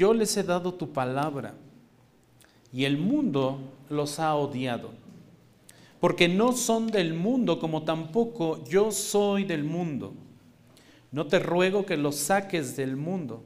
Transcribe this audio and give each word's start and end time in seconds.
yo 0.00 0.14
les 0.14 0.34
he 0.38 0.42
dado 0.42 0.72
tu 0.72 0.94
palabra 0.94 1.52
y 2.72 2.86
el 2.86 2.96
mundo 2.96 3.58
los 3.90 4.18
ha 4.18 4.34
odiado, 4.34 4.92
porque 6.00 6.26
no 6.26 6.52
son 6.52 6.86
del 6.86 7.12
mundo 7.12 7.60
como 7.60 7.82
tampoco 7.82 8.64
yo 8.64 8.92
soy 8.92 9.44
del 9.44 9.62
mundo. 9.62 10.14
No 11.12 11.26
te 11.26 11.38
ruego 11.38 11.84
que 11.84 11.98
los 11.98 12.16
saques 12.16 12.76
del 12.76 12.96
mundo, 12.96 13.42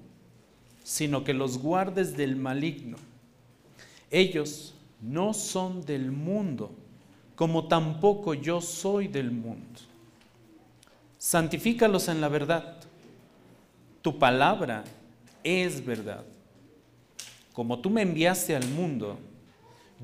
sino 0.85 1.25
que 1.25 1.35
los 1.35 1.59
guardes 1.59 2.17
del 2.17 2.36
maligno. 2.36 2.98
Ellos 4.12 4.75
no 5.02 5.34
son 5.34 5.84
del 5.84 6.12
mundo, 6.12 6.71
como 7.34 7.66
tampoco 7.66 8.32
yo 8.32 8.61
soy 8.61 9.08
del 9.08 9.32
mundo. 9.32 9.80
Santifícalos 11.18 12.07
en 12.07 12.21
la 12.21 12.29
verdad. 12.29 12.77
Tu 14.02 14.16
palabra 14.21 14.85
es 15.43 15.85
verdad. 15.85 16.25
Como 17.54 17.79
tú 17.79 17.89
me 17.89 18.03
enviaste 18.03 18.57
al 18.57 18.68
mundo, 18.68 19.17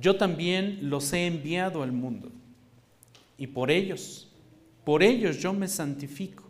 yo 0.01 0.17
también 0.17 0.79
los 0.89 1.13
he 1.13 1.27
enviado 1.27 1.83
al 1.83 1.91
mundo. 1.91 2.31
Y 3.37 3.49
por 3.49 3.73
ellos, 3.73 4.31
por 4.85 5.03
ellos 5.03 5.39
yo 5.41 5.53
me 5.53 5.67
santifico, 5.67 6.45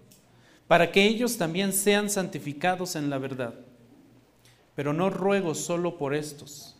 para 0.69 0.93
que 0.93 1.05
ellos 1.07 1.39
también 1.39 1.73
sean 1.73 2.11
santificados 2.11 2.97
en 2.97 3.09
la 3.09 3.17
verdad. 3.17 3.55
Pero 4.75 4.93
no 4.93 5.09
ruego 5.09 5.55
solo 5.55 5.97
por 5.97 6.15
estos, 6.15 6.77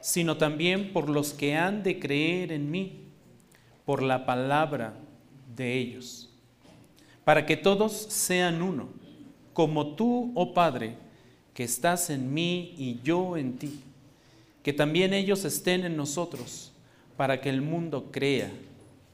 sino 0.00 0.36
también 0.36 0.92
por 0.92 1.08
los 1.08 1.32
que 1.32 1.54
han 1.56 1.84
de 1.84 2.00
creer 2.00 2.50
en 2.50 2.68
mí, 2.68 3.04
por 3.84 4.02
la 4.02 4.26
palabra 4.26 4.94
de 5.54 5.78
ellos, 5.78 6.34
para 7.24 7.46
que 7.46 7.56
todos 7.56 7.92
sean 7.92 8.60
uno, 8.60 8.88
como 9.52 9.94
tú, 9.94 10.32
oh 10.34 10.52
Padre, 10.52 10.96
que 11.54 11.64
estás 11.64 12.10
en 12.10 12.32
mí 12.32 12.74
y 12.78 13.00
yo 13.02 13.36
en 13.36 13.58
ti, 13.58 13.80
que 14.62 14.72
también 14.72 15.12
ellos 15.12 15.44
estén 15.44 15.84
en 15.84 15.96
nosotros, 15.96 16.72
para 17.16 17.40
que 17.40 17.50
el 17.50 17.60
mundo 17.60 18.08
crea 18.10 18.50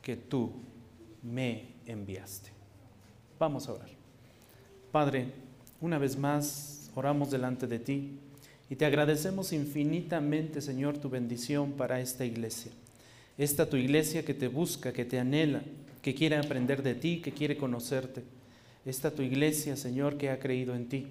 que 0.03 0.17
tú 0.17 0.53
me 1.23 1.65
enviaste. 1.87 2.51
Vamos 3.39 3.69
a 3.69 3.73
orar. 3.73 3.91
Padre, 4.93 5.27
una 5.81 5.99
vez 5.99 6.17
más 6.17 6.91
oramos 6.95 7.31
delante 7.31 7.67
de 7.67 7.79
ti 7.79 8.19
y 8.71 8.77
te 8.77 8.87
agradecemos 8.87 9.53
infinitamente, 9.53 10.61
Señor, 10.61 10.99
tu 10.99 11.09
bendición 11.09 11.73
para 11.73 12.01
esta 12.01 12.25
iglesia. 12.25 12.73
Esta 13.37 13.69
tu 13.69 13.77
iglesia 13.77 14.25
que 14.25 14.35
te 14.35 14.49
busca, 14.49 14.93
que 14.93 15.05
te 15.05 15.19
anhela, 15.19 15.63
que 16.03 16.15
quiere 16.15 16.37
aprender 16.37 16.83
de 16.83 16.95
ti, 16.95 17.21
que 17.21 17.33
quiere 17.33 17.57
conocerte. 17.57 18.23
Esta 18.85 19.11
tu 19.11 19.23
iglesia, 19.23 19.77
Señor, 19.77 20.17
que 20.17 20.31
ha 20.31 20.39
creído 20.39 20.75
en 20.75 20.89
ti. 20.89 21.07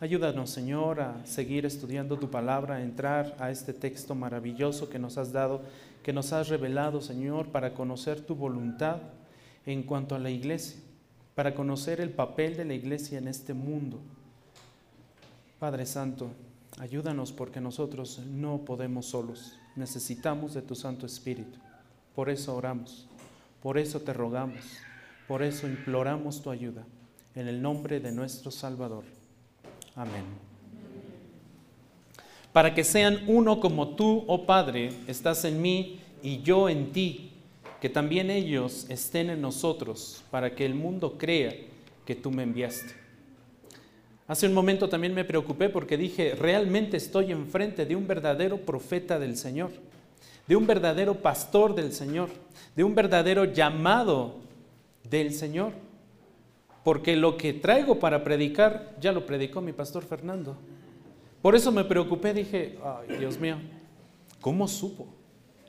Ayúdanos, 0.00 0.48
Señor, 0.48 1.02
a 1.02 1.26
seguir 1.26 1.66
estudiando 1.66 2.18
tu 2.18 2.30
palabra, 2.30 2.76
a 2.76 2.82
entrar 2.82 3.36
a 3.38 3.50
este 3.50 3.74
texto 3.74 4.14
maravilloso 4.14 4.88
que 4.88 4.98
nos 4.98 5.18
has 5.18 5.30
dado, 5.30 5.60
que 6.02 6.14
nos 6.14 6.32
has 6.32 6.48
revelado, 6.48 7.02
Señor, 7.02 7.48
para 7.48 7.74
conocer 7.74 8.22
tu 8.22 8.34
voluntad 8.34 8.96
en 9.66 9.82
cuanto 9.82 10.14
a 10.14 10.18
la 10.18 10.30
iglesia, 10.30 10.80
para 11.34 11.54
conocer 11.54 12.00
el 12.00 12.08
papel 12.08 12.56
de 12.56 12.64
la 12.64 12.72
iglesia 12.72 13.18
en 13.18 13.28
este 13.28 13.52
mundo. 13.52 14.00
Padre 15.58 15.84
Santo, 15.84 16.30
ayúdanos 16.78 17.30
porque 17.30 17.60
nosotros 17.60 18.20
no 18.20 18.64
podemos 18.64 19.04
solos, 19.04 19.58
necesitamos 19.76 20.54
de 20.54 20.62
tu 20.62 20.74
Santo 20.74 21.04
Espíritu. 21.04 21.58
Por 22.14 22.30
eso 22.30 22.56
oramos, 22.56 23.06
por 23.62 23.76
eso 23.76 24.00
te 24.00 24.14
rogamos, 24.14 24.64
por 25.28 25.42
eso 25.42 25.66
imploramos 25.66 26.40
tu 26.40 26.50
ayuda, 26.50 26.86
en 27.34 27.48
el 27.48 27.60
nombre 27.60 28.00
de 28.00 28.12
nuestro 28.12 28.50
Salvador. 28.50 29.19
Amén. 29.94 30.24
Para 32.52 32.74
que 32.74 32.84
sean 32.84 33.22
uno 33.26 33.60
como 33.60 33.94
tú, 33.94 34.24
oh 34.26 34.44
Padre, 34.44 34.92
estás 35.06 35.44
en 35.44 35.62
mí 35.62 36.00
y 36.22 36.42
yo 36.42 36.68
en 36.68 36.92
ti, 36.92 37.30
que 37.80 37.88
también 37.88 38.30
ellos 38.30 38.86
estén 38.88 39.30
en 39.30 39.40
nosotros, 39.40 40.22
para 40.30 40.54
que 40.54 40.66
el 40.66 40.74
mundo 40.74 41.16
crea 41.16 41.54
que 42.04 42.14
tú 42.14 42.30
me 42.30 42.42
enviaste. 42.42 42.94
Hace 44.26 44.46
un 44.46 44.54
momento 44.54 44.88
también 44.88 45.14
me 45.14 45.24
preocupé 45.24 45.68
porque 45.68 45.96
dije, 45.96 46.34
realmente 46.34 46.96
estoy 46.96 47.32
enfrente 47.32 47.86
de 47.86 47.96
un 47.96 48.06
verdadero 48.06 48.58
profeta 48.58 49.18
del 49.18 49.36
Señor, 49.36 49.70
de 50.46 50.56
un 50.56 50.66
verdadero 50.66 51.14
pastor 51.14 51.74
del 51.74 51.92
Señor, 51.92 52.30
de 52.76 52.84
un 52.84 52.94
verdadero 52.94 53.44
llamado 53.44 54.36
del 55.08 55.32
Señor 55.34 55.72
porque 56.84 57.16
lo 57.16 57.36
que 57.36 57.52
traigo 57.52 57.98
para 57.98 58.24
predicar 58.24 58.96
ya 59.00 59.12
lo 59.12 59.26
predicó 59.26 59.60
mi 59.60 59.72
pastor 59.72 60.04
Fernando. 60.04 60.56
Por 61.42 61.54
eso 61.54 61.72
me 61.72 61.84
preocupé, 61.84 62.34
dije, 62.34 62.78
ay 62.84 63.18
Dios 63.18 63.38
mío, 63.38 63.56
¿cómo 64.40 64.68
supo 64.68 65.06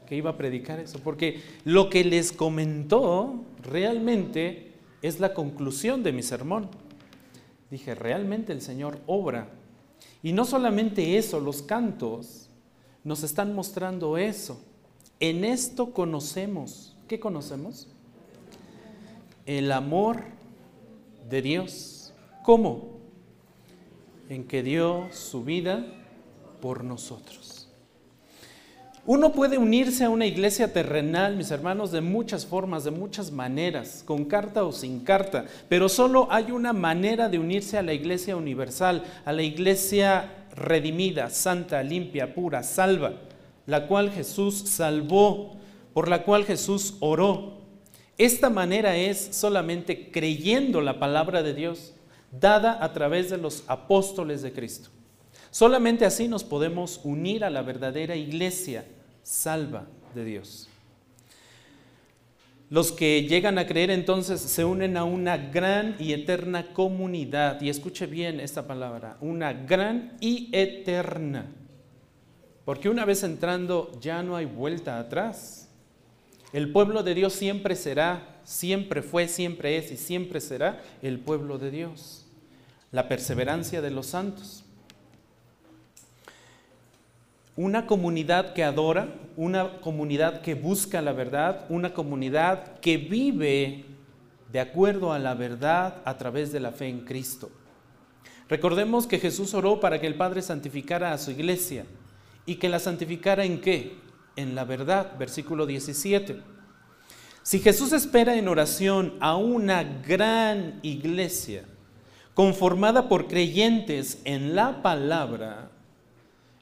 que 0.07 0.15
iba 0.15 0.31
a 0.31 0.37
predicar 0.37 0.79
eso? 0.79 0.99
Porque 0.99 1.41
lo 1.63 1.89
que 1.89 2.03
les 2.03 2.31
comentó 2.31 3.43
realmente 3.63 4.71
es 5.01 5.19
la 5.19 5.33
conclusión 5.33 6.03
de 6.03 6.11
mi 6.11 6.23
sermón. 6.23 6.69
Dije, 7.69 7.95
realmente 7.95 8.51
el 8.51 8.61
Señor 8.61 8.99
obra. 9.07 9.47
Y 10.23 10.33
no 10.33 10.45
solamente 10.45 11.17
eso, 11.17 11.39
los 11.39 11.61
cantos 11.61 12.49
nos 13.03 13.23
están 13.23 13.55
mostrando 13.55 14.17
eso. 14.17 14.61
En 15.19 15.45
esto 15.45 15.93
conocemos, 15.93 16.95
¿qué 17.07 17.19
conocemos? 17.19 17.87
El 19.45 19.71
amor 19.71 20.23
de 21.31 21.41
Dios. 21.41 22.13
¿Cómo? 22.43 22.99
En 24.29 24.43
que 24.43 24.61
dio 24.61 25.07
su 25.11 25.43
vida 25.43 25.85
por 26.61 26.83
nosotros. 26.83 27.69
Uno 29.03 29.31
puede 29.31 29.57
unirse 29.57 30.03
a 30.03 30.11
una 30.11 30.27
iglesia 30.27 30.71
terrenal, 30.71 31.35
mis 31.35 31.49
hermanos, 31.49 31.91
de 31.91 32.01
muchas 32.01 32.45
formas, 32.45 32.83
de 32.83 32.91
muchas 32.91 33.31
maneras, 33.31 34.03
con 34.05 34.25
carta 34.25 34.63
o 34.63 34.71
sin 34.71 34.99
carta, 34.99 35.45
pero 35.67 35.89
solo 35.89 36.27
hay 36.29 36.51
una 36.51 36.71
manera 36.71 37.27
de 37.27 37.39
unirse 37.39 37.79
a 37.79 37.81
la 37.81 37.93
iglesia 37.93 38.35
universal, 38.35 39.03
a 39.25 39.33
la 39.33 39.41
iglesia 39.41 40.45
redimida, 40.55 41.31
santa, 41.31 41.81
limpia, 41.81 42.35
pura, 42.35 42.61
salva, 42.61 43.13
la 43.65 43.87
cual 43.87 44.11
Jesús 44.11 44.55
salvó, 44.67 45.55
por 45.93 46.07
la 46.07 46.23
cual 46.23 46.45
Jesús 46.45 46.97
oró, 46.99 47.60
esta 48.17 48.49
manera 48.49 48.95
es 48.97 49.29
solamente 49.31 50.11
creyendo 50.11 50.81
la 50.81 50.99
palabra 50.99 51.43
de 51.43 51.53
Dios 51.53 51.93
dada 52.31 52.83
a 52.83 52.93
través 52.93 53.29
de 53.29 53.37
los 53.37 53.63
apóstoles 53.67 54.41
de 54.41 54.53
Cristo. 54.53 54.89
Solamente 55.49 56.05
así 56.05 56.27
nos 56.27 56.43
podemos 56.43 57.01
unir 57.03 57.43
a 57.43 57.49
la 57.49 57.61
verdadera 57.61 58.15
iglesia 58.15 58.85
salva 59.23 59.85
de 60.15 60.23
Dios. 60.23 60.69
Los 62.69 62.93
que 62.93 63.23
llegan 63.23 63.57
a 63.57 63.67
creer 63.67 63.91
entonces 63.91 64.39
se 64.39 64.63
unen 64.63 64.95
a 64.95 65.03
una 65.03 65.35
gran 65.35 65.97
y 65.99 66.13
eterna 66.13 66.71
comunidad. 66.71 67.59
Y 67.61 67.67
escuche 67.67 68.05
bien 68.05 68.39
esta 68.39 68.65
palabra, 68.65 69.17
una 69.19 69.51
gran 69.51 70.15
y 70.21 70.47
eterna. 70.53 71.51
Porque 72.63 72.87
una 72.87 73.03
vez 73.03 73.23
entrando 73.23 73.91
ya 73.99 74.23
no 74.23 74.37
hay 74.37 74.45
vuelta 74.45 74.99
atrás. 74.99 75.60
El 76.53 76.71
pueblo 76.71 77.03
de 77.03 77.15
Dios 77.15 77.33
siempre 77.33 77.75
será, 77.75 78.39
siempre 78.43 79.01
fue, 79.01 79.27
siempre 79.27 79.77
es 79.77 79.91
y 79.91 79.97
siempre 79.97 80.41
será 80.41 80.81
el 81.01 81.19
pueblo 81.19 81.57
de 81.57 81.71
Dios. 81.71 82.25
La 82.91 83.07
perseverancia 83.07 83.81
de 83.81 83.91
los 83.91 84.07
santos. 84.07 84.65
Una 87.55 87.85
comunidad 87.85 88.53
que 88.53 88.63
adora, 88.63 89.15
una 89.37 89.79
comunidad 89.79 90.41
que 90.41 90.55
busca 90.55 91.01
la 91.01 91.13
verdad, 91.13 91.65
una 91.69 91.93
comunidad 91.93 92.79
que 92.79 92.97
vive 92.97 93.85
de 94.51 94.59
acuerdo 94.59 95.13
a 95.13 95.19
la 95.19 95.33
verdad 95.33 96.01
a 96.03 96.17
través 96.17 96.51
de 96.51 96.59
la 96.59 96.71
fe 96.71 96.89
en 96.89 97.01
Cristo. 97.01 97.49
Recordemos 98.49 99.07
que 99.07 99.19
Jesús 99.19 99.53
oró 99.53 99.79
para 99.79 100.01
que 100.01 100.07
el 100.07 100.15
Padre 100.15 100.41
santificara 100.41 101.13
a 101.13 101.17
su 101.17 101.31
iglesia 101.31 101.85
y 102.45 102.55
que 102.55 102.67
la 102.67 102.79
santificara 102.79 103.45
en 103.45 103.61
qué? 103.61 103.95
En 104.35 104.55
la 104.55 104.63
verdad, 104.63 105.17
versículo 105.17 105.65
17. 105.65 106.41
Si 107.43 107.59
Jesús 107.59 107.91
espera 107.91 108.35
en 108.35 108.47
oración 108.47 109.15
a 109.19 109.35
una 109.35 109.83
gran 109.83 110.79
iglesia 110.83 111.65
conformada 112.33 113.09
por 113.09 113.27
creyentes 113.27 114.21
en 114.25 114.55
la 114.55 114.81
palabra, 114.81 115.71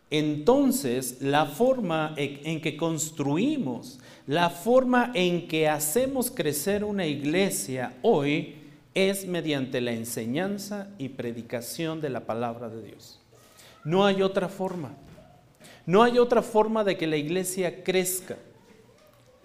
entonces 0.10 1.22
la 1.22 1.46
forma 1.46 2.14
en 2.18 2.62
que 2.62 2.78
construimos, 2.78 4.00
la 4.26 4.50
forma 4.50 5.12
en 5.14 5.48
que 5.48 5.68
hacemos 5.68 6.32
crecer 6.32 6.84
una 6.84 7.06
iglesia 7.06 7.98
hoy 8.02 8.56
es 8.96 9.28
mediante 9.28 9.82
la 9.82 9.92
enseñanza 9.92 10.90
y 10.98 11.10
predicación 11.10 12.02
de 12.02 12.10
la 12.10 12.26
palabra 12.26 12.70
de 12.70 12.84
Dios. 12.84 13.20
No 13.84 14.06
hay 14.06 14.22
otra 14.22 14.50
forma. 14.50 14.96
No 15.90 16.04
hay 16.04 16.20
otra 16.20 16.44
forma 16.44 16.84
de 16.84 16.98
que 16.98 17.08
la 17.08 17.18
iglesia 17.18 17.84
crezca, 17.84 18.38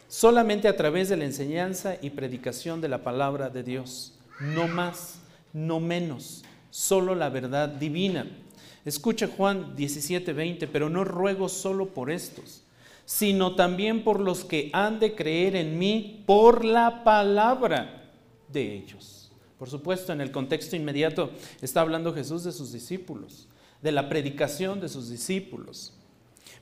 solamente 0.08 0.68
a 0.68 0.76
través 0.76 1.08
de 1.08 1.16
la 1.16 1.24
enseñanza 1.24 1.96
y 2.02 2.10
predicación 2.10 2.82
de 2.82 2.88
la 2.90 3.02
palabra 3.02 3.48
de 3.48 3.62
Dios. 3.62 4.12
No 4.40 4.68
más, 4.68 5.20
no 5.54 5.80
menos, 5.80 6.44
solo 6.68 7.14
la 7.14 7.30
verdad 7.30 7.70
divina. 7.70 8.26
Escucha 8.84 9.26
Juan 9.26 9.74
17, 9.74 10.34
20, 10.34 10.66
pero 10.66 10.90
no 10.90 11.02
ruego 11.02 11.48
solo 11.48 11.94
por 11.94 12.10
estos, 12.10 12.62
sino 13.06 13.54
también 13.54 14.04
por 14.04 14.20
los 14.20 14.44
que 14.44 14.68
han 14.74 15.00
de 15.00 15.14
creer 15.14 15.56
en 15.56 15.78
mí 15.78 16.24
por 16.26 16.66
la 16.66 17.04
palabra 17.04 18.12
de 18.52 18.74
ellos. 18.74 19.32
Por 19.58 19.70
supuesto, 19.70 20.12
en 20.12 20.20
el 20.20 20.30
contexto 20.30 20.76
inmediato 20.76 21.30
está 21.62 21.80
hablando 21.80 22.12
Jesús 22.12 22.44
de 22.44 22.52
sus 22.52 22.70
discípulos, 22.70 23.48
de 23.80 23.92
la 23.92 24.10
predicación 24.10 24.78
de 24.78 24.90
sus 24.90 25.08
discípulos. 25.08 25.94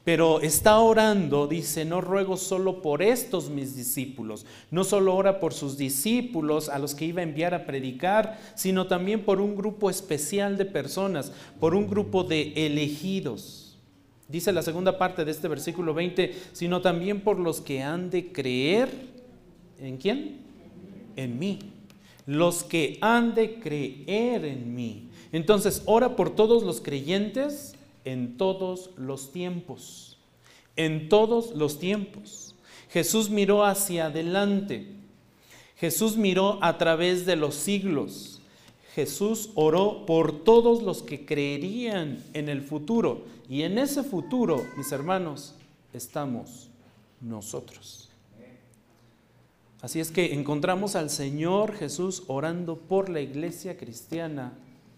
Pero 0.05 0.41
está 0.41 0.81
orando, 0.81 1.47
dice, 1.47 1.85
no 1.85 2.01
ruego 2.01 2.37
solo 2.37 2.83
por 2.83 3.03
estos 3.03 3.51
mis 3.51 3.77
discípulos, 3.77 4.45
no 4.71 4.83
solo 4.83 5.15
ora 5.15 5.39
por 5.39 5.55
sus 5.55 5.79
discípulos 5.79 6.69
a 6.69 6.81
los 6.81 6.97
que 6.97 7.05
iba 7.05 7.21
a 7.21 7.25
enviar 7.25 7.55
a 7.55 7.67
predicar, 7.67 8.41
sino 8.57 8.89
también 8.89 9.25
por 9.25 9.41
un 9.41 9.55
grupo 9.55 9.91
especial 9.91 10.57
de 10.57 10.65
personas, 10.65 11.33
por 11.61 11.77
un 11.77 11.87
grupo 11.87 12.25
de 12.25 12.53
elegidos. 12.67 13.79
Dice 14.29 14.51
la 14.53 14.63
segunda 14.63 14.99
parte 14.99 15.25
de 15.25 15.31
este 15.31 15.47
versículo 15.47 15.95
20, 15.95 16.35
sino 16.53 16.81
también 16.81 17.21
por 17.21 17.39
los 17.39 17.61
que 17.61 17.83
han 17.83 18.11
de 18.11 18.33
creer, 18.33 18.89
¿en 19.79 19.99
quién? 19.99 20.39
En 21.15 21.39
mí. 21.39 21.61
Los 22.27 22.65
que 22.65 22.99
han 23.03 23.35
de 23.35 23.61
creer 23.61 24.45
en 24.47 24.75
mí. 24.75 25.11
Entonces, 25.33 25.83
ora 25.87 26.17
por 26.17 26.35
todos 26.35 26.63
los 26.63 26.81
creyentes 26.81 27.72
en 28.05 28.37
todos 28.37 28.91
los 28.97 29.33
tiempos, 29.33 30.19
en 30.77 31.09
todos 31.09 31.55
los 31.55 31.79
tiempos. 31.79 32.55
Jesús 32.91 33.31
miró 33.31 33.65
hacia 33.65 34.07
adelante, 34.07 34.87
Jesús 35.77 36.17
miró 36.17 36.59
a 36.63 36.79
través 36.79 37.27
de 37.27 37.37
los 37.37 37.55
siglos, 37.55 38.41
Jesús 38.95 39.51
oró 39.55 40.05
por 40.05 40.45
todos 40.45 40.83
los 40.83 41.03
que 41.03 41.25
creerían 41.25 42.23
en 42.35 42.49
el 42.51 42.61
futuro. 42.63 43.25
Y 43.49 43.63
en 43.63 43.79
ese 43.79 44.03
futuro, 44.03 44.67
mis 44.77 44.93
hermanos, 44.93 45.55
estamos 45.95 46.69
nosotros. 47.21 48.11
Así 49.81 49.99
es 49.99 50.11
que 50.11 50.35
encontramos 50.35 50.95
al 50.95 51.11
Señor 51.11 51.75
Jesús 51.75 52.25
orando 52.29 52.77
por 52.77 53.09
la 53.09 53.21
iglesia 53.21 53.77
cristiana 53.77 54.53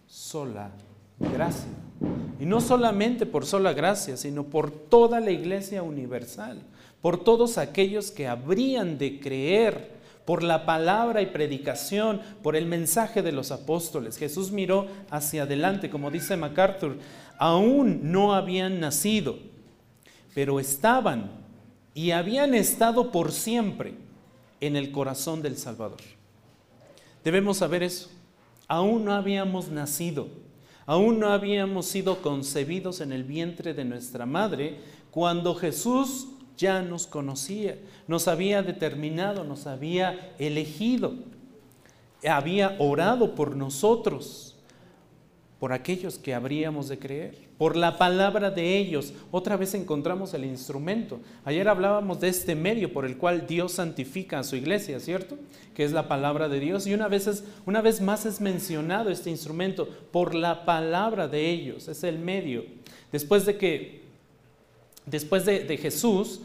sola 0.07 0.73
gracia. 1.19 1.69
Y 2.41 2.47
no 2.47 2.61
solamente 2.61 3.27
por 3.27 3.47
sola 3.47 3.73
gracia, 3.73 4.17
sino 4.17 4.45
por 4.45 4.71
toda 4.71 5.21
la 5.21 5.31
iglesia 5.31 5.83
universal, 5.83 6.63
por 7.01 7.23
todos 7.23 7.59
aquellos 7.59 8.11
que 8.11 8.27
habrían 8.27 8.99
de 8.99 9.21
creer 9.21 9.95
por 10.25 10.43
la 10.43 10.65
palabra 10.65 11.21
y 11.23 11.27
predicación, 11.27 12.21
por 12.43 12.57
el 12.57 12.67
mensaje 12.67 13.23
de 13.23 13.33
los 13.33 13.51
apóstoles. 13.51 14.17
Jesús 14.17 14.51
miró 14.51 14.87
hacia 15.11 15.43
adelante, 15.43 15.91
como 15.91 16.11
dice 16.11 16.37
MacArthur, 16.37 16.97
aún 17.39 18.01
no 18.11 18.35
habían 18.35 18.81
nacido, 18.81 19.39
pero 20.35 20.61
estaban 20.61 21.31
y 21.95 22.11
habían 22.13 22.55
estado 22.55 23.13
por 23.13 23.33
siempre 23.33 23.95
en 24.61 24.77
el 24.77 24.91
corazón 24.91 25.43
del 25.43 25.57
Salvador. 25.59 26.01
Debemos 27.23 27.59
saber 27.59 27.83
eso. 27.83 28.11
Aún 28.67 29.05
no 29.05 29.13
habíamos 29.13 29.69
nacido, 29.69 30.29
Aún 30.87 31.19
no 31.19 31.29
habíamos 31.29 31.87
sido 31.87 32.21
concebidos 32.21 33.01
en 33.01 33.13
el 33.13 33.25
vientre 33.25 33.75
de 33.75 33.85
nuestra 33.85 34.27
madre 34.27 34.79
cuando 35.11 35.55
Jesús 35.55 36.29
ya 36.57 36.83
nos 36.83 37.07
conocía, 37.07 37.79
nos 38.07 38.29
había 38.29 38.63
determinado, 38.63 39.45
nos 39.45 39.67
había 39.67 40.35
elegido, 40.39 41.15
había 42.29 42.77
orado 42.79 43.35
por 43.35 43.57
nosotros 43.57 44.54
por 45.59 45.73
aquellos 45.73 46.19
que 46.19 46.35
habríamos 46.35 46.89
de 46.89 46.99
creer, 46.99 47.37
por 47.57 47.77
la 47.77 47.97
palabra 47.97 48.51
de 48.51 48.77
ellos. 48.77 49.13
Otra 49.31 49.57
vez 49.57 49.75
encontramos 49.75 50.35
el 50.35 50.45
instrumento. 50.45 51.21
Ayer 51.45 51.69
hablábamos 51.69 52.21
de 52.21 52.29
este 52.29 52.55
medio 52.55 52.93
por 52.93 53.05
el 53.05 53.17
cual 53.17 53.47
Dios 53.47 53.73
santifica 53.73 54.41
a 54.41 54.45
su 54.45 54.57
iglesia, 54.57 55.01
¿cierto? 55.01 55.39
Que 55.75 55.85
es 55.85 55.93
la 55.93 56.09
palabra 56.09 56.49
de 56.49 56.61
Dios. 56.61 56.87
Y 56.87 56.95
una 56.95 57.09
vez, 57.09 58.01
más 58.01 58.27
es 58.27 58.41
mencionado 58.41 59.11
este 59.11 59.31
instrumento, 59.31 59.89
por 60.11 60.35
la 60.35 60.65
palabra 60.65 61.29
de 61.29 61.49
ellos, 61.49 61.89
es 61.89 62.03
el 62.05 62.19
medio. 62.19 62.65
Después 63.13 63.47
de 63.47 63.57
que, 63.57 64.03
después 65.07 65.45
de, 65.45 65.61
de 65.61 65.77
Jesús, 65.77 66.41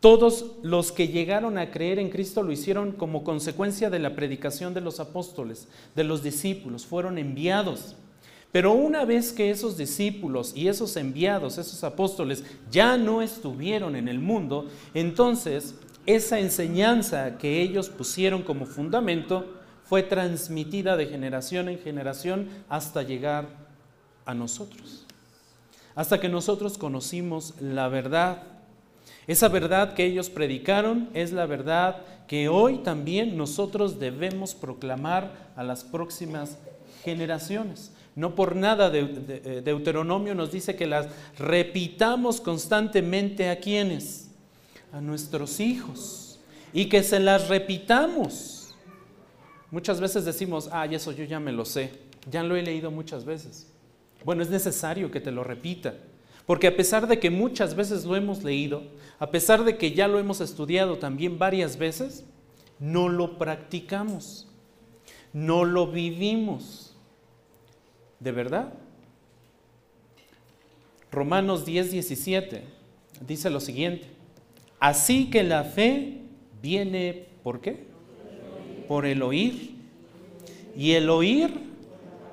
todos 0.00 0.46
los 0.62 0.92
que 0.92 1.08
llegaron 1.08 1.58
a 1.58 1.70
creer 1.70 1.98
en 1.98 2.10
Cristo 2.10 2.42
lo 2.42 2.52
hicieron 2.52 2.92
como 2.92 3.24
consecuencia 3.24 3.88
de 3.88 3.98
la 3.98 4.14
predicación 4.14 4.74
de 4.74 4.80
los 4.80 5.00
apóstoles, 5.00 5.68
de 5.94 6.04
los 6.04 6.22
discípulos, 6.22 6.84
fueron 6.84 7.18
enviados. 7.18 7.96
Pero 8.54 8.72
una 8.72 9.04
vez 9.04 9.32
que 9.32 9.50
esos 9.50 9.76
discípulos 9.76 10.52
y 10.54 10.68
esos 10.68 10.96
enviados, 10.96 11.58
esos 11.58 11.82
apóstoles, 11.82 12.44
ya 12.70 12.96
no 12.96 13.20
estuvieron 13.20 13.96
en 13.96 14.06
el 14.06 14.20
mundo, 14.20 14.68
entonces 14.94 15.74
esa 16.06 16.38
enseñanza 16.38 17.36
que 17.36 17.62
ellos 17.62 17.88
pusieron 17.88 18.44
como 18.44 18.64
fundamento 18.64 19.44
fue 19.82 20.04
transmitida 20.04 20.96
de 20.96 21.06
generación 21.06 21.68
en 21.68 21.80
generación 21.80 22.48
hasta 22.68 23.02
llegar 23.02 23.48
a 24.24 24.34
nosotros. 24.34 25.04
Hasta 25.96 26.20
que 26.20 26.28
nosotros 26.28 26.78
conocimos 26.78 27.54
la 27.60 27.88
verdad. 27.88 28.44
Esa 29.26 29.48
verdad 29.48 29.94
que 29.94 30.04
ellos 30.04 30.30
predicaron 30.30 31.10
es 31.12 31.32
la 31.32 31.46
verdad 31.46 32.02
que 32.28 32.48
hoy 32.48 32.78
también 32.84 33.36
nosotros 33.36 33.98
debemos 33.98 34.54
proclamar 34.54 35.50
a 35.56 35.64
las 35.64 35.82
próximas 35.82 36.56
generaciones. 37.02 37.90
No 38.16 38.34
por 38.34 38.54
nada 38.54 38.90
eh, 38.94 39.62
Deuteronomio 39.64 40.34
nos 40.34 40.52
dice 40.52 40.76
que 40.76 40.86
las 40.86 41.08
repitamos 41.36 42.40
constantemente 42.40 43.50
a 43.50 43.58
quienes, 43.58 44.30
a 44.92 45.00
nuestros 45.00 45.58
hijos, 45.58 46.38
y 46.72 46.88
que 46.88 47.02
se 47.02 47.20
las 47.20 47.48
repitamos. 47.48 48.74
Muchas 49.70 50.00
veces 50.00 50.24
decimos, 50.24 50.68
ay, 50.70 50.94
eso 50.94 51.10
yo 51.10 51.24
ya 51.24 51.40
me 51.40 51.50
lo 51.50 51.64
sé, 51.64 51.90
ya 52.30 52.42
lo 52.42 52.54
he 52.54 52.62
leído 52.62 52.90
muchas 52.90 53.24
veces. 53.24 53.66
Bueno, 54.24 54.42
es 54.42 54.50
necesario 54.50 55.10
que 55.10 55.20
te 55.20 55.32
lo 55.32 55.42
repita, 55.42 55.94
porque 56.46 56.68
a 56.68 56.76
pesar 56.76 57.08
de 57.08 57.18
que 57.18 57.30
muchas 57.30 57.74
veces 57.74 58.04
lo 58.04 58.14
hemos 58.14 58.44
leído, 58.44 58.82
a 59.18 59.30
pesar 59.30 59.64
de 59.64 59.76
que 59.76 59.92
ya 59.92 60.06
lo 60.06 60.18
hemos 60.18 60.40
estudiado 60.40 60.98
también 60.98 61.38
varias 61.38 61.76
veces, 61.76 62.24
no 62.78 63.08
lo 63.08 63.38
practicamos, 63.38 64.46
no 65.32 65.64
lo 65.64 65.88
vivimos. 65.88 66.83
¿De 68.24 68.32
verdad? 68.32 68.72
Romanos 71.12 71.66
10, 71.66 71.90
17 71.90 72.64
dice 73.20 73.50
lo 73.50 73.60
siguiente. 73.60 74.06
Así 74.80 75.28
que 75.28 75.42
la 75.42 75.62
fe 75.62 76.22
viene, 76.62 77.26
¿por 77.42 77.60
qué? 77.60 77.86
Por 78.88 79.04
el 79.04 79.20
oír. 79.20 79.74
Y 80.74 80.92
el 80.92 81.10
oír 81.10 81.52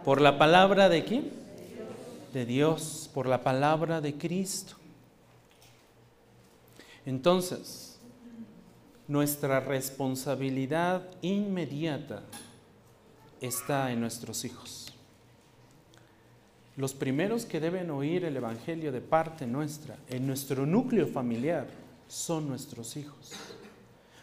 por 0.05 0.21
la 0.21 0.37
palabra 0.37 0.87
de 0.87 1.03
quién? 1.03 1.29
De 2.31 2.45
Dios, 2.45 3.09
por 3.13 3.27
la 3.27 3.43
palabra 3.43 3.99
de 3.99 4.17
Cristo. 4.17 4.77
Entonces, 7.05 7.99
nuestra 9.09 9.59
responsabilidad 9.59 11.03
inmediata 11.21 12.23
está 13.41 13.91
en 13.91 13.99
nuestros 13.99 14.45
hijos. 14.45 14.80
Los 16.77 16.93
primeros 16.93 17.45
que 17.45 17.59
deben 17.59 17.89
oír 17.91 18.23
el 18.23 18.37
Evangelio 18.37 18.91
de 18.91 19.01
parte 19.01 19.45
nuestra, 19.45 19.97
en 20.09 20.25
nuestro 20.25 20.65
núcleo 20.65 21.07
familiar, 21.07 21.67
son 22.07 22.47
nuestros 22.47 22.95
hijos. 22.95 23.33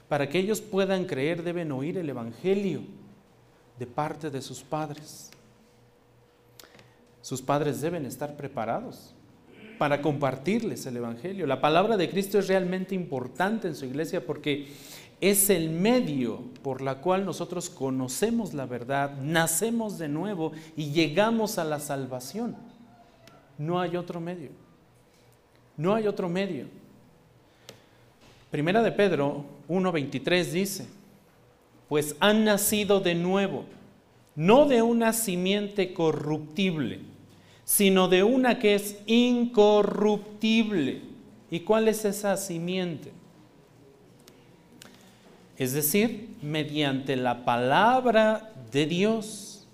Para 0.09 0.29
que 0.29 0.39
ellos 0.39 0.61
puedan 0.61 1.05
creer 1.05 1.43
deben 1.43 1.71
oír 1.73 1.99
el 1.99 2.09
Evangelio 2.09 2.81
de 3.79 3.87
parte 3.87 4.31
de 4.31 4.41
sus 4.41 4.63
padres. 4.63 5.31
Sus 7.21 7.43
padres 7.43 7.81
deben 7.81 8.07
estar 8.07 8.37
preparados 8.37 9.15
para 9.77 10.01
compartirles 10.03 10.87
el 10.87 10.97
Evangelio. 10.97 11.47
La 11.47 11.61
palabra 11.61 11.97
de 11.97 12.09
Cristo 12.11 12.39
es 12.39 12.49
realmente 12.49 12.95
importante 12.95 13.69
en 13.69 13.75
su 13.75 13.85
iglesia 13.85 14.25
porque 14.25 14.69
es 15.21 15.51
el 15.51 15.71
medio 15.71 16.43
por 16.63 16.81
la 16.81 16.97
cual 17.01 17.25
nosotros 17.25 17.71
conocemos 17.71 18.55
la 18.55 18.67
verdad, 18.67 19.17
nacemos 19.21 19.99
de 19.99 20.09
nuevo 20.09 20.53
y 20.77 20.91
llegamos 20.93 21.59
a 21.59 21.65
la 21.65 21.81
salvación. 21.81 22.57
No 23.57 23.81
hay 23.81 23.97
otro 23.97 24.21
medio. 24.21 24.51
No 25.77 25.95
hay 25.95 26.07
otro 26.07 26.29
medio. 26.29 26.67
Primera 28.51 28.83
de 28.83 28.93
Pedro 28.93 29.45
1.23 29.69 30.45
dice, 30.51 30.87
pues 31.89 32.17
han 32.21 32.45
nacido 32.45 33.01
de 33.01 33.15
nuevo, 33.15 33.65
no 34.35 34.67
de 34.67 34.83
una 34.83 35.13
simiente 35.13 35.93
corruptible, 35.93 37.01
sino 37.65 38.09
de 38.09 38.23
una 38.23 38.59
que 38.59 38.75
es 38.75 38.99
incorruptible. 39.07 41.03
¿Y 41.51 41.61
cuál 41.61 41.89
es 41.89 42.05
esa 42.05 42.37
simiente? 42.37 43.13
Es 45.59 45.73
decir, 45.73 46.37
mediante 46.41 47.17
la 47.17 47.45
palabra 47.45 48.53
de 48.71 48.87
Dios. 48.87 49.67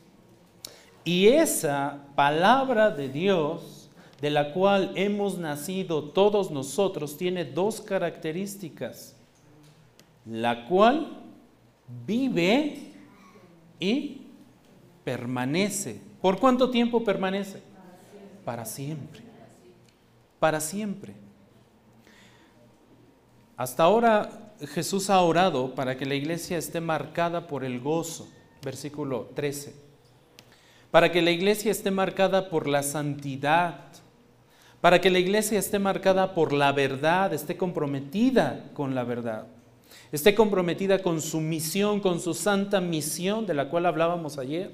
Y 1.05 1.27
esa 1.29 1.99
palabra 2.17 2.91
de 2.91 3.11
Dios 3.11 3.91
de 4.23 4.31
la 4.31 4.55
cual 4.55 4.93
hemos 4.95 5.37
nacido 5.37 6.05
todos 6.05 6.51
nosotros, 6.51 7.19
tiene 7.19 7.45
dos 7.45 7.83
características, 7.83 9.15
la 10.25 10.65
cual 10.65 11.19
vive 12.07 12.93
y 13.79 14.23
permanece. 15.05 16.01
¿Por 16.23 16.39
cuánto 16.39 16.71
tiempo 16.71 17.05
permanece? 17.05 17.61
Para 18.47 18.65
siempre. 18.65 19.21
Para 20.41 20.59
siempre. 20.59 21.13
Hasta 23.59 23.83
ahora 23.83 24.44
Jesús 24.67 25.11
ha 25.11 25.21
orado 25.21 25.75
para 25.75 25.97
que 25.97 26.07
la 26.07 26.15
iglesia 26.15 26.59
esté 26.59 26.81
marcada 26.81 27.47
por 27.47 27.65
el 27.65 27.81
gozo, 27.81 28.29
versículo 28.63 29.31
13. 29.35 29.75
Para 30.91 31.11
que 31.11 31.23
la 31.23 31.31
iglesia 31.31 31.73
esté 31.73 31.91
marcada 31.91 32.49
por 32.49 32.69
la 32.69 32.83
santidad, 32.83 33.81
para 34.81 35.01
que 35.01 35.11
la 35.11 35.19
iglesia 35.19 35.59
esté 35.59 35.79
marcada 35.79 36.35
por 36.35 36.53
la 36.53 36.71
verdad, 36.73 37.33
esté 37.33 37.57
comprometida 37.57 38.71
con 38.75 38.95
la 38.95 39.03
verdad, 39.03 39.47
esté 40.13 40.35
comprometida 40.35 41.03
con 41.03 41.21
su 41.21 41.41
misión, 41.41 42.01
con 42.01 42.21
su 42.21 42.35
santa 42.35 42.81
misión 42.81 43.47
de 43.47 43.55
la 43.55 43.69
cual 43.69 43.87
hablábamos 43.87 44.39
ayer. 44.39 44.71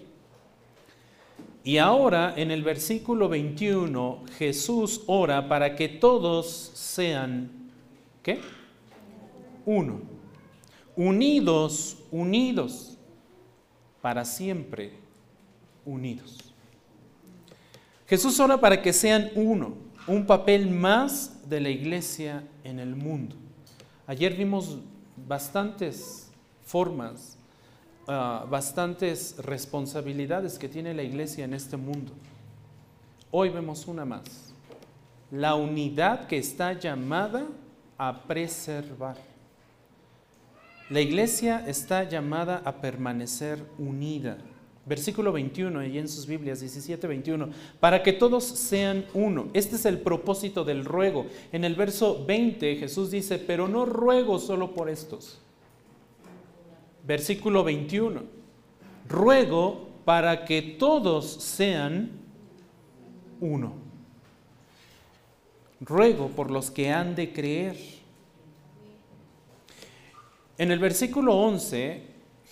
Y 1.63 1.79
ahora 1.79 2.35
en 2.37 2.51
el 2.51 2.63
versículo 2.63 3.29
21 3.29 4.25
Jesús 4.39 5.03
ora 5.07 5.47
para 5.49 5.77
que 5.77 5.89
todos 5.89 6.73
sean, 6.75 7.71
¿qué? 8.23 8.41
Uno. 9.71 10.01
Unidos, 10.97 11.99
unidos, 12.11 12.99
para 14.03 14.25
siempre 14.25 14.95
unidos. 15.85 16.53
Jesús 18.09 18.41
ora 18.41 18.61
para 18.61 18.83
que 18.83 18.93
sean 18.93 19.31
uno, 19.37 19.75
un 20.09 20.27
papel 20.27 20.69
más 20.69 21.49
de 21.49 21.61
la 21.61 21.69
iglesia 21.69 22.43
en 22.65 22.81
el 22.81 22.97
mundo. 22.97 23.37
Ayer 24.09 24.35
vimos 24.35 24.79
bastantes 25.29 26.33
formas, 26.65 27.39
ah, 28.09 28.45
bastantes 28.51 29.37
responsabilidades 29.39 30.59
que 30.59 30.69
tiene 30.69 30.95
la 30.95 31.05
iglesia 31.05 31.45
en 31.45 31.55
este 31.55 31.77
mundo. 31.77 32.13
Hoy 33.31 33.51
vemos 33.51 33.87
una 33.87 34.05
más, 34.05 34.53
la 35.31 35.55
unidad 35.55 36.27
que 36.27 36.39
está 36.39 36.73
llamada 36.73 37.47
a 37.97 38.25
preservar. 38.25 39.30
La 40.91 41.01
iglesia 41.01 41.65
está 41.69 42.03
llamada 42.03 42.63
a 42.65 42.81
permanecer 42.81 43.65
unida. 43.79 44.39
Versículo 44.85 45.31
21, 45.31 45.87
y 45.87 45.99
en 45.99 46.09
sus 46.09 46.27
Biblias, 46.27 46.59
17, 46.59 47.07
21, 47.07 47.51
para 47.79 48.03
que 48.03 48.13
todos 48.13 48.43
sean 48.43 49.05
uno. 49.15 49.51
Este 49.53 49.77
es 49.77 49.85
el 49.85 50.01
propósito 50.01 50.65
del 50.65 50.85
ruego. 50.85 51.27
En 51.53 51.63
el 51.63 51.77
verso 51.77 52.25
20 52.27 52.75
Jesús 52.75 53.13
dice, 53.13 53.39
pero 53.39 53.69
no 53.69 53.87
ruego 53.87 54.41
solo 54.41 54.75
por 54.75 54.91
estos. 54.91 55.41
Versículo 57.07 57.63
21, 57.63 58.23
ruego 59.09 59.91
para 60.05 60.45
que 60.45 60.61
todos 60.61 61.25
sean 61.25 62.11
uno. 63.41 63.75
Ruego 65.81 66.31
por 66.31 66.51
los 66.51 66.73
que 66.73 66.91
han 66.91 67.15
de 67.15 67.33
creer 67.33 68.00
en 70.61 70.71
el 70.71 70.79
versículo 70.79 71.37
11, 71.37 72.03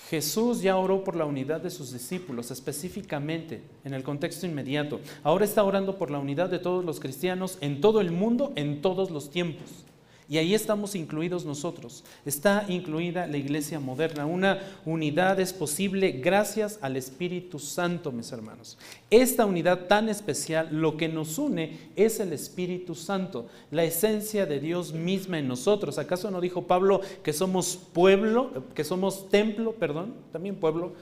Jesús 0.08 0.62
ya 0.62 0.78
oró 0.78 1.04
por 1.04 1.14
la 1.14 1.26
unidad 1.26 1.60
de 1.60 1.68
sus 1.68 1.92
discípulos, 1.92 2.50
específicamente 2.50 3.60
en 3.84 3.92
el 3.92 4.02
contexto 4.02 4.46
inmediato. 4.46 5.00
Ahora 5.22 5.44
está 5.44 5.62
orando 5.62 5.98
por 5.98 6.10
la 6.10 6.18
unidad 6.18 6.48
de 6.48 6.58
todos 6.58 6.82
los 6.86 7.00
cristianos 7.00 7.58
en 7.60 7.82
todo 7.82 8.00
el 8.00 8.10
mundo, 8.10 8.54
en 8.56 8.80
todos 8.80 9.10
los 9.10 9.28
tiempos. 9.28 9.84
Y 10.30 10.36
ahí 10.36 10.54
estamos 10.54 10.94
incluidos 10.94 11.46
nosotros. 11.46 12.04
Está 12.26 12.66
incluida 12.68 13.26
la 13.26 13.38
iglesia 13.38 13.80
moderna. 13.80 14.26
Una 14.26 14.58
unidad 14.84 15.40
es 15.40 15.54
posible 15.54 16.12
gracias 16.12 16.78
al 16.82 16.96
Espíritu 16.96 17.58
Santo, 17.58 18.12
mis 18.12 18.30
hermanos. 18.30 18.76
Esta 19.08 19.46
unidad 19.46 19.86
tan 19.86 20.10
especial, 20.10 20.68
lo 20.70 20.98
que 20.98 21.08
nos 21.08 21.38
une 21.38 21.78
es 21.96 22.20
el 22.20 22.34
Espíritu 22.34 22.94
Santo, 22.94 23.46
la 23.70 23.84
esencia 23.84 24.44
de 24.44 24.60
Dios 24.60 24.92
misma 24.92 25.38
en 25.38 25.48
nosotros. 25.48 25.96
¿Acaso 25.96 26.30
no 26.30 26.42
dijo 26.42 26.66
Pablo 26.66 27.00
que 27.22 27.32
somos 27.32 27.78
pueblo, 27.94 28.64
que 28.74 28.84
somos 28.84 29.30
templo, 29.30 29.72
perdón, 29.72 30.14
también 30.30 30.56
pueblo, 30.56 30.92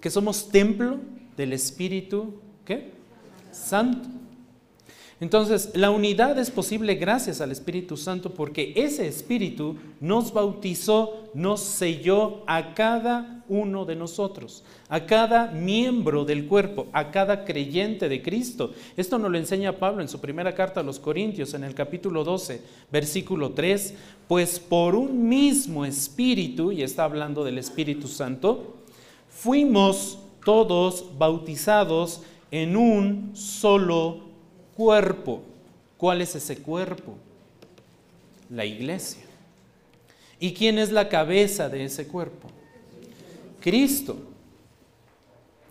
que 0.00 0.10
somos 0.10 0.48
templo 0.48 0.98
del 1.36 1.52
Espíritu, 1.52 2.34
¿qué? 2.64 2.92
Santo. 3.50 4.08
Entonces, 5.20 5.72
la 5.74 5.90
unidad 5.90 6.38
es 6.38 6.50
posible 6.50 6.94
gracias 6.94 7.42
al 7.42 7.52
Espíritu 7.52 7.98
Santo 7.98 8.32
porque 8.32 8.72
ese 8.74 9.06
Espíritu 9.06 9.76
nos 10.00 10.32
bautizó, 10.32 11.28
nos 11.34 11.60
selló 11.60 12.42
a 12.46 12.72
cada 12.72 13.44
uno 13.46 13.84
de 13.84 13.96
nosotros, 13.96 14.64
a 14.88 15.04
cada 15.04 15.48
miembro 15.48 16.24
del 16.24 16.46
cuerpo, 16.46 16.86
a 16.94 17.10
cada 17.10 17.44
creyente 17.44 18.08
de 18.08 18.22
Cristo. 18.22 18.72
Esto 18.96 19.18
nos 19.18 19.30
lo 19.30 19.36
enseña 19.36 19.76
Pablo 19.76 20.00
en 20.00 20.08
su 20.08 20.22
primera 20.22 20.54
carta 20.54 20.80
a 20.80 20.84
los 20.84 20.98
Corintios, 20.98 21.52
en 21.52 21.64
el 21.64 21.74
capítulo 21.74 22.24
12, 22.24 22.62
versículo 22.90 23.50
3, 23.50 23.94
pues 24.26 24.58
por 24.58 24.94
un 24.94 25.28
mismo 25.28 25.84
Espíritu, 25.84 26.72
y 26.72 26.82
está 26.82 27.04
hablando 27.04 27.44
del 27.44 27.58
Espíritu 27.58 28.08
Santo, 28.08 28.76
fuimos 29.28 30.18
todos 30.46 31.18
bautizados 31.18 32.22
en 32.50 32.74
un 32.74 33.32
solo 33.34 34.29
cuerpo. 34.80 35.42
¿Cuál 35.98 36.22
es 36.22 36.34
ese 36.34 36.56
cuerpo? 36.56 37.12
La 38.48 38.64
iglesia. 38.64 39.22
¿Y 40.38 40.54
quién 40.54 40.78
es 40.78 40.90
la 40.90 41.10
cabeza 41.10 41.68
de 41.68 41.84
ese 41.84 42.08
cuerpo? 42.08 42.48
Cristo. 43.60 44.16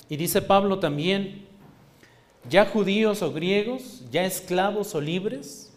Y 0.10 0.16
dice 0.16 0.44
Pablo 0.44 0.78
también, 0.78 1.48
ya 2.48 2.68
judíos 2.68 3.24
o 3.24 3.34
griegos, 3.34 4.04
ya 4.12 4.25
esclavos 4.25 4.94
o 4.94 5.01
libres, 5.01 5.72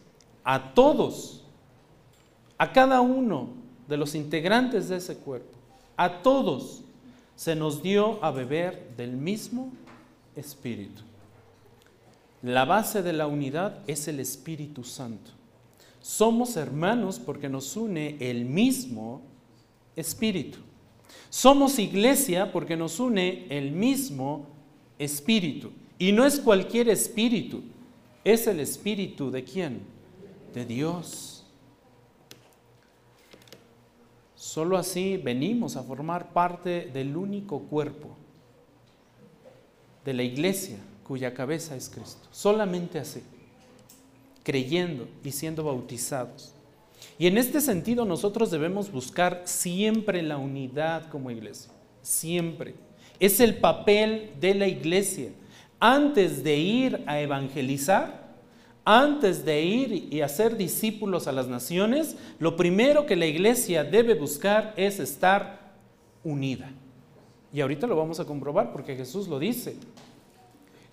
a 0.44 0.74
todos, 0.74 1.42
a 2.58 2.70
cada 2.70 3.00
uno 3.00 3.48
de 3.88 3.96
los 3.96 4.14
integrantes 4.14 4.90
de 4.90 4.98
ese 4.98 5.16
cuerpo, 5.16 5.56
a 5.96 6.20
todos 6.20 6.82
se 7.34 7.56
nos 7.56 7.82
dio 7.82 8.22
a 8.22 8.30
beber 8.30 8.88
del 8.98 9.12
mismo 9.12 9.72
espíritu. 10.36 11.02
La 12.42 12.64
base 12.64 13.02
de 13.02 13.12
la 13.12 13.28
unidad 13.28 13.78
es 13.86 14.08
el 14.08 14.18
Espíritu 14.18 14.82
Santo. 14.82 15.30
Somos 16.00 16.56
hermanos 16.56 17.20
porque 17.20 17.48
nos 17.48 17.76
une 17.76 18.16
el 18.18 18.44
mismo 18.44 19.22
Espíritu. 19.94 20.58
Somos 21.30 21.78
iglesia 21.78 22.50
porque 22.50 22.76
nos 22.76 22.98
une 22.98 23.46
el 23.48 23.70
mismo 23.70 24.46
Espíritu. 24.98 25.70
Y 26.00 26.10
no 26.10 26.26
es 26.26 26.40
cualquier 26.40 26.88
Espíritu, 26.88 27.62
es 28.24 28.48
el 28.48 28.58
Espíritu 28.58 29.30
de 29.30 29.44
quién? 29.44 29.82
De 30.52 30.66
Dios. 30.66 31.46
Solo 34.34 34.76
así 34.76 35.16
venimos 35.16 35.76
a 35.76 35.84
formar 35.84 36.32
parte 36.32 36.90
del 36.92 37.16
único 37.16 37.60
cuerpo 37.60 38.08
de 40.04 40.14
la 40.14 40.24
iglesia 40.24 40.78
cuya 41.12 41.34
cabeza 41.34 41.76
es 41.76 41.90
Cristo. 41.90 42.26
Solamente 42.30 42.98
así, 42.98 43.20
creyendo 44.42 45.06
y 45.22 45.30
siendo 45.30 45.62
bautizados. 45.62 46.54
Y 47.18 47.26
en 47.26 47.36
este 47.36 47.60
sentido 47.60 48.06
nosotros 48.06 48.50
debemos 48.50 48.90
buscar 48.90 49.42
siempre 49.44 50.22
la 50.22 50.38
unidad 50.38 51.10
como 51.10 51.30
iglesia, 51.30 51.70
siempre. 52.00 52.76
Es 53.20 53.40
el 53.40 53.56
papel 53.56 54.30
de 54.40 54.54
la 54.54 54.66
iglesia. 54.66 55.32
Antes 55.78 56.42
de 56.42 56.56
ir 56.56 57.02
a 57.04 57.20
evangelizar, 57.20 58.32
antes 58.82 59.44
de 59.44 59.62
ir 59.62 60.08
y 60.10 60.22
hacer 60.22 60.56
discípulos 60.56 61.26
a 61.26 61.32
las 61.32 61.46
naciones, 61.46 62.16
lo 62.38 62.56
primero 62.56 63.04
que 63.04 63.16
la 63.16 63.26
iglesia 63.26 63.84
debe 63.84 64.14
buscar 64.14 64.72
es 64.78 64.98
estar 64.98 65.74
unida. 66.24 66.70
Y 67.52 67.60
ahorita 67.60 67.86
lo 67.86 67.96
vamos 67.96 68.18
a 68.18 68.24
comprobar 68.24 68.72
porque 68.72 68.96
Jesús 68.96 69.28
lo 69.28 69.38
dice. 69.38 69.76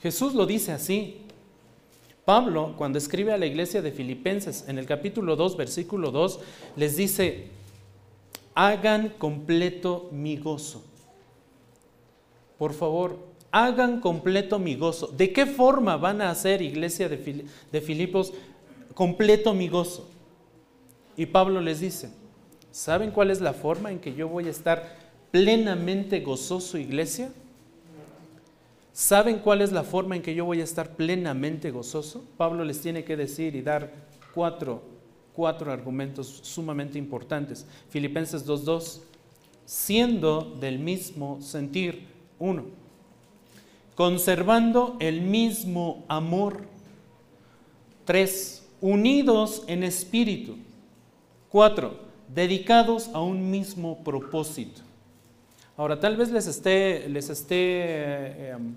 Jesús 0.02 0.34
lo 0.34 0.46
dice 0.46 0.72
así. 0.72 1.22
Pablo, 2.26 2.76
cuando 2.78 2.98
escribe 2.98 3.34
a 3.34 3.38
la 3.38 3.48
iglesia 3.48 3.82
de 3.82 3.92
Filipenses 3.92 4.66
en 4.68 4.78
el 4.78 4.86
capítulo 4.86 5.36
2, 5.36 5.58
versículo 5.58 6.12
2, 6.12 6.40
les 6.76 6.96
dice, 6.96 7.48
hagan 8.54 9.10
completo 9.18 10.10
mi 10.12 10.38
gozo. 10.38 10.84
Por 12.58 12.74
favor, 12.74 13.18
hagan 13.52 14.00
completo 14.00 14.60
mi 14.60 14.76
gozo. 14.76 15.08
¿De 15.08 15.34
qué 15.34 15.46
forma 15.46 15.98
van 15.98 16.22
a 16.22 16.30
hacer 16.30 16.62
iglesia 16.62 17.10
de, 17.10 17.46
de 17.72 17.82
Filipos 17.82 18.34
completo 18.94 19.54
mi 19.54 19.68
gozo? 19.68 20.08
Y 21.18 21.26
Pablo 21.26 21.62
les 21.62 21.80
dice, 21.80 22.10
¿saben 22.72 23.12
cuál 23.12 23.32
es 23.32 23.42
la 23.42 23.54
forma 23.54 23.92
en 23.92 24.00
que 24.00 24.14
yo 24.14 24.28
voy 24.28 24.48
a 24.48 24.52
estar 24.52 24.98
plenamente 25.32 26.20
gozoso, 26.20 26.78
iglesia? 26.78 27.32
¿Saben 29.00 29.40
cuál 29.40 29.62
es 29.62 29.72
la 29.72 29.84
forma 29.84 30.18
en 30.18 30.22
que 30.22 30.36
yo 30.36 30.44
voy 30.44 30.60
a 30.60 30.66
estar 30.66 30.98
plenamente 30.98 31.72
gozoso? 31.72 32.26
Pablo 32.36 32.66
les 32.66 32.82
tiene 32.82 33.06
que 33.06 33.16
decir 33.16 33.56
y 33.56 33.62
dar 33.62 33.94
cuatro, 34.34 34.84
cuatro 35.34 35.72
argumentos 35.72 36.42
sumamente 36.44 36.98
importantes. 37.00 37.66
Filipenses 37.90 38.46
2.2, 38.46 39.00
siendo 39.66 40.42
del 40.60 40.80
mismo 40.80 41.40
sentir, 41.42 42.08
uno, 42.40 42.66
conservando 43.96 44.98
el 45.00 45.22
mismo 45.22 46.04
amor, 46.10 46.66
tres, 48.04 48.68
unidos 48.82 49.64
en 49.68 49.84
espíritu, 49.84 50.58
cuatro, 51.48 51.98
dedicados 52.28 53.08
a 53.14 53.22
un 53.22 53.50
mismo 53.50 54.04
propósito. 54.04 54.82
Ahora, 55.78 55.98
tal 55.98 56.18
vez 56.18 56.32
les 56.32 56.48
esté, 56.48 57.08
les 57.08 57.30
esté 57.30 57.56
eh, 57.56 58.52
em, 58.52 58.76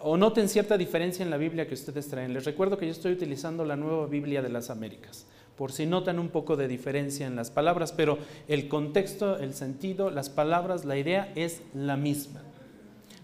o 0.00 0.16
noten 0.16 0.48
cierta 0.48 0.76
diferencia 0.76 1.22
en 1.22 1.30
la 1.30 1.36
Biblia 1.36 1.66
que 1.66 1.74
ustedes 1.74 2.08
traen. 2.08 2.32
Les 2.32 2.44
recuerdo 2.44 2.78
que 2.78 2.86
yo 2.86 2.92
estoy 2.92 3.12
utilizando 3.12 3.64
la 3.64 3.76
nueva 3.76 4.06
Biblia 4.06 4.42
de 4.42 4.48
las 4.48 4.70
Américas, 4.70 5.26
por 5.56 5.72
si 5.72 5.86
notan 5.86 6.18
un 6.18 6.28
poco 6.28 6.56
de 6.56 6.68
diferencia 6.68 7.26
en 7.26 7.36
las 7.36 7.50
palabras, 7.50 7.92
pero 7.92 8.18
el 8.48 8.68
contexto, 8.68 9.38
el 9.38 9.54
sentido, 9.54 10.10
las 10.10 10.28
palabras, 10.30 10.84
la 10.84 10.98
idea 10.98 11.32
es 11.34 11.62
la 11.74 11.96
misma. 11.96 12.42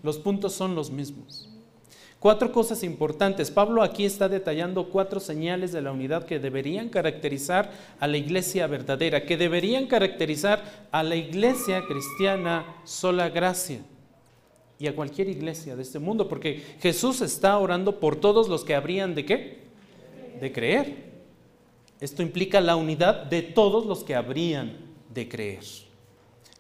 Los 0.03 0.19
puntos 0.19 0.53
son 0.53 0.75
los 0.75 0.91
mismos. 0.91 1.49
Cuatro 2.19 2.53
cosas 2.53 2.85
importantes. 2.85 3.51
Pablo 3.51 3.83
aquí 3.83 4.05
está 4.05 4.29
detallando 4.29 4.91
cuatro 4.91 5.19
señales 5.19 5.73
de 5.73 5.83
la 5.83 5.91
unidad 5.91 6.25
que 6.25 6.39
deberían 6.39 6.89
caracterizar 6.89 7.73
a 7.99 8.07
la 8.07 8.17
iglesia 8.17 8.69
verdadera, 8.69 9.27
que 9.27 9.37
deberían 9.37 9.87
caracterizar 9.87 10.63
a 10.93 11.03
la 11.03 11.17
iglesia 11.17 11.83
cristiana 11.89 12.65
sola 12.85 13.29
gracia 13.29 13.81
y 14.83 14.89
a 14.89 14.97
cualquier 14.97 15.29
iglesia 15.29 15.77
de 15.77 15.83
este 15.83 16.01
mundo, 16.01 16.29
porque 16.29 16.61
Jesús 16.81 17.21
está 17.21 17.57
orando 17.59 18.01
por 18.01 18.17
todos 18.17 18.49
los 18.49 18.65
que 18.65 18.75
habrían 18.75 19.15
de 19.15 19.25
qué? 19.25 19.59
De 20.41 20.51
creer. 20.51 21.13
Esto 22.01 22.21
implica 22.21 22.61
la 22.61 22.75
unidad 22.75 23.27
de 23.27 23.43
todos 23.43 23.87
los 23.87 24.03
que 24.03 24.17
habrían 24.17 24.77
de 25.15 25.29
creer, 25.29 25.63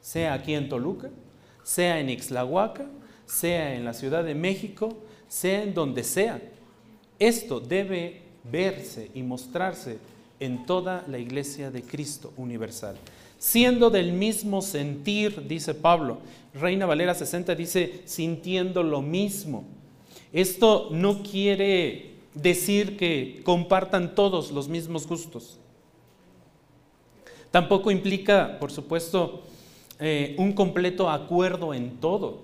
sea 0.00 0.34
aquí 0.34 0.54
en 0.54 0.68
Toluca, 0.68 1.10
sea 1.64 1.98
en 1.98 2.10
Ixlahuaca, 2.10 2.86
sea 3.26 3.74
en 3.74 3.84
la 3.84 3.92
Ciudad 3.92 4.22
de 4.22 4.36
México, 4.36 4.96
sea 5.26 5.64
en 5.64 5.74
donde 5.74 6.04
sea. 6.04 6.40
Esto 7.18 7.58
debe 7.58 8.22
verse 8.44 9.10
y 9.14 9.22
mostrarse 9.24 9.98
en 10.38 10.64
toda 10.64 11.04
la 11.08 11.18
iglesia 11.18 11.72
de 11.72 11.82
Cristo 11.82 12.32
universal. 12.36 12.94
Siendo 13.42 13.90
del 13.90 14.12
mismo 14.12 14.62
sentir, 14.62 15.48
dice 15.48 15.74
Pablo. 15.74 16.18
Reina 16.54 16.86
Valera 16.86 17.12
60 17.12 17.56
dice, 17.56 18.02
sintiendo 18.04 18.84
lo 18.84 19.02
mismo. 19.02 19.64
Esto 20.32 20.90
no 20.92 21.24
quiere 21.24 22.12
decir 22.34 22.96
que 22.96 23.40
compartan 23.42 24.14
todos 24.14 24.52
los 24.52 24.68
mismos 24.68 25.08
gustos. 25.08 25.58
Tampoco 27.50 27.90
implica, 27.90 28.60
por 28.60 28.70
supuesto, 28.70 29.42
eh, 29.98 30.36
un 30.38 30.52
completo 30.52 31.10
acuerdo 31.10 31.74
en 31.74 31.96
todo. 31.96 32.42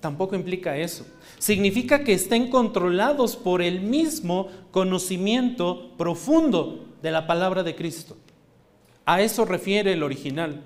Tampoco 0.00 0.34
implica 0.36 0.78
eso. 0.78 1.04
Significa 1.38 2.02
que 2.02 2.14
estén 2.14 2.48
controlados 2.48 3.36
por 3.36 3.60
el 3.60 3.82
mismo 3.82 4.48
conocimiento 4.70 5.90
profundo 5.98 6.86
de 7.02 7.10
la 7.10 7.26
palabra 7.26 7.62
de 7.62 7.74
Cristo. 7.76 8.16
A 9.04 9.20
eso 9.20 9.44
refiere 9.44 9.92
el 9.92 10.02
original. 10.02 10.62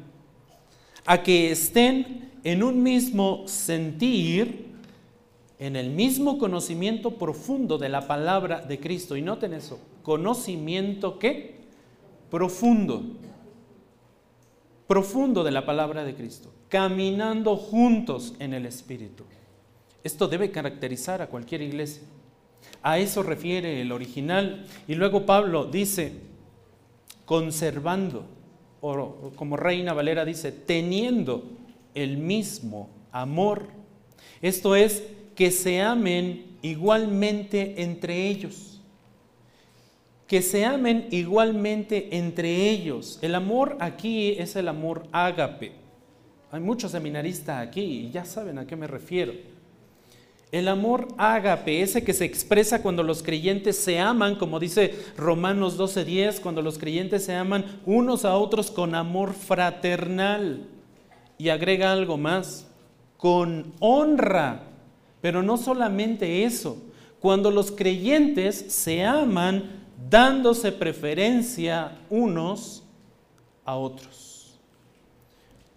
A 1.06 1.22
que 1.22 1.50
estén 1.50 2.30
en 2.44 2.62
un 2.62 2.82
mismo 2.82 3.46
sentir, 3.46 4.68
en 5.58 5.74
el 5.74 5.90
mismo 5.90 6.38
conocimiento 6.38 7.18
profundo 7.18 7.78
de 7.78 7.88
la 7.88 8.06
palabra 8.06 8.60
de 8.60 8.78
Cristo. 8.78 9.16
Y 9.16 9.22
noten 9.22 9.54
eso, 9.54 9.80
conocimiento 10.02 11.18
qué? 11.18 11.56
Profundo. 12.30 13.02
Profundo 14.86 15.44
de 15.44 15.50
la 15.50 15.66
palabra 15.66 16.04
de 16.04 16.14
Cristo 16.14 16.52
caminando 16.68 17.56
juntos 17.56 18.34
en 18.38 18.54
el 18.54 18.66
Espíritu. 18.66 19.24
Esto 20.04 20.28
debe 20.28 20.50
caracterizar 20.50 21.22
a 21.22 21.26
cualquier 21.26 21.62
iglesia. 21.62 22.02
A 22.82 22.98
eso 22.98 23.22
refiere 23.22 23.80
el 23.80 23.90
original. 23.90 24.66
Y 24.86 24.94
luego 24.94 25.26
Pablo 25.26 25.64
dice, 25.64 26.12
conservando, 27.28 28.24
o 28.80 29.32
como 29.36 29.58
Reina 29.58 29.92
Valera 29.92 30.24
dice, 30.24 30.50
teniendo 30.50 31.44
el 31.94 32.16
mismo 32.16 32.88
amor. 33.12 33.66
Esto 34.40 34.74
es, 34.74 35.02
que 35.34 35.50
se 35.50 35.82
amen 35.82 36.56
igualmente 36.62 37.82
entre 37.82 38.28
ellos. 38.28 38.80
Que 40.26 40.40
se 40.40 40.64
amen 40.64 41.06
igualmente 41.10 42.16
entre 42.16 42.70
ellos. 42.70 43.18
El 43.20 43.34
amor 43.34 43.76
aquí 43.78 44.30
es 44.38 44.56
el 44.56 44.66
amor 44.66 45.06
ágape 45.12 45.72
hay 46.50 46.60
muchos 46.60 46.92
seminaristas 46.92 47.66
aquí 47.66 47.80
y 47.80 48.10
ya 48.10 48.24
saben 48.24 48.58
a 48.58 48.66
qué 48.66 48.74
me 48.74 48.86
refiero. 48.86 49.34
El 50.50 50.68
amor 50.68 51.08
ágape, 51.18 51.82
ese 51.82 52.02
que 52.02 52.14
se 52.14 52.24
expresa 52.24 52.80
cuando 52.80 53.02
los 53.02 53.22
creyentes 53.22 53.76
se 53.76 53.98
aman, 53.98 54.36
como 54.36 54.58
dice 54.58 54.94
Romanos 55.16 55.76
12:10, 55.76 56.40
cuando 56.40 56.62
los 56.62 56.78
creyentes 56.78 57.24
se 57.24 57.34
aman 57.34 57.80
unos 57.84 58.24
a 58.24 58.36
otros 58.36 58.70
con 58.70 58.94
amor 58.94 59.34
fraternal. 59.34 60.66
Y 61.36 61.50
agrega 61.50 61.92
algo 61.92 62.16
más, 62.16 62.66
con 63.18 63.74
honra. 63.78 64.62
Pero 65.20 65.42
no 65.42 65.56
solamente 65.58 66.44
eso, 66.44 66.78
cuando 67.20 67.50
los 67.50 67.70
creyentes 67.70 68.56
se 68.68 69.04
aman 69.04 69.84
dándose 70.08 70.72
preferencia 70.72 71.98
unos 72.08 72.84
a 73.64 73.76
otros 73.76 74.28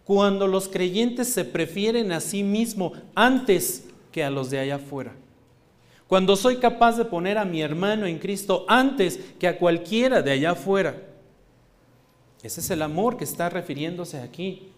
cuando 0.03 0.45
los 0.45 0.67
creyentes 0.67 1.31
se 1.31 1.45
prefieren 1.45 2.11
a 2.11 2.19
sí 2.19 2.43
mismo 2.43 2.91
antes 3.15 3.85
que 4.11 4.23
a 4.23 4.29
los 4.29 4.49
de 4.49 4.59
allá 4.59 4.75
afuera. 4.75 5.13
Cuando 6.07 6.35
soy 6.35 6.57
capaz 6.57 6.97
de 6.97 7.05
poner 7.05 7.37
a 7.37 7.45
mi 7.45 7.61
hermano 7.61 8.05
en 8.05 8.19
Cristo 8.19 8.65
antes 8.67 9.17
que 9.39 9.47
a 9.47 9.57
cualquiera 9.57 10.21
de 10.21 10.31
allá 10.31 10.51
afuera. 10.51 11.01
Ese 12.43 12.59
es 12.59 12.69
el 12.69 12.81
amor 12.81 13.17
que 13.17 13.23
está 13.23 13.49
refiriéndose 13.49 14.19
aquí. 14.19 14.71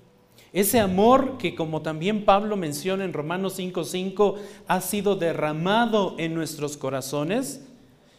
Ese 0.52 0.80
amor 0.80 1.39
que 1.39 1.56
como 1.56 1.82
también 1.82 2.26
Pablo 2.26 2.56
menciona 2.56 3.04
en 3.04 3.13
Romanos 3.13 3.58
5:5 3.58 4.36
ha 4.67 4.82
sido 4.82 5.15
derramado 5.15 6.15
en 6.19 6.36
nuestros 6.36 6.78
corazones, 6.78 7.62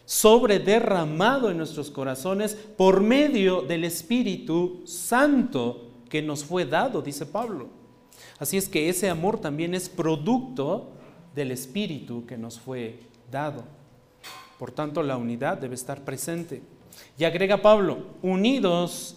sobre 0.05 0.59
derramado 0.59 1.50
en 1.50 1.59
nuestros 1.59 1.90
corazones 1.90 2.57
por 2.77 3.00
medio 3.00 3.62
del 3.62 3.85
Espíritu 3.85 4.83
Santo 4.85 5.92
que 6.09 6.20
nos 6.20 6.44
fue 6.44 6.64
dado, 6.64 7.00
dice 7.00 7.27
Pablo. 7.27 7.68
Así 8.38 8.57
es 8.57 8.68
que 8.68 8.88
ese 8.88 9.09
amor 9.09 9.38
también 9.38 9.74
es 9.74 9.88
producto 9.88 10.90
del 11.35 11.51
Espíritu 11.51 12.27
que 12.27 12.37
nos 12.37 12.61
fue 12.61 12.99
dado. 13.31 13.64
Por 14.59 14.70
tanto, 14.70 15.03
la 15.03 15.16
unidad 15.16 15.59
debe 15.59 15.75
estar 15.75 16.03
presente. 16.05 16.62
Y 17.18 17.25
agrega 17.25 17.62
Pablo, 17.62 18.07
unidos 18.23 19.16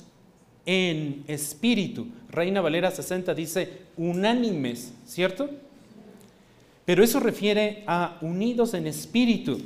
en 0.65 1.23
espíritu. 1.27 2.07
Reina 2.29 2.61
Valera 2.61 2.91
60 2.91 3.33
dice 3.33 3.83
unánimes, 3.95 4.93
¿cierto? 5.05 5.49
Pero 6.85 7.03
eso 7.03 7.19
refiere 7.19 7.83
a 7.87 8.17
unidos 8.21 8.73
en 8.73 8.87
espíritu. 8.87 9.59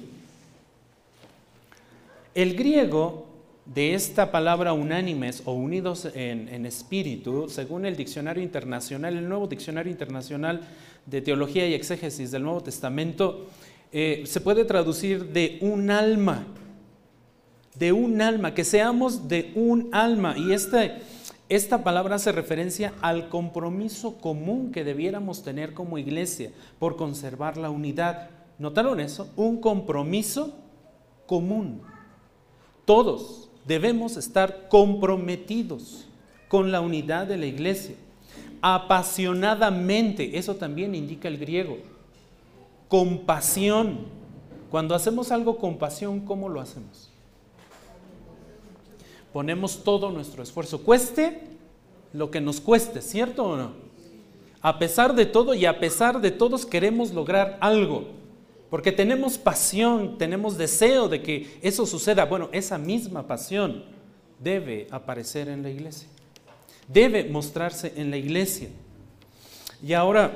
El 2.34 2.56
griego 2.56 3.28
de 3.66 3.94
esta 3.94 4.32
palabra 4.32 4.74
unánimes 4.74 5.44
o 5.46 5.54
unidos 5.54 6.08
en, 6.14 6.66
espíritu, 6.66 7.48
según 7.50 7.86
el 7.86 7.96
diccionario 7.96 8.44
internacional, 8.44 9.18
el 9.18 9.28
nuevo 9.30 9.48
diccionario 9.48 9.92
internacional 9.92 10.62
de 11.06 11.22
teología 11.22 11.68
y 11.68 11.74
exégesis 11.74 12.32
del 12.32 12.44
Nuevo 12.44 12.62
Testamento, 12.62 13.48
eh, 13.92 14.24
se 14.26 14.42
puede 14.42 14.66
traducir 14.66 15.34
de 15.34 15.58
un 15.62 15.92
alma, 15.92 16.46
de 17.76 17.92
un 17.92 18.22
alma, 18.22 18.54
que 18.54 18.64
seamos 18.64 19.28
de 19.28 19.52
un 19.56 19.90
alma. 19.92 20.36
Y 20.38 20.54
este, 20.54 21.02
esta 21.50 21.84
palabra 21.84 22.16
hace 22.16 22.32
referencia 22.32 22.94
al 23.02 23.28
compromiso 23.28 24.18
común 24.22 24.72
que 24.72 24.84
debiéramos 24.84 25.44
tener 25.44 25.74
como 25.74 25.98
iglesia 25.98 26.52
por 26.80 26.96
conservar 26.96 27.58
la 27.58 27.70
unidad. 27.70 28.30
¿Notaron 28.60 29.00
eso? 29.00 29.30
Un 29.36 29.60
compromiso 29.60 30.56
común. 31.26 31.82
Todos, 32.86 33.50
debemos 33.66 34.18
estar 34.18 34.68
comprometidos 34.70 36.08
con 36.48 36.72
la 36.72 36.82
unidad 36.82 37.28
de 37.28 37.38
la 37.38 37.46
iglesia, 37.46 37.96
apasionadamente, 38.62 40.38
eso 40.38 40.56
también 40.56 40.95
indica 40.95 41.28
el 41.28 41.38
griego, 41.38 41.78
compasión. 42.88 44.00
Cuando 44.69 44.95
hacemos 44.95 45.32
algo 45.32 45.58
con 45.58 45.78
pasión, 45.78 46.21
¿cómo 46.21 46.47
lo 46.47 46.62
hacemos? 46.62 47.10
Ponemos 49.34 49.84
todo 49.84 50.12
nuestro 50.12 50.43
esfuerzo, 50.43 50.82
cueste 50.84 51.41
lo 52.13 52.32
que 52.32 52.41
nos 52.41 52.60
cueste, 52.60 53.02
¿cierto 53.02 53.43
o 53.43 53.58
no? 53.58 53.71
A 54.62 54.78
pesar 54.78 55.15
de 55.15 55.26
todo 55.26 55.54
y 55.54 55.65
a 55.65 55.80
pesar 55.80 56.21
de 56.21 56.32
todos 56.32 56.65
queremos 56.65 57.13
lograr 57.13 57.58
algo. 57.62 58.06
Porque 58.69 58.91
tenemos 58.91 59.38
pasión, 59.38 60.17
tenemos 60.17 60.58
deseo 60.58 61.10
de 61.10 61.21
que 61.21 61.58
eso 61.62 61.86
suceda. 61.86 62.26
Bueno, 62.26 62.47
esa 62.54 62.78
misma 62.78 63.28
pasión 63.28 63.84
debe 64.39 64.88
aparecer 64.91 65.50
en 65.50 65.63
la 65.63 65.69
iglesia. 65.69 66.08
Debe 66.92 67.24
mostrarse 67.26 67.94
en 67.96 68.12
la 68.12 68.18
iglesia. 68.18 68.70
Y 69.86 69.94
ahora, 69.94 70.34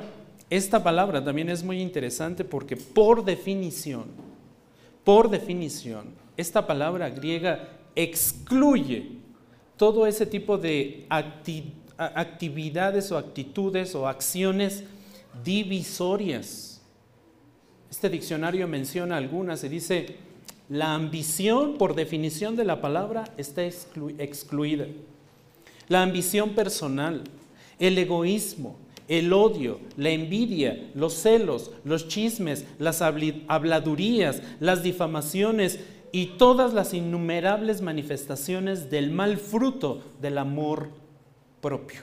esta 0.50 0.84
palabra 0.84 1.24
también 1.24 1.50
es 1.50 1.64
muy 1.64 1.82
interesante 1.82 2.44
porque 2.44 2.78
por 2.78 3.26
definición, 3.26 4.06
por 5.04 5.30
definición, 5.30 6.14
esta 6.38 6.66
palabra 6.68 7.10
griega 7.10 7.70
excluye 7.96 9.10
todo 9.78 10.06
ese 10.08 10.26
tipo 10.26 10.58
de 10.58 11.06
actividades 11.98 13.12
o 13.12 13.18
actitudes 13.18 13.96
o 13.96 14.08
acciones 14.08 14.84
divisorias. 15.44 16.82
Este 17.90 18.10
diccionario 18.10 18.68
menciona 18.68 19.18
algunas 19.18 19.64
y 19.64 19.70
dice, 19.70 20.18
la 20.70 20.94
ambición 20.94 21.78
por 21.78 21.96
definición 21.96 22.56
de 22.56 22.66
la 22.66 22.82
palabra 22.82 23.26
está 23.38 23.64
excluida. 23.64 24.88
La 25.88 26.02
ambición 26.04 26.52
personal, 26.52 27.24
el 27.80 27.98
egoísmo, 27.98 28.78
el 29.08 29.34
odio, 29.34 29.80
la 29.98 30.10
envidia, 30.10 30.90
los 30.96 31.14
celos, 31.14 31.72
los 31.84 32.08
chismes, 32.08 32.66
las 32.80 33.02
habladurías, 33.02 34.42
las 34.60 34.82
difamaciones 34.82 35.80
y 36.12 36.38
todas 36.38 36.74
las 36.74 36.94
innumerables 36.94 37.82
manifestaciones 37.82 38.90
del 38.90 39.12
mal 39.12 39.38
fruto 39.38 40.02
del 40.22 40.38
amor 40.38 40.90
propio. 41.62 42.02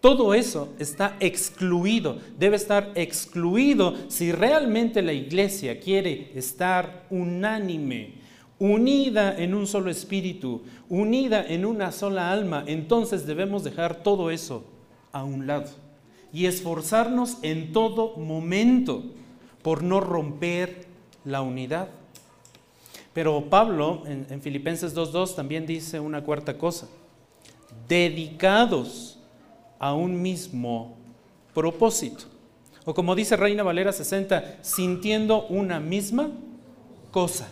Todo 0.00 0.34
eso 0.34 0.74
está 0.78 1.16
excluido, 1.18 2.18
debe 2.38 2.56
estar 2.56 2.92
excluido 2.94 3.94
si 4.08 4.32
realmente 4.32 5.00
la 5.00 5.14
iglesia 5.14 5.80
quiere 5.80 6.30
estar 6.34 7.06
unánime, 7.08 8.16
unida 8.58 9.36
en 9.36 9.54
un 9.54 9.66
solo 9.66 9.90
espíritu, 9.90 10.62
unida 10.88 11.44
en 11.46 11.64
una 11.64 11.92
sola 11.92 12.32
alma. 12.32 12.64
Entonces 12.66 13.26
debemos 13.26 13.64
dejar 13.64 14.02
todo 14.02 14.30
eso 14.30 14.64
a 15.12 15.24
un 15.24 15.46
lado 15.46 15.70
y 16.32 16.46
esforzarnos 16.46 17.38
en 17.42 17.72
todo 17.72 18.16
momento 18.16 19.04
por 19.62 19.82
no 19.82 20.00
romper 20.00 20.86
la 21.24 21.42
unidad. 21.42 21.88
Pero 23.12 23.48
Pablo 23.48 24.02
en, 24.06 24.42
Filipenses 24.42 24.94
2.2 24.94 25.36
también 25.36 25.64
dice 25.64 26.00
una 26.00 26.24
cuarta 26.24 26.58
cosa, 26.58 26.88
dedicados 27.88 29.20
a 29.78 29.94
un 29.94 30.20
mismo 30.20 30.96
propósito. 31.54 32.24
O 32.84 32.92
como 32.92 33.14
dice 33.14 33.36
Reina 33.36 33.62
Valera 33.62 33.92
60, 33.92 34.58
sintiendo 34.60 35.46
una 35.46 35.78
misma 35.78 36.30
cosa. 37.12 37.48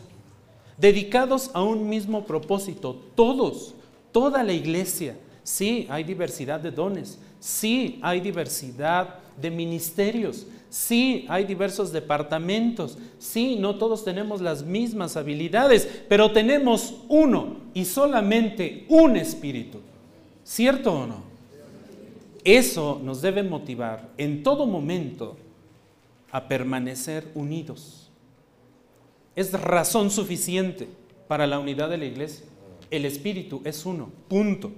Dedicados 0.79 1.51
a 1.55 1.63
un 1.63 1.89
mismo 1.89 2.25
propósito, 2.25 3.01
todos, 3.15 3.75
toda 4.11 4.43
la 4.43 4.53
iglesia. 4.53 5.17
Sí, 5.43 5.87
hay 5.91 6.05
diversidad 6.05 6.61
de 6.61 6.71
dones, 6.71 7.19
sí, 7.41 7.99
hay 8.03 8.21
diversidad 8.21 9.19
de 9.41 9.51
ministerios, 9.51 10.47
Sí, 10.73 11.27
hay 11.29 11.45
diversos 11.45 11.93
departamentos. 11.93 12.97
Sí, 13.19 13.57
no 13.57 13.75
todos 13.75 14.07
tenemos 14.07 14.41
las 14.41 14.63
mismas 14.63 15.19
habilidades, 15.19 15.87
pero 16.09 16.33
tenemos 16.33 16.95
uno 17.11 17.59
y 17.75 17.85
solamente 17.85 18.87
un 18.89 19.19
espíritu. 19.19 19.81
¿Cierto 20.43 20.95
o 20.95 21.07
no? 21.07 21.25
Eso 22.43 22.99
nos 23.05 23.21
debe 23.21 23.43
motivar 23.43 24.09
en 24.17 24.43
todo 24.43 24.65
momento 24.65 25.37
a 26.31 26.49
permanecer 26.49 27.31
unidos. 27.35 28.02
Es 29.35 29.53
razón 29.53 30.11
suficiente 30.11 30.89
para 31.29 31.47
la 31.47 31.59
unidad 31.59 31.89
de 31.89 31.99
la 31.99 32.05
iglesia. 32.05 32.45
El 32.91 33.05
espíritu 33.07 33.63
es 33.65 33.87
uno, 33.87 34.11
punto. 34.29 34.73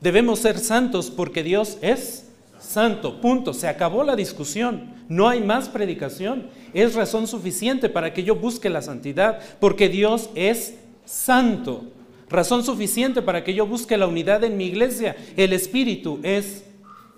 Debemos 0.00 0.40
ser 0.40 0.58
santos 0.58 1.10
porque 1.10 1.42
Dios 1.42 1.78
es 1.80 2.28
santo, 2.60 3.20
punto. 3.20 3.54
Se 3.54 3.68
acabó 3.68 4.04
la 4.04 4.16
discusión. 4.16 4.94
No 5.08 5.28
hay 5.28 5.40
más 5.40 5.68
predicación. 5.68 6.48
Es 6.74 6.94
razón 6.94 7.26
suficiente 7.26 7.88
para 7.88 8.12
que 8.12 8.22
yo 8.22 8.36
busque 8.36 8.68
la 8.68 8.82
santidad, 8.82 9.40
porque 9.60 9.88
Dios 9.88 10.28
es 10.34 10.74
santo. 11.04 11.84
Razón 12.28 12.64
suficiente 12.64 13.22
para 13.22 13.44
que 13.44 13.54
yo 13.54 13.66
busque 13.66 13.96
la 13.96 14.06
unidad 14.06 14.44
en 14.44 14.56
mi 14.56 14.66
iglesia. 14.66 15.16
El 15.36 15.52
Espíritu 15.52 16.20
es 16.22 16.64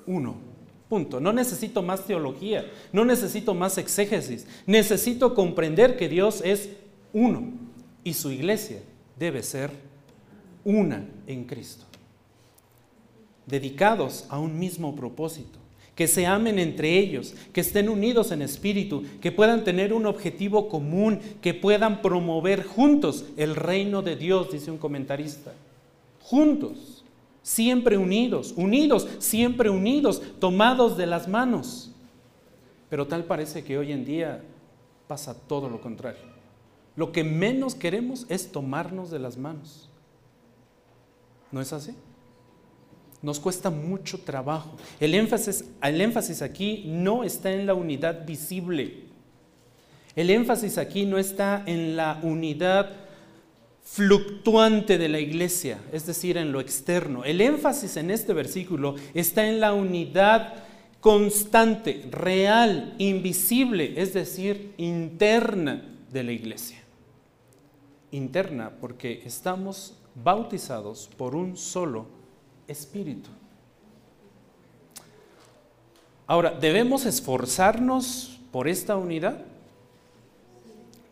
uno. 0.06 0.53
Punto. 0.88 1.20
No 1.20 1.32
necesito 1.32 1.82
más 1.82 2.06
teología, 2.06 2.70
no 2.92 3.04
necesito 3.04 3.54
más 3.54 3.78
exégesis. 3.78 4.46
Necesito 4.66 5.34
comprender 5.34 5.96
que 5.96 6.08
Dios 6.08 6.42
es 6.44 6.70
uno 7.12 7.52
y 8.02 8.14
su 8.14 8.30
iglesia 8.30 8.80
debe 9.18 9.42
ser 9.42 9.70
una 10.64 11.06
en 11.26 11.44
Cristo 11.44 11.84
dedicados 13.46 14.24
a 14.28 14.38
un 14.38 14.58
mismo 14.58 14.96
propósito, 14.96 15.58
que 15.94 16.08
se 16.08 16.26
amen 16.26 16.58
entre 16.58 16.98
ellos, 16.98 17.34
que 17.52 17.60
estén 17.60 17.88
unidos 17.88 18.32
en 18.32 18.42
espíritu, 18.42 19.04
que 19.20 19.32
puedan 19.32 19.64
tener 19.64 19.92
un 19.92 20.06
objetivo 20.06 20.68
común, 20.68 21.20
que 21.40 21.54
puedan 21.54 22.02
promover 22.02 22.64
juntos 22.64 23.24
el 23.36 23.54
reino 23.54 24.02
de 24.02 24.16
Dios, 24.16 24.50
dice 24.50 24.70
un 24.70 24.78
comentarista. 24.78 25.52
Juntos, 26.20 26.93
siempre 27.44 27.96
unidos, 27.96 28.52
unidos, 28.56 29.06
siempre 29.20 29.70
unidos, 29.70 30.20
tomados 30.40 30.96
de 30.96 31.06
las 31.06 31.28
manos. 31.28 31.92
Pero 32.90 33.06
tal 33.06 33.22
parece 33.22 33.62
que 33.62 33.78
hoy 33.78 33.92
en 33.92 34.04
día 34.04 34.42
pasa 35.06 35.38
todo 35.46 35.70
lo 35.70 35.80
contrario. 35.80 36.34
Lo 36.96 37.12
que 37.12 37.22
menos 37.22 37.76
queremos 37.76 38.26
es 38.28 38.50
tomarnos 38.50 39.12
de 39.12 39.20
las 39.20 39.36
manos. 39.36 39.88
¿No 41.52 41.60
es 41.60 41.72
así? 41.72 41.94
nos 43.24 43.40
cuesta 43.40 43.70
mucho 43.70 44.20
trabajo. 44.20 44.76
El 45.00 45.14
énfasis, 45.14 45.64
el 45.82 46.00
énfasis 46.02 46.42
aquí 46.42 46.84
no 46.86 47.24
está 47.24 47.50
en 47.52 47.64
la 47.66 47.72
unidad 47.72 48.26
visible. 48.26 49.04
El 50.14 50.28
énfasis 50.28 50.76
aquí 50.76 51.06
no 51.06 51.16
está 51.16 51.62
en 51.64 51.96
la 51.96 52.20
unidad 52.22 52.90
fluctuante 53.84 54.98
de 54.98 55.08
la 55.08 55.20
iglesia, 55.20 55.78
es 55.92 56.06
decir, 56.06 56.36
en 56.38 56.52
lo 56.52 56.60
externo. 56.60 57.24
El 57.24 57.40
énfasis 57.40 57.96
en 57.96 58.10
este 58.10 58.32
versículo 58.32 58.96
está 59.12 59.46
en 59.46 59.60
la 59.60 59.74
unidad 59.74 60.54
constante, 61.00 62.06
real, 62.10 62.94
invisible, 62.98 64.00
es 64.00 64.14
decir, 64.14 64.72
interna 64.78 65.84
de 66.10 66.24
la 66.24 66.32
iglesia. 66.32 66.78
Interna 68.10 68.70
porque 68.80 69.22
estamos 69.26 69.94
bautizados 70.14 71.10
por 71.18 71.34
un 71.34 71.56
solo 71.56 72.06
espíritu. 72.66 73.28
Ahora, 76.26 76.52
¿debemos 76.52 77.04
esforzarnos 77.04 78.40
por 78.50 78.66
esta 78.66 78.96
unidad? 78.96 79.44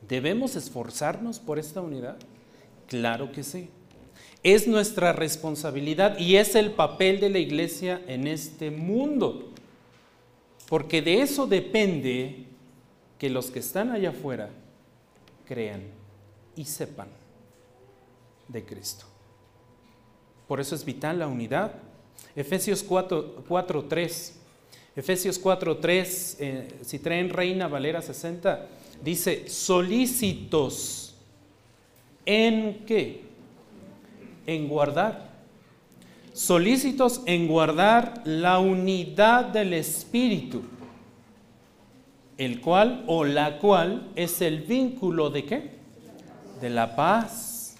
¿Debemos 0.08 0.56
esforzarnos 0.56 1.38
por 1.38 1.58
esta 1.58 1.82
unidad? 1.82 2.16
Claro 2.92 3.33
que 3.33 3.42
sí. 3.42 3.70
Es 4.42 4.68
nuestra 4.68 5.14
responsabilidad 5.14 6.18
y 6.18 6.37
es 6.37 6.55
el 6.55 6.72
papel 6.72 7.20
de 7.20 7.31
la 7.31 7.38
iglesia 7.38 8.02
en 8.07 8.26
este 8.26 8.70
mundo. 8.70 9.50
Porque 10.68 11.00
de 11.00 11.22
eso 11.22 11.46
depende 11.46 12.44
que 13.18 13.31
los 13.31 13.50
que 13.50 13.61
están 13.61 13.92
allá 13.92 14.11
afuera 14.11 14.50
crean 15.48 15.81
y 16.55 16.66
sepan 16.66 17.09
de 18.46 18.62
Cristo. 18.62 19.07
Por 20.46 20.61
eso 20.61 20.74
es 20.74 20.85
vital 20.85 21.18
la 21.18 21.28
unidad. 21.28 21.76
Efesios 22.37 22.83
4, 22.83 23.87
3. 23.88 24.38
Efesios 24.96 25.38
4, 25.38 25.78
3, 25.78 26.37
eh, 26.40 26.68
si 26.83 26.98
traen 26.98 27.31
Reina 27.31 27.68
Valera 27.68 28.02
60, 28.02 28.68
dice, 29.02 29.48
solícitos 29.48 31.12
en 32.26 32.85
qué? 32.87 33.24
En 34.46 34.68
guardar. 34.68 35.30
Solícitos 36.32 37.22
en 37.26 37.46
guardar 37.46 38.22
la 38.24 38.58
unidad 38.58 39.46
del 39.46 39.74
Espíritu, 39.74 40.62
el 42.38 42.61
cual 42.61 43.04
o 43.06 43.24
la 43.24 43.58
cual 43.58 44.11
es 44.16 44.40
el 44.40 44.62
vínculo 44.62 45.30
de 45.30 45.44
qué? 45.44 45.70
De 46.61 46.70
la 46.70 46.96
paz. 46.96 47.76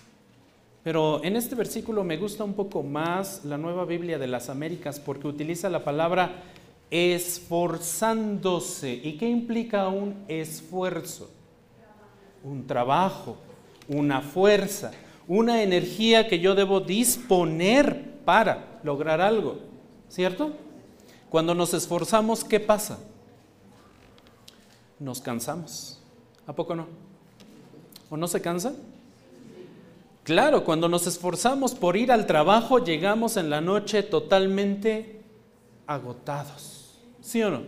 Pero 0.83 1.23
en 1.25 1.37
este 1.37 1.55
versículo 1.55 2.05
me 2.05 2.17
gusta 2.17 2.45
un 2.45 2.55
poco 2.55 2.83
más 2.83 3.45
la 3.45 3.57
nueva 3.57 3.85
Biblia 3.85 4.19
de 4.19 4.27
las 4.27 4.51
Américas 4.51 5.01
porque 5.01 5.29
utiliza 5.29 5.71
la 5.71 5.85
palabra 5.85 6.43
esforzándose. 6.91 8.93
¿Y 8.93 9.17
qué 9.17 9.31
implica 9.31 9.89
un 9.89 10.25
esfuerzo? 10.29 11.31
Un 12.45 12.67
trabajo, 12.67 13.37
una 13.93 14.21
fuerza, 14.21 14.93
una 15.29 15.63
energía 15.63 16.29
que 16.29 16.41
yo 16.41 16.55
debo 16.55 16.81
disponer 16.81 18.13
para 18.25 18.81
lograr 18.83 19.21
algo. 19.21 19.59
¿Cierto? 20.09 20.53
Cuando 21.31 21.55
nos 21.55 21.73
esforzamos, 21.73 22.45
¿qué 22.45 22.61
pasa? 22.61 22.99
Nos 24.99 25.21
cansamos. 25.21 26.01
¿A 26.47 26.53
poco 26.53 26.75
no? 26.75 26.87
¿O 28.11 28.17
no 28.17 28.29
se 28.29 28.41
cansa? 28.41 28.75
Claro, 30.25 30.65
cuando 30.65 30.89
nos 30.89 31.07
esforzamos 31.07 31.75
por 31.75 31.97
ir 31.97 32.13
al 32.13 32.27
trabajo, 32.27 32.79
llegamos 32.79 33.37
en 33.37 33.51
la 33.51 33.61
noche 33.61 34.03
totalmente 34.03 35.23
agotados. 35.87 36.99
¿Sí 37.21 37.43
o 37.43 37.51
no? 37.51 37.63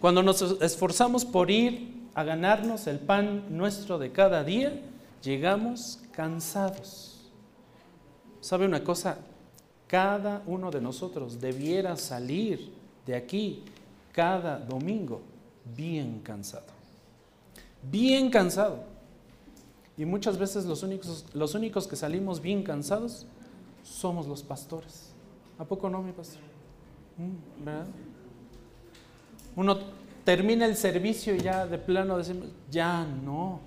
Cuando 0.00 0.22
nos 0.22 0.40
esforzamos 0.62 1.24
por 1.24 1.50
ir 1.50 2.06
a 2.14 2.24
ganarnos 2.24 2.86
el 2.86 2.98
pan 2.98 3.44
nuestro 3.50 3.98
de 3.98 4.12
cada 4.12 4.44
día, 4.44 4.80
llegamos 5.22 6.00
cansados. 6.12 7.30
¿Sabe 8.40 8.66
una 8.66 8.82
cosa? 8.82 9.18
Cada 9.86 10.42
uno 10.46 10.70
de 10.70 10.80
nosotros 10.80 11.40
debiera 11.40 11.96
salir 11.96 12.72
de 13.06 13.14
aquí 13.16 13.64
cada 14.12 14.58
domingo 14.58 15.20
bien 15.76 16.20
cansado. 16.20 16.66
Bien 17.82 18.30
cansado. 18.30 18.84
Y 19.96 20.04
muchas 20.04 20.38
veces 20.38 20.64
los 20.64 20.82
únicos, 20.82 21.26
los 21.34 21.54
únicos 21.54 21.86
que 21.86 21.96
salimos 21.96 22.40
bien 22.40 22.62
cansados 22.62 23.26
somos 23.82 24.26
los 24.26 24.42
pastores. 24.42 25.12
¿A 25.58 25.64
poco 25.64 25.90
no, 25.90 26.02
mi 26.02 26.12
pastor? 26.12 26.40
Mm, 27.18 27.64
¿Verdad? 27.64 27.86
Uno 29.56 29.78
termina 30.24 30.64
el 30.66 30.76
servicio 30.76 31.34
y 31.34 31.40
ya 31.40 31.66
de 31.66 31.76
plano 31.78 32.16
decimos, 32.16 32.48
ya 32.70 33.04
no. 33.04 33.60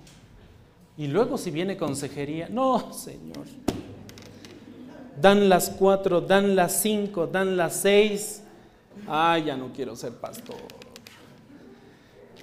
Y 0.96 1.08
luego 1.08 1.38
si 1.38 1.50
viene 1.50 1.76
consejería, 1.76 2.48
no, 2.48 2.92
Señor. 2.92 3.46
Dan 5.20 5.48
las 5.48 5.70
cuatro, 5.70 6.20
dan 6.20 6.54
las 6.54 6.80
cinco, 6.80 7.26
dan 7.26 7.56
las 7.56 7.76
seis. 7.76 8.42
Ah, 9.08 9.38
ya 9.38 9.56
no 9.56 9.72
quiero 9.72 9.96
ser 9.96 10.12
pastor. 10.12 10.56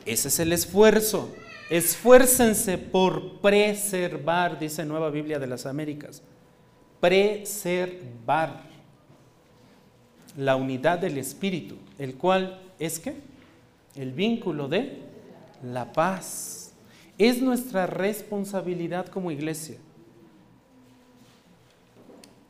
Ese 0.06 0.28
es 0.28 0.40
el 0.40 0.52
esfuerzo. 0.54 1.30
Esfuércense 1.70 2.78
por 2.78 3.40
preservar, 3.40 4.60
dice 4.60 4.84
Nueva 4.84 5.10
Biblia 5.10 5.40
de 5.40 5.48
las 5.48 5.66
Américas. 5.66 6.22
Preservar 7.00 8.64
la 10.38 10.56
unidad 10.56 11.00
del 11.00 11.18
Espíritu, 11.18 11.78
el 11.98 12.16
cual 12.16 12.60
es 12.80 13.00
que 13.00 13.16
el 13.96 14.12
vínculo 14.12 14.68
de 14.68 15.00
la 15.64 15.92
paz. 15.92 16.71
Es 17.18 17.42
nuestra 17.42 17.86
responsabilidad 17.86 19.08
como 19.08 19.32
iglesia. 19.32 19.78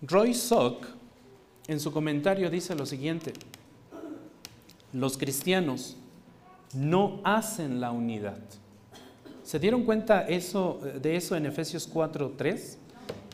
Roy 0.02 0.34
Sock 0.34 0.88
en 1.67 1.80
su 1.80 1.91
comentario 1.91 2.50
dice 2.50 2.76
lo 2.76 2.86
siguiente, 2.86 3.34
los 4.93 5.17
cristianos 5.17 5.95
no 6.74 7.21
hacen 7.24 7.80
la 7.80 7.91
unidad. 7.91 8.39
¿Se 9.43 9.60
dieron 9.60 9.84
cuenta 9.84 10.28
eso, 10.28 10.80
de 11.02 11.15
eso 11.15 11.36
en 11.36 11.45
Efesios 11.45 11.88
4:3? 11.88 12.78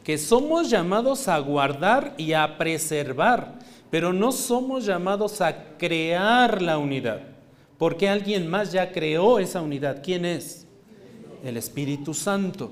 Que 0.04 0.18
somos 0.18 0.70
llamados 0.70 1.28
a 1.28 1.40
guardar 1.40 2.14
y 2.18 2.34
a 2.34 2.58
preservar, 2.58 3.60
pero 3.90 4.14
no 4.14 4.32
somos 4.32 4.86
llamados 4.86 5.42
a 5.42 5.78
crear 5.78 6.62
la 6.62 6.78
unidad, 6.78 7.22
porque 7.78 8.08
alguien 8.08 8.48
más 8.48 8.72
ya 8.72 8.92
creó 8.92 9.40
esa 9.40 9.62
unidad. 9.62 10.02
¿Quién 10.04 10.26
es? 10.26 10.67
El 11.48 11.58
Espíritu 11.58 12.14
Santo. 12.14 12.72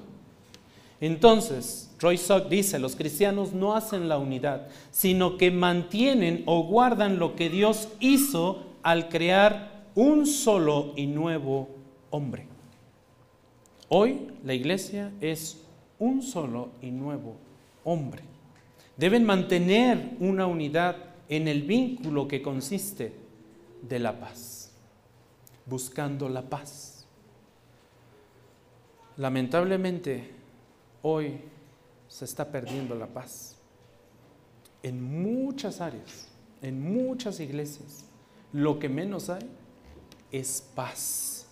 Entonces, 1.01 1.91
Roy 1.99 2.17
Sock 2.17 2.47
dice, 2.49 2.79
los 2.79 2.95
cristianos 2.95 3.53
no 3.53 3.75
hacen 3.75 4.07
la 4.07 4.17
unidad, 4.17 4.67
sino 4.91 5.37
que 5.37 5.51
mantienen 5.51 6.43
o 6.45 6.63
guardan 6.63 7.19
lo 7.19 7.35
que 7.35 7.49
Dios 7.49 7.89
hizo 7.99 8.63
al 8.81 9.09
crear 9.09 9.85
un 9.95 10.25
solo 10.25 10.93
y 10.95 11.07
nuevo 11.07 11.69
hombre. 12.11 12.47
Hoy 13.89 14.27
la 14.43 14.53
iglesia 14.53 15.11
es 15.21 15.61
un 15.99 16.21
solo 16.21 16.69
y 16.81 16.91
nuevo 16.91 17.35
hombre. 17.83 18.23
Deben 18.97 19.23
mantener 19.25 20.15
una 20.19 20.47
unidad 20.47 20.95
en 21.27 21.47
el 21.47 21.63
vínculo 21.63 22.27
que 22.27 22.41
consiste 22.41 23.13
de 23.81 23.99
la 23.99 24.19
paz, 24.19 24.71
buscando 25.65 26.29
la 26.29 26.41
paz. 26.43 26.94
Lamentablemente, 29.17 30.31
hoy 31.01 31.39
se 32.07 32.25
está 32.25 32.51
perdiendo 32.51 32.95
la 32.95 33.07
paz. 33.07 33.55
En 34.83 35.01
muchas 35.01 35.81
áreas, 35.81 36.27
en 36.61 36.81
muchas 36.81 37.39
iglesias, 37.39 38.05
lo 38.51 38.77
que 38.77 38.89
menos 38.89 39.29
hay 39.29 39.49
es 40.31 40.61
paz. 40.75 41.47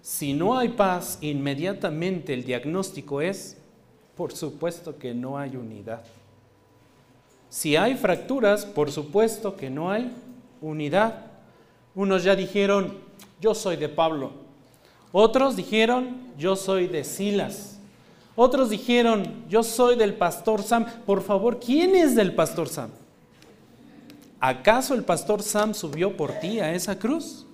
Si 0.00 0.32
no 0.32 0.56
hay 0.56 0.70
paz, 0.70 1.18
inmediatamente 1.20 2.32
el 2.32 2.44
diagnóstico 2.44 3.20
es, 3.20 3.56
por 4.16 4.32
supuesto 4.32 4.98
que 4.98 5.14
no 5.14 5.36
hay 5.36 5.56
unidad. 5.56 6.04
Si 7.50 7.76
hay 7.76 7.96
fracturas, 7.96 8.64
por 8.64 8.90
supuesto 8.90 9.56
que 9.56 9.68
no 9.68 9.90
hay 9.90 10.12
unidad. 10.60 11.26
Unos 11.94 12.24
ya 12.24 12.36
dijeron, 12.36 12.98
yo 13.40 13.54
soy 13.54 13.76
de 13.76 13.88
Pablo. 13.88 14.45
Otros 15.18 15.56
dijeron, 15.56 16.14
yo 16.36 16.56
soy 16.56 16.88
de 16.88 17.02
Silas. 17.02 17.78
Otros 18.34 18.68
dijeron, 18.68 19.46
yo 19.48 19.62
soy 19.62 19.96
del 19.96 20.12
pastor 20.12 20.62
Sam. 20.62 20.84
Por 21.06 21.22
favor, 21.22 21.58
¿quién 21.58 21.96
es 21.96 22.14
del 22.14 22.34
pastor 22.34 22.68
Sam? 22.68 22.90
¿Acaso 24.38 24.92
el 24.92 25.04
pastor 25.04 25.42
Sam 25.42 25.72
subió 25.72 26.14
por 26.18 26.32
ti 26.32 26.60
a 26.60 26.74
esa 26.74 26.98
cruz? 26.98 27.46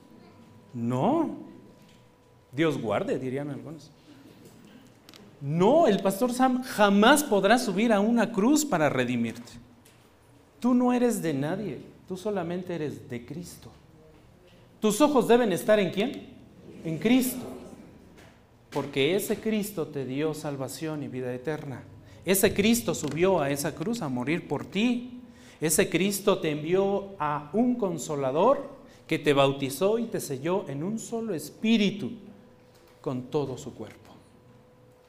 No. 0.74 1.36
Dios 2.50 2.82
guarde, 2.82 3.16
dirían 3.16 3.48
algunos. 3.48 3.92
No, 5.40 5.86
el 5.86 6.02
pastor 6.02 6.32
Sam 6.32 6.64
jamás 6.64 7.22
podrá 7.22 7.60
subir 7.60 7.92
a 7.92 8.00
una 8.00 8.32
cruz 8.32 8.64
para 8.64 8.88
redimirte. 8.88 9.52
Tú 10.58 10.74
no 10.74 10.92
eres 10.92 11.22
de 11.22 11.32
nadie, 11.32 11.80
tú 12.08 12.16
solamente 12.16 12.74
eres 12.74 13.08
de 13.08 13.24
Cristo. 13.24 13.70
Tus 14.80 15.00
ojos 15.00 15.28
deben 15.28 15.52
estar 15.52 15.78
en 15.78 15.92
quién? 15.92 16.26
En 16.84 16.98
Cristo. 16.98 17.51
Porque 18.72 19.14
ese 19.16 19.38
Cristo 19.38 19.88
te 19.88 20.04
dio 20.04 20.34
salvación 20.34 21.02
y 21.02 21.08
vida 21.08 21.32
eterna. 21.34 21.82
Ese 22.24 22.54
Cristo 22.54 22.94
subió 22.94 23.40
a 23.40 23.50
esa 23.50 23.74
cruz 23.74 24.00
a 24.00 24.08
morir 24.08 24.48
por 24.48 24.64
ti. 24.64 25.20
Ese 25.60 25.88
Cristo 25.90 26.38
te 26.38 26.50
envió 26.50 27.10
a 27.18 27.50
un 27.52 27.74
consolador 27.74 28.70
que 29.06 29.18
te 29.18 29.32
bautizó 29.32 29.98
y 29.98 30.06
te 30.06 30.20
selló 30.20 30.68
en 30.68 30.82
un 30.82 30.98
solo 30.98 31.34
espíritu 31.34 32.12
con 33.00 33.24
todo 33.24 33.58
su 33.58 33.74
cuerpo, 33.74 34.12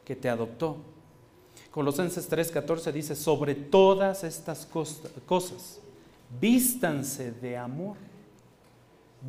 que 0.03 0.15
te 0.15 0.27
adoptó. 0.27 0.77
Colosenses 1.71 2.29
3:14 2.29 2.91
dice, 2.91 3.15
sobre 3.15 3.55
todas 3.55 4.23
estas 4.23 4.65
cosas, 4.65 5.79
vístanse 6.41 7.31
de 7.31 7.57
amor 7.57 7.95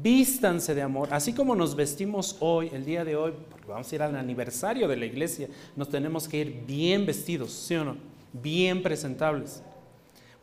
vístanse 0.02 0.74
de 0.74 0.82
amor. 0.82 1.08
Así 1.12 1.32
como 1.32 1.54
nos 1.54 1.76
vestimos 1.76 2.36
hoy, 2.40 2.70
el 2.72 2.84
día 2.84 3.04
de 3.04 3.16
hoy, 3.16 3.32
porque 3.50 3.68
vamos 3.68 3.90
a 3.90 3.94
ir 3.94 4.02
al 4.02 4.16
aniversario 4.16 4.88
de 4.88 4.96
la 4.96 5.06
iglesia, 5.06 5.48
nos 5.76 5.88
tenemos 5.88 6.28
que 6.28 6.38
ir 6.38 6.64
bien 6.66 7.06
vestidos, 7.06 7.52
¿sí 7.52 7.74
o 7.76 7.84
no? 7.84 7.96
Bien 8.32 8.82
presentables. 8.82 9.62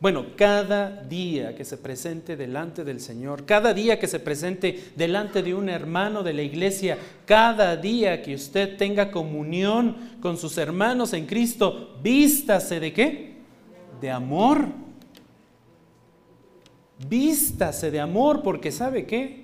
Bueno, 0.00 0.26
cada 0.34 0.90
día 1.04 1.54
que 1.54 1.64
se 1.64 1.76
presente 1.76 2.36
delante 2.36 2.82
del 2.82 2.98
Señor, 2.98 3.44
cada 3.44 3.72
día 3.72 4.00
que 4.00 4.08
se 4.08 4.18
presente 4.18 4.90
delante 4.96 5.44
de 5.44 5.54
un 5.54 5.68
hermano 5.68 6.24
de 6.24 6.32
la 6.32 6.42
iglesia, 6.42 6.98
cada 7.24 7.76
día 7.76 8.20
que 8.20 8.34
usted 8.34 8.76
tenga 8.76 9.12
comunión 9.12 10.18
con 10.20 10.36
sus 10.38 10.58
hermanos 10.58 11.12
en 11.12 11.26
Cristo, 11.26 11.96
vístase 12.02 12.80
de 12.80 12.92
qué? 12.92 13.36
De 14.00 14.10
amor. 14.10 14.66
Vístase 17.08 17.92
de 17.92 18.00
amor 18.00 18.42
porque 18.42 18.72
sabe 18.72 19.06
qué? 19.06 19.41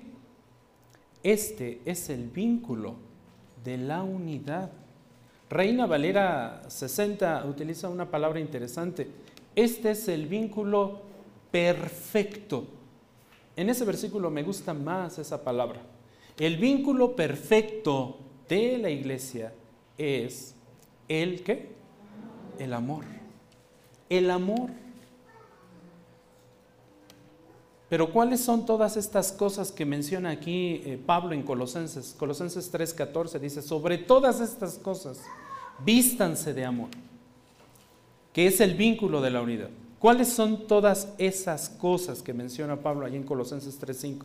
Este 1.23 1.81
es 1.85 2.09
el 2.09 2.29
vínculo 2.29 2.95
de 3.63 3.77
la 3.77 4.03
unidad. 4.03 4.71
Reina 5.49 5.85
Valera 5.85 6.61
60 6.67 7.45
utiliza 7.45 7.89
una 7.89 8.09
palabra 8.09 8.39
interesante. 8.39 9.07
Este 9.55 9.91
es 9.91 10.07
el 10.07 10.27
vínculo 10.27 11.01
perfecto. 11.51 12.67
En 13.55 13.69
ese 13.69 13.83
versículo 13.83 14.29
me 14.29 14.43
gusta 14.43 14.73
más 14.73 15.19
esa 15.19 15.43
palabra. 15.43 15.81
El 16.37 16.57
vínculo 16.57 17.15
perfecto 17.15 18.17
de 18.47 18.77
la 18.77 18.89
iglesia 18.89 19.51
es 19.97 20.55
el 21.09 21.43
qué? 21.43 21.69
El 22.57 22.73
amor. 22.73 23.03
El 24.09 24.31
amor. 24.31 24.69
Pero 27.89 28.11
¿cuáles 28.11 28.39
son 28.39 28.67
todas 28.67 28.97
estas 28.97 29.31
cosas 29.31 29.71
que 29.71 29.83
menciona 29.83 30.29
aquí 30.29 30.81
eh, 30.85 30.99
Pablo 31.03 31.33
en 31.33 31.41
Colosenses? 31.41 32.15
Colosenses 32.17 32.71
3:14 32.71 33.39
dice, 33.39 33.63
sobre 33.63 33.97
todas 33.97 34.41
estas 34.41 34.75
cosas, 34.75 35.19
vístanse 35.83 36.53
de 36.53 36.65
amor, 36.65 36.89
que 38.31 38.45
es 38.45 38.61
el 38.61 38.75
vínculo 38.75 39.21
de 39.21 39.31
la 39.31 39.41
unidad. 39.41 39.69
¿Cuáles 39.97 40.29
son 40.29 40.67
todas 40.67 41.09
esas 41.17 41.67
cosas 41.69 42.21
que 42.21 42.33
menciona 42.33 42.77
Pablo 42.77 43.05
ahí 43.05 43.15
en 43.15 43.23
Colosenses 43.23 43.81
3.5? 43.81 44.23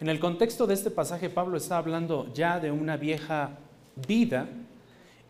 En 0.00 0.08
el 0.08 0.18
contexto 0.18 0.66
de 0.66 0.74
este 0.74 0.90
pasaje, 0.90 1.30
Pablo 1.30 1.58
está 1.58 1.76
hablando 1.76 2.32
ya 2.34 2.58
de 2.58 2.72
una 2.72 2.96
vieja 2.96 3.58
vida 4.08 4.48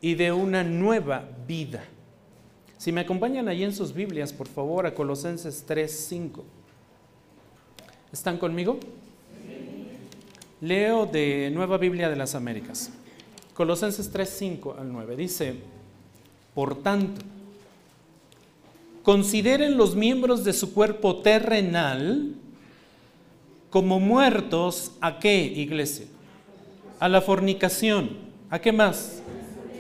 y 0.01 0.15
de 0.15 0.33
una 0.33 0.63
nueva 0.63 1.29
vida. 1.47 1.85
Si 2.79 2.93
me 2.93 3.03
acompañan 3.03 3.49
ahí 3.49 3.65
en 3.65 3.75
sus 3.75 3.93
Biblias, 3.93 4.33
por 4.33 4.49
favor, 4.49 4.87
a 4.87 4.95
Colosenses 4.95 5.67
3.5. 5.69 6.43
¿Están 8.13 8.37
conmigo? 8.37 8.79
Leo 10.61 11.07
de 11.07 11.51
Nueva 11.51 11.79
Biblia 11.79 12.11
de 12.11 12.17
las 12.17 12.35
Américas. 12.35 12.91
Colosenses 13.55 14.13
3.5 14.13 14.79
al 14.79 14.93
9. 14.93 15.17
Dice, 15.17 15.55
por 16.55 16.83
tanto, 16.83 17.23
consideren 19.03 19.79
los 19.79 19.97
miembros 19.97 20.45
de 20.45 20.53
su 20.53 20.75
cuerpo 20.75 21.23
terrenal 21.23 22.35
como 23.71 23.99
muertos 23.99 24.93
a 25.01 25.19
qué, 25.19 25.45
iglesia? 25.45 26.05
A 27.01 27.09
la 27.09 27.23
fornicación. 27.23 28.11
¿A 28.51 28.59
qué 28.59 28.73
más? 28.73 29.23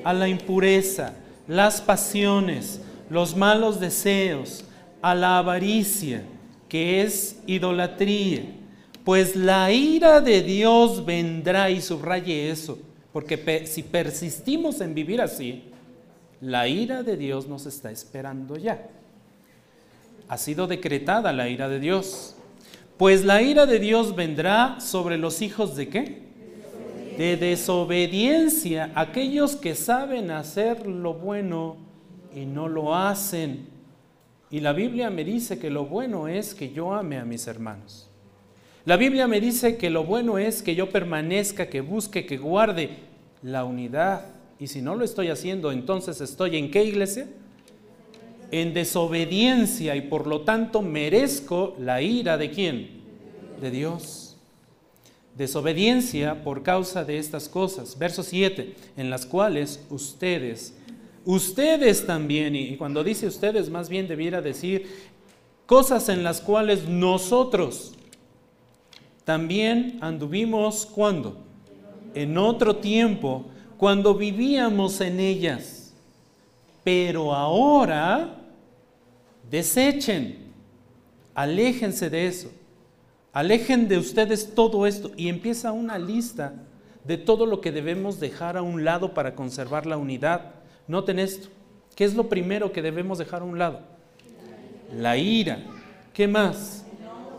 A 0.05 0.15
la 0.15 0.27
impureza, 0.27 1.15
las 1.47 1.83
pasiones, 1.83 2.81
los 3.11 3.37
malos 3.37 3.79
deseos, 3.79 4.65
a 5.03 5.15
la 5.15 5.37
avaricia, 5.37 6.25
que 6.73 7.03
es 7.03 7.37
idolatría. 7.47 8.57
Pues 9.05 9.37
la 9.37 9.71
ira 9.71 10.23
de 10.23 10.41
Dios 10.41 11.05
vendrá 11.05 11.69
y 11.69 11.83
subraye 11.83 12.49
eso, 12.49 12.79
porque 13.13 13.67
si 13.67 13.83
persistimos 13.83 14.81
en 14.81 14.95
vivir 14.95 15.21
así, 15.21 15.65
la 16.41 16.67
ira 16.67 17.03
de 17.03 17.19
Dios 17.19 17.47
nos 17.47 17.67
está 17.67 17.91
esperando 17.91 18.57
ya 18.57 18.89
ha 20.33 20.39
sido 20.39 20.67
decretada 20.67 21.31
la 21.35 21.51
ira 21.51 21.69
de 21.69 21.79
Dios. 21.79 22.35
Pues 22.97 23.23
la 23.23 23.43
ira 23.43 23.67
de 23.67 23.79
Dios 23.79 24.17
vendrá 24.17 24.81
sobre 24.81 25.19
los 25.19 25.43
hijos 25.43 25.77
de 25.77 25.91
qué? 25.91 26.23
De 27.19 27.37
desobediencia, 27.37 28.91
aquellos 28.95 29.57
que 29.57 29.75
saben 29.75 30.31
hacer 30.31 30.87
lo 30.87 31.13
bueno 31.13 31.77
y 32.35 32.47
no 32.47 32.67
lo 32.67 32.97
hacen. 32.97 33.67
Y 34.53 34.61
la 34.61 34.73
Biblia 34.73 35.11
me 35.11 35.25
dice 35.25 35.59
que 35.59 35.71
lo 35.71 35.87
bueno 35.87 36.29
es 36.29 36.55
que 36.55 36.73
yo 36.73 36.95
ame 36.95 37.19
a 37.19 37.25
mis 37.25 37.49
hermanos. 37.49 38.09
La 38.85 38.97
Biblia 38.97 39.27
me 39.27 39.41
dice 39.41 39.77
que 39.77 39.91
lo 39.91 40.05
bueno 40.05 40.39
es 40.39 40.63
que 40.63 40.77
yo 40.77 40.91
permanezca, 40.91 41.69
que 41.69 41.81
busque, 41.81 42.25
que 42.25 42.39
guarde 42.39 42.91
la 43.43 43.65
unidad. 43.65 44.27
Y 44.61 44.69
si 44.69 44.81
no 44.81 44.95
lo 44.95 45.05
estoy 45.05 45.29
haciendo, 45.29 45.73
entonces 45.73 46.21
estoy 46.21 46.57
en 46.57 46.71
qué 46.71 46.85
iglesia? 46.85 47.27
en 48.53 48.75
desobediencia 48.75 49.97
y 49.97 50.03
por 50.03 50.27
lo 50.27 50.43
tanto 50.43 50.83
merezco 50.83 51.75
la 51.81 52.03
ira 52.03 52.37
de 52.37 52.51
quién? 52.51 52.91
De 53.61 53.71
Dios. 53.71 54.37
Desobediencia 55.37 56.45
por 56.45 56.63
causa 56.63 57.03
de 57.03 57.17
estas 57.19 57.49
cosas. 57.49 57.99
Verso 57.99 58.23
7, 58.23 58.75
en 58.99 59.09
las 59.09 59.25
cuales 59.25 59.81
ustedes, 59.89 60.75
ustedes 61.25 62.07
también, 62.07 62.57
y 62.57 62.77
cuando 62.77 63.05
dice 63.05 63.27
ustedes 63.27 63.71
más 63.71 63.89
bien 63.89 64.09
debiera 64.09 64.41
decir 64.41 64.89
cosas 65.67 66.09
en 66.09 66.23
las 66.23 66.41
cuales 66.41 66.89
nosotros 66.89 67.95
también 69.25 69.99
anduvimos 70.01 70.87
cuando? 70.87 71.39
En 72.15 72.37
otro 72.37 72.77
tiempo, 72.77 73.47
cuando 73.79 74.15
vivíamos 74.15 75.01
en 75.01 75.21
ellas. 75.21 75.95
Pero 76.85 77.33
ahora 77.33 78.43
Desechen, 79.53 80.39
aléjense 81.35 82.09
de 82.09 82.27
eso, 82.27 82.51
alejen 83.35 83.87
de 83.87 83.99
ustedes 83.99 84.55
todo 84.55 84.87
esto 84.87 85.11
y 85.15 85.29
empieza 85.29 85.73
una 85.73 85.99
lista 85.99 86.55
de 87.05 87.19
todo 87.19 87.45
lo 87.45 87.61
que 87.61 87.71
debemos 87.71 88.19
dejar 88.19 88.57
a 88.57 88.63
un 88.63 88.83
lado 88.83 89.13
para 89.13 89.35
conservar 89.35 89.85
la 89.85 89.99
unidad. 89.99 90.55
Noten 90.93 91.19
esto, 91.19 91.49
¿qué 91.97 92.05
es 92.05 92.15
lo 92.15 92.29
primero 92.29 92.71
que 92.71 92.83
debemos 92.83 93.17
dejar 93.17 93.41
a 93.41 93.47
un 93.47 93.59
lado? 93.59 93.81
La 94.95 95.17
ira, 95.17 95.59
¿qué 96.13 96.29
más? 96.29 96.85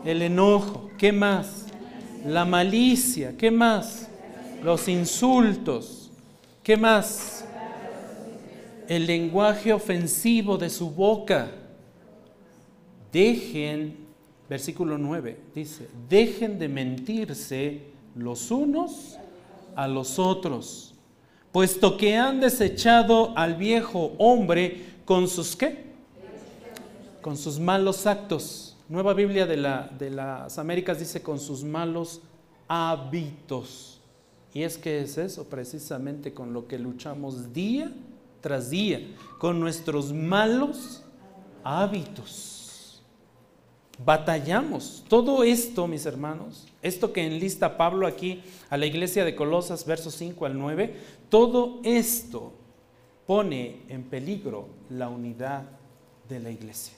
El 0.04 0.22
enojo, 0.22 0.90
¿qué 0.98 1.12
más? 1.12 1.66
La 2.26 2.44
malicia, 2.44 3.36
¿qué 3.36 3.52
más? 3.52 4.08
Los 4.64 4.88
insultos, 4.88 6.10
¿qué 6.64 6.76
más? 6.76 7.44
El 8.88 9.06
lenguaje 9.06 9.72
ofensivo 9.72 10.58
de 10.58 10.68
su 10.68 10.90
boca 10.90 11.52
dejen, 13.12 13.98
versículo 14.48 14.98
9, 14.98 15.38
dice, 15.54 15.88
dejen 16.08 16.58
de 16.58 16.68
mentirse 16.68 17.82
los 18.16 18.50
unos 18.50 19.16
a 19.76 19.86
los 19.86 20.18
otros, 20.18 20.93
puesto 21.54 21.96
que 21.96 22.16
han 22.16 22.40
desechado 22.40 23.32
al 23.38 23.54
viejo 23.54 24.16
hombre 24.18 24.86
con 25.04 25.28
sus 25.28 25.54
qué? 25.54 25.84
Con 27.22 27.36
sus 27.36 27.60
malos 27.60 28.08
actos. 28.08 28.76
Nueva 28.88 29.14
Biblia 29.14 29.46
de, 29.46 29.56
la, 29.56 29.88
de 29.96 30.10
las 30.10 30.58
Américas 30.58 30.98
dice 30.98 31.22
con 31.22 31.38
sus 31.38 31.62
malos 31.62 32.20
hábitos. 32.66 34.00
Y 34.52 34.64
es 34.64 34.76
que 34.76 35.00
es 35.02 35.16
eso 35.16 35.44
precisamente 35.44 36.34
con 36.34 36.52
lo 36.52 36.66
que 36.66 36.76
luchamos 36.76 37.52
día 37.52 37.92
tras 38.40 38.70
día, 38.70 39.00
con 39.38 39.60
nuestros 39.60 40.12
malos 40.12 41.04
hábitos 41.62 42.63
batallamos. 43.98 45.04
Todo 45.08 45.44
esto, 45.44 45.86
mis 45.86 46.06
hermanos, 46.06 46.66
esto 46.82 47.12
que 47.12 47.26
enlista 47.26 47.76
Pablo 47.76 48.06
aquí 48.06 48.42
a 48.70 48.76
la 48.76 48.86
iglesia 48.86 49.24
de 49.24 49.34
Colosas, 49.34 49.86
versos 49.86 50.14
5 50.14 50.46
al 50.46 50.58
9, 50.58 50.94
todo 51.28 51.80
esto 51.84 52.52
pone 53.26 53.82
en 53.88 54.04
peligro 54.04 54.68
la 54.90 55.08
unidad 55.08 55.64
de 56.28 56.40
la 56.40 56.50
iglesia. 56.50 56.94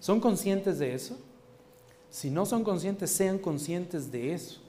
¿Son 0.00 0.20
conscientes 0.20 0.78
de 0.78 0.94
eso? 0.94 1.16
Si 2.10 2.30
no 2.30 2.44
son 2.44 2.64
conscientes, 2.64 3.10
sean 3.10 3.38
conscientes 3.38 4.10
de 4.10 4.34
eso. 4.34 4.60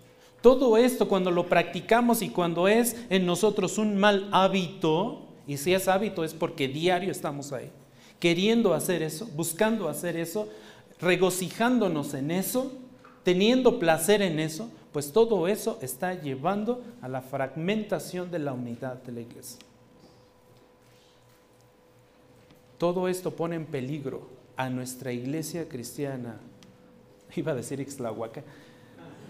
Todo 0.41 0.77
esto 0.77 1.07
cuando 1.07 1.31
lo 1.31 1.47
practicamos 1.47 2.21
y 2.21 2.29
cuando 2.29 2.67
es 2.67 2.95
en 3.09 3.25
nosotros 3.25 3.77
un 3.77 3.97
mal 3.97 4.29
hábito, 4.31 5.21
y 5.47 5.57
si 5.57 5.73
es 5.73 5.87
hábito 5.87 6.23
es 6.23 6.33
porque 6.33 6.67
diario 6.67 7.11
estamos 7.11 7.51
ahí, 7.51 7.69
queriendo 8.19 8.73
hacer 8.73 9.01
eso, 9.01 9.25
buscando 9.35 9.89
hacer 9.89 10.15
eso, 10.15 10.47
regocijándonos 11.03 12.13
en 12.13 12.31
eso, 12.31 12.71
teniendo 13.23 13.79
placer 13.79 14.21
en 14.21 14.39
eso, 14.39 14.69
pues 14.91 15.11
todo 15.11 15.47
eso 15.47 15.79
está 15.81 16.13
llevando 16.13 16.83
a 17.01 17.07
la 17.07 17.21
fragmentación 17.21 18.29
de 18.31 18.39
la 18.39 18.53
unidad 18.53 19.01
de 19.03 19.11
la 19.11 19.21
iglesia. 19.21 19.59
Todo 22.77 23.07
esto 23.07 23.31
pone 23.31 23.55
en 23.55 23.65
peligro 23.65 24.27
a 24.55 24.69
nuestra 24.69 25.11
iglesia 25.11 25.67
cristiana, 25.67 26.37
iba 27.35 27.51
a 27.51 27.55
decir 27.55 27.79
Ixtlahuaca, 27.79 28.43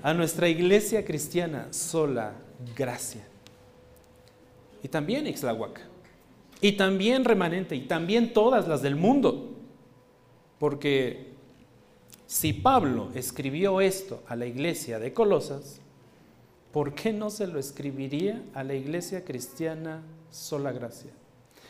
a 0.01 0.13
nuestra 0.13 0.49
iglesia 0.49 1.05
cristiana 1.05 1.67
sola 1.71 2.33
gracia. 2.75 3.21
Y 4.83 4.89
también 4.89 5.27
Ixtlahuaca. 5.27 5.81
Y 6.59 6.73
también 6.73 7.23
remanente. 7.23 7.75
Y 7.75 7.81
también 7.81 8.33
todas 8.33 8.67
las 8.67 8.81
del 8.81 8.97
mundo. 8.97 9.53
Porque 10.59 11.32
si 12.33 12.51
Pablo 12.51 13.09
escribió 13.13 13.79
esto 13.79 14.23
a 14.27 14.35
la 14.35 14.47
iglesia 14.47 14.97
de 14.97 15.13
Colosas, 15.13 15.79
¿por 16.71 16.95
qué 16.95 17.13
no 17.13 17.29
se 17.29 17.45
lo 17.45 17.59
escribiría 17.59 18.43
a 18.55 18.63
la 18.63 18.73
iglesia 18.73 19.23
cristiana 19.23 20.01
sola 20.31 20.71
gracia? 20.71 21.11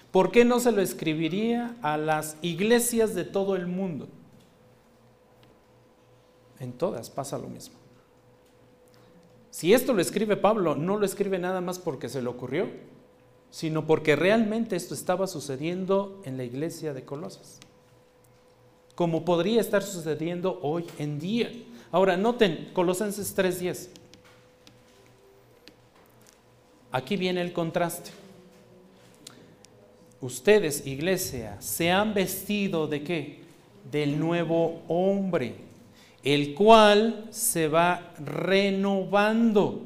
¿Por 0.09 0.32
qué 0.32 0.45
no 0.45 0.61
se 0.61 0.72
lo 0.72 0.82
escribiría 0.82 1.76
a 1.82 1.97
las 1.97 2.38
iglesias 2.41 3.14
de 3.14 3.26
todo 3.26 3.57
el 3.57 3.68
mundo? 3.68 4.07
En 6.61 6.72
todas 6.72 7.09
pasa 7.09 7.38
lo 7.38 7.49
mismo. 7.49 7.76
Si 9.49 9.74
esto 9.74 9.91
lo 9.91 10.01
escribe 10.01 10.38
Pablo, 10.38 10.76
no 10.76 10.95
lo 10.95 11.05
escribe 11.05 11.39
nada 11.39 11.59
más 11.59 11.78
porque 11.78 12.07
se 12.07 12.22
le 12.22 12.30
ocurrió, 12.30 12.70
sino 13.49 13.86
porque 13.86 14.16
realmente 14.16 14.78
esto 14.78 14.93
estaba 14.93 15.28
sucediendo 15.28 16.22
en 16.24 16.38
la 16.38 16.45
iglesia 16.45 16.93
de 16.93 17.03
Colosas 17.03 17.59
como 18.95 19.25
podría 19.25 19.61
estar 19.61 19.83
sucediendo 19.83 20.59
hoy 20.61 20.85
en 20.99 21.19
día. 21.19 21.51
Ahora, 21.91 22.17
noten 22.17 22.69
Colosenses 22.73 23.35
3:10. 23.35 23.89
Aquí 26.91 27.17
viene 27.17 27.41
el 27.41 27.53
contraste. 27.53 28.11
Ustedes, 30.21 30.85
iglesia, 30.85 31.57
se 31.59 31.91
han 31.91 32.13
vestido 32.13 32.87
de 32.87 33.03
qué? 33.03 33.43
Del 33.91 34.19
nuevo 34.19 34.81
hombre, 34.87 35.55
el 36.23 36.53
cual 36.53 37.25
se 37.31 37.67
va 37.67 38.13
renovando 38.19 39.81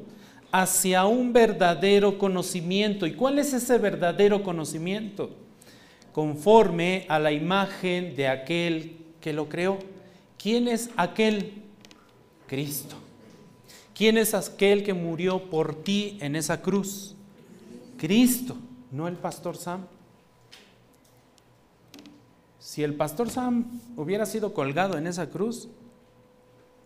hacia 0.52 1.06
un 1.06 1.32
verdadero 1.32 2.18
conocimiento. 2.18 3.06
¿Y 3.06 3.14
cuál 3.14 3.38
es 3.38 3.52
ese 3.52 3.78
verdadero 3.78 4.42
conocimiento? 4.42 5.30
conforme 6.18 7.06
a 7.08 7.20
la 7.20 7.30
imagen 7.30 8.16
de 8.16 8.26
aquel 8.26 8.96
que 9.28 9.34
lo 9.34 9.46
creó. 9.50 9.78
¿Quién 10.38 10.68
es 10.68 10.88
aquel? 10.96 11.62
Cristo. 12.46 12.96
¿Quién 13.94 14.16
es 14.16 14.32
aquel 14.32 14.82
que 14.82 14.94
murió 14.94 15.50
por 15.50 15.82
ti 15.82 16.16
en 16.22 16.34
esa 16.34 16.62
cruz? 16.62 17.14
Cristo, 17.98 18.56
no 18.90 19.06
el 19.06 19.16
pastor 19.16 19.58
Sam. 19.58 19.82
Si 22.58 22.82
el 22.82 22.94
pastor 22.94 23.28
Sam 23.28 23.66
hubiera 23.98 24.24
sido 24.24 24.54
colgado 24.54 24.96
en 24.96 25.06
esa 25.06 25.28
cruz, 25.28 25.68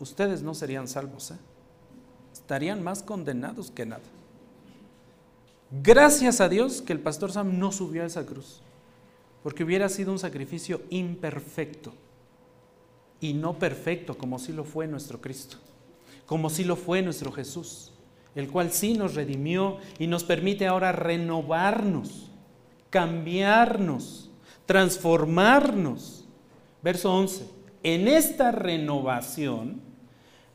ustedes 0.00 0.42
no 0.42 0.52
serían 0.54 0.88
salvos. 0.88 1.30
¿eh? 1.30 1.36
Estarían 2.32 2.82
más 2.82 3.04
condenados 3.04 3.70
que 3.70 3.86
nada. 3.86 4.02
Gracias 5.70 6.40
a 6.40 6.48
Dios 6.48 6.82
que 6.82 6.92
el 6.92 6.98
pastor 6.98 7.30
Sam 7.30 7.56
no 7.60 7.70
subió 7.70 8.02
a 8.02 8.06
esa 8.06 8.26
cruz, 8.26 8.62
porque 9.44 9.62
hubiera 9.62 9.88
sido 9.88 10.10
un 10.10 10.18
sacrificio 10.18 10.82
imperfecto 10.90 11.92
y 13.22 13.34
no 13.34 13.58
perfecto 13.58 14.18
como 14.18 14.38
sí 14.38 14.52
lo 14.52 14.64
fue 14.64 14.88
nuestro 14.88 15.20
Cristo, 15.20 15.56
como 16.26 16.50
sí 16.50 16.64
lo 16.64 16.74
fue 16.74 17.02
nuestro 17.02 17.30
Jesús, 17.30 17.92
el 18.34 18.48
cual 18.48 18.72
sí 18.72 18.94
nos 18.94 19.14
redimió 19.14 19.78
y 20.00 20.08
nos 20.08 20.24
permite 20.24 20.66
ahora 20.66 20.90
renovarnos, 20.90 22.30
cambiarnos, 22.90 24.28
transformarnos. 24.66 26.24
Verso 26.82 27.14
11. 27.14 27.46
En 27.84 28.08
esta 28.08 28.50
renovación, 28.50 29.80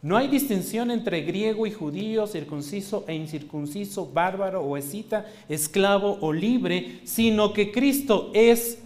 no 0.02 0.18
hay 0.18 0.28
distinción 0.28 0.92
entre 0.92 1.22
griego 1.22 1.68
y 1.68 1.72
judío, 1.72 2.28
circunciso 2.28 3.06
e 3.08 3.16
incircunciso, 3.16 4.12
bárbaro 4.12 4.62
o 4.62 4.76
escita, 4.76 5.26
esclavo 5.48 6.18
o 6.20 6.34
libre, 6.34 7.00
sino 7.06 7.54
que 7.54 7.72
Cristo 7.72 8.30
es 8.34 8.80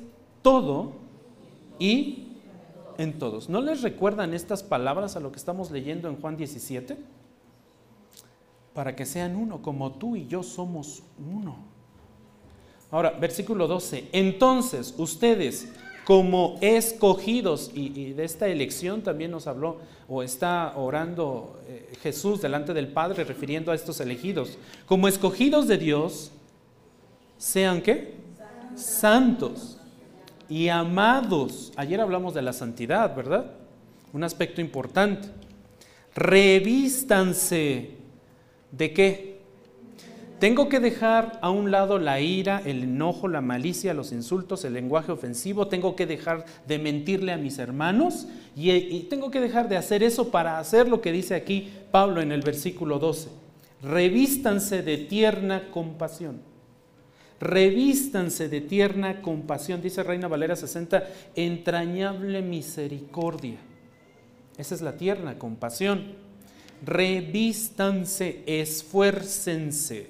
todo 0.44 0.94
y 1.80 2.21
en 3.02 3.18
todos. 3.18 3.50
¿No 3.50 3.62
les 3.62 3.82
recuerdan 3.82 4.34
estas 4.34 4.64
palabras 4.64 5.16
a 5.16 5.20
lo 5.20 5.32
que 5.32 5.38
estamos 5.38 5.72
leyendo 5.72 6.08
en 6.08 6.20
Juan 6.20 6.38
17? 6.38 6.98
Para 8.74 8.96
que 8.96 9.06
sean 9.06 9.36
uno, 9.36 9.62
como 9.62 9.92
tú 9.94 10.16
y 10.16 10.28
yo 10.28 10.44
somos 10.44 11.04
uno. 11.18 11.58
Ahora, 12.92 13.12
versículo 13.12 13.68
12. 13.68 14.10
Entonces, 14.12 14.94
ustedes 14.98 15.70
como 16.06 16.58
escogidos, 16.62 17.72
y, 17.74 18.14
de 18.14 18.24
esta 18.24 18.48
elección 18.48 19.02
también 19.02 19.32
nos 19.32 19.48
habló, 19.48 19.78
o 20.08 20.24
está 20.24 20.74
orando 20.76 21.60
eh, 21.68 21.94
Jesús 22.02 22.42
delante 22.42 22.74
del 22.74 22.88
Padre 22.88 23.24
refiriendo 23.24 23.72
a 23.72 23.76
estos 23.76 24.00
elegidos, 24.00 24.58
como 24.86 25.08
escogidos 25.08 25.68
de 25.68 25.78
Dios, 25.78 26.32
sean 27.38 27.82
qué? 27.82 28.16
Santos 28.76 29.81
y 30.52 30.68
amados. 30.68 31.72
Ayer 31.78 32.02
hablamos 32.02 32.34
de 32.34 32.42
la 32.42 32.52
santidad, 32.52 33.16
¿verdad? 33.16 33.46
Un 34.12 34.26
aspecto 34.26 34.60
importante. 34.60 35.30
Revístanse 36.14 37.92
de 38.70 38.94
qué? 38.94 39.40
Tengo 40.40 40.68
que 40.68 40.82
dejar 40.82 41.40
a 41.42 41.50
un 41.52 41.72
lado 41.72 42.00
la 42.00 42.20
ira, 42.20 42.62
el 42.66 42.84
enojo, 42.84 43.30
la 43.30 43.40
malicia, 43.40 43.94
los 43.94 44.12
insultos, 44.12 44.66
el 44.66 44.74
lenguaje 44.74 45.14
ofensivo. 45.14 45.68
Tengo 45.68 45.96
que 45.96 46.06
dejar 46.06 46.44
de 46.68 46.80
mentirle 46.80 47.32
a 47.32 47.38
mis 47.38 47.58
hermanos 47.58 48.28
y, 48.54 49.04
tengo 49.04 49.32
que 49.32 49.40
dejar 49.40 49.70
de 49.70 49.78
hacer 49.78 50.04
eso 50.04 50.32
para 50.32 50.60
hacer 50.60 50.90
lo 50.90 51.00
que 51.00 51.14
dice 51.14 51.34
aquí 51.34 51.72
Pablo 51.92 52.20
en 52.20 52.34
el 52.34 52.42
versículo 52.42 53.00
12. 53.00 53.30
Revístanse 53.84 54.82
de 54.82 54.98
tierna 54.98 55.72
compasión. 55.72 56.51
Revístanse 57.42 58.50
de 58.50 58.62
tierna 58.62 59.24
compasión, 59.24 59.82
dice 59.82 60.04
Reina 60.04 60.28
Valera 60.28 60.56
60, 60.56 61.04
entrañable 61.36 62.44
misericordia. 62.44 63.58
Esa 64.60 64.76
es 64.76 64.82
la 64.82 64.96
tierna 64.96 65.40
compasión. 65.40 66.14
Revístanse, 66.86 68.44
esfuércense 68.46 70.08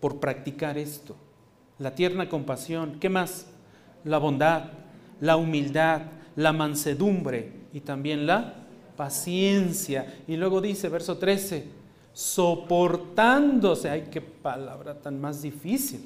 por 0.00 0.20
practicar 0.20 0.78
esto. 0.78 1.16
La 1.80 1.96
tierna 1.96 2.28
compasión, 2.28 3.00
¿qué 3.00 3.08
más? 3.08 3.46
La 4.04 4.18
bondad, 4.18 4.70
la 5.20 5.36
humildad, 5.36 6.02
la 6.36 6.52
mansedumbre 6.52 7.50
y 7.72 7.80
también 7.80 8.28
la 8.28 8.54
paciencia. 8.96 10.20
Y 10.28 10.36
luego 10.36 10.60
dice, 10.60 10.88
verso 10.88 11.18
13, 11.18 11.64
soportándose, 12.12 13.90
ay, 13.90 14.06
qué 14.08 14.20
palabra 14.20 15.00
tan 15.00 15.20
más 15.20 15.42
difícil, 15.42 16.00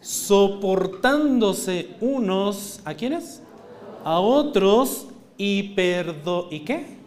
soportándose 0.00 1.96
unos, 2.00 2.80
¿a 2.84 2.94
quiénes? 2.94 3.42
A 4.04 4.20
otros 4.20 5.08
y 5.36 5.74
perdo, 5.74 6.48
¿y 6.50 6.60
qué? 6.60 6.98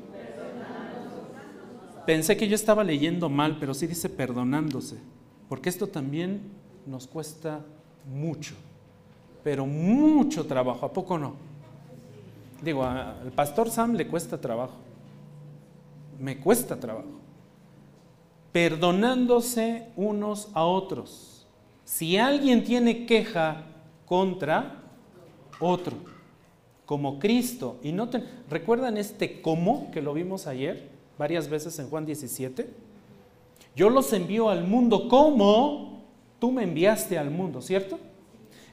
Pensé 2.06 2.36
que 2.36 2.48
yo 2.48 2.56
estaba 2.56 2.84
leyendo 2.84 3.30
mal, 3.30 3.58
pero 3.60 3.74
sí 3.74 3.88
dice 3.88 4.10
perdonándose. 4.10 4.98
Porque 5.48 5.70
esto 5.70 5.88
también 5.88 6.42
nos 6.86 7.08
cuesta 7.08 7.62
mucho, 8.06 8.56
pero 9.44 9.66
mucho 9.66 10.46
trabajo, 10.46 10.86
¿a 10.86 10.94
poco 10.94 11.18
no? 11.18 11.34
Digo, 12.62 12.84
al 12.84 13.32
pastor 13.36 13.70
Sam 13.70 13.94
le 13.94 14.08
cuesta 14.08 14.40
trabajo, 14.40 14.76
me 16.20 16.40
cuesta 16.40 16.80
trabajo. 16.80 17.10
Perdonándose 18.52 19.88
unos 19.96 20.50
a 20.54 20.66
otros. 20.66 21.31
Si 21.86 22.18
alguien 22.18 22.64
tiene 22.64 23.06
queja 23.06 23.64
contra 24.06 24.82
otro, 25.60 25.96
como 26.86 27.20
Cristo, 27.20 27.78
y 27.84 27.92
no 27.92 28.10
¿recuerdan 28.50 28.98
este 28.98 29.42
cómo 29.42 29.90
que 29.92 30.02
lo 30.02 30.14
vimos 30.14 30.48
ayer 30.48 30.90
varias 31.18 31.50
veces 31.50 31.78
en 31.80 31.90
Juan 31.90 32.06
17? 32.06 32.70
Yo 33.76 33.90
los 33.90 34.12
envío 34.12 34.50
al 34.50 34.68
mundo 34.68 35.08
como 35.08 36.02
tú 36.40 36.52
me 36.52 36.64
enviaste 36.64 37.18
al 37.18 37.32
mundo, 37.32 37.62
¿cierto? 37.62 38.00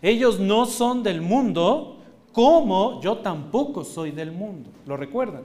Ellos 0.02 0.40
no 0.40 0.66
son 0.66 1.02
del 1.02 1.20
mundo 1.20 1.98
como 2.32 3.00
yo 3.00 3.18
tampoco 3.18 3.84
soy 3.84 4.10
del 4.10 4.32
mundo. 4.32 4.70
¿Lo 4.86 4.96
recuerdan? 4.96 5.42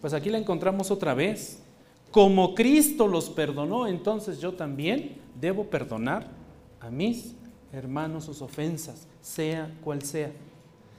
Pues 0.00 0.12
aquí 0.12 0.30
la 0.30 0.38
encontramos 0.38 0.90
otra 0.90 1.14
vez. 1.14 1.62
Como 2.10 2.54
Cristo 2.54 3.06
los 3.06 3.28
perdonó, 3.30 3.86
entonces 3.86 4.40
yo 4.40 4.52
también 4.52 5.16
debo 5.40 5.64
perdonar 5.64 6.35
a 6.86 6.90
mis 6.90 7.34
hermanos 7.72 8.24
sus 8.24 8.40
ofensas, 8.42 9.06
sea 9.20 9.74
cual 9.82 10.02
sea. 10.02 10.30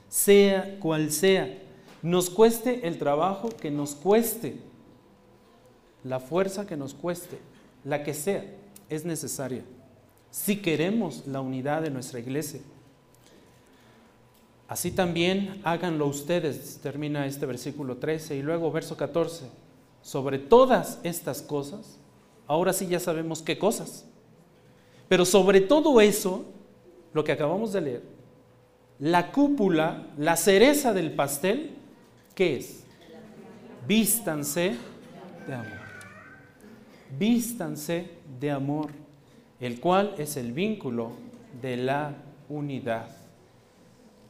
Sea 0.08 0.78
cual 0.80 1.10
sea. 1.10 1.62
Nos 2.02 2.28
cueste 2.28 2.86
el 2.86 2.98
trabajo 2.98 3.48
que 3.48 3.70
nos 3.70 3.94
cueste, 3.94 4.58
la 6.04 6.20
fuerza 6.20 6.66
que 6.66 6.76
nos 6.76 6.94
cueste, 6.94 7.38
la 7.84 8.04
que 8.04 8.14
sea, 8.14 8.44
es 8.88 9.04
necesaria. 9.04 9.64
Si 10.30 10.56
queremos 10.56 11.26
la 11.26 11.40
unidad 11.40 11.82
de 11.82 11.90
nuestra 11.90 12.20
iglesia. 12.20 12.60
Así 14.68 14.90
también 14.90 15.60
háganlo 15.64 16.06
ustedes, 16.06 16.78
termina 16.82 17.26
este 17.26 17.46
versículo 17.46 17.96
13 17.96 18.36
y 18.36 18.42
luego 18.42 18.70
verso 18.70 18.96
14. 18.96 19.46
Sobre 20.02 20.38
todas 20.38 20.98
estas 21.02 21.40
cosas, 21.40 21.98
ahora 22.46 22.74
sí 22.74 22.86
ya 22.86 23.00
sabemos 23.00 23.40
qué 23.40 23.58
cosas. 23.58 24.04
Pero 25.08 25.24
sobre 25.24 25.60
todo 25.60 26.00
eso, 26.00 26.44
lo 27.12 27.24
que 27.24 27.32
acabamos 27.32 27.72
de 27.72 27.80
leer, 27.80 28.02
la 28.98 29.32
cúpula, 29.32 30.06
la 30.18 30.36
cereza 30.36 30.92
del 30.92 31.12
pastel, 31.12 31.70
¿qué 32.34 32.56
es? 32.56 32.84
Vístanse 33.86 34.74
de 35.46 35.54
amor 35.54 35.88
vístanse 37.16 38.10
de 38.40 38.50
amor, 38.50 38.90
el 39.60 39.80
cual 39.80 40.14
es 40.18 40.36
el 40.36 40.52
vínculo 40.52 41.12
de 41.60 41.76
la 41.76 42.14
unidad. 42.48 43.08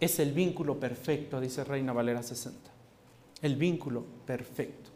Es 0.01 0.19
el 0.21 0.33
vínculo 0.33 0.79
perfecto, 0.79 1.41
dice 1.41 1.65
Reina 1.65 1.93
Valera 1.93 2.23
60. 2.23 2.71
El 3.43 3.57
vínculo 3.57 4.05
perfecto. 4.27 4.88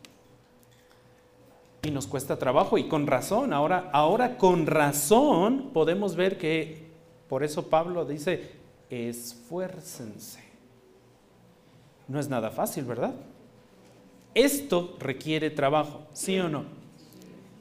Y 1.84 1.90
nos 1.90 2.06
cuesta 2.06 2.38
trabajo 2.38 2.78
y 2.78 2.86
con 2.88 3.06
razón. 3.06 3.52
Ahora, 3.52 3.90
ahora 3.92 4.36
con 4.38 4.66
razón 4.66 5.70
podemos 5.72 6.14
ver 6.14 6.38
que, 6.38 6.90
por 7.28 7.42
eso 7.42 7.68
Pablo 7.68 8.04
dice, 8.04 8.52
esfuércense. 8.88 10.40
No 12.06 12.20
es 12.20 12.28
nada 12.28 12.50
fácil, 12.50 12.84
¿verdad? 12.84 13.14
Esto 14.34 14.96
requiere 15.00 15.50
trabajo, 15.50 16.02
¿sí 16.12 16.38
o 16.38 16.48
no? 16.48 16.64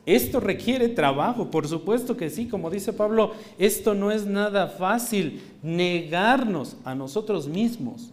Esto 0.05 0.39
requiere 0.39 0.89
trabajo, 0.89 1.49
por 1.51 1.67
supuesto 1.67 2.17
que 2.17 2.30
sí, 2.30 2.47
como 2.47 2.69
dice 2.69 2.91
Pablo, 2.91 3.34
esto 3.57 3.93
no 3.93 4.11
es 4.11 4.26
nada 4.26 4.67
fácil. 4.67 5.41
Negarnos 5.61 6.78
a 6.84 6.95
nosotros 6.95 7.47
mismos 7.47 8.11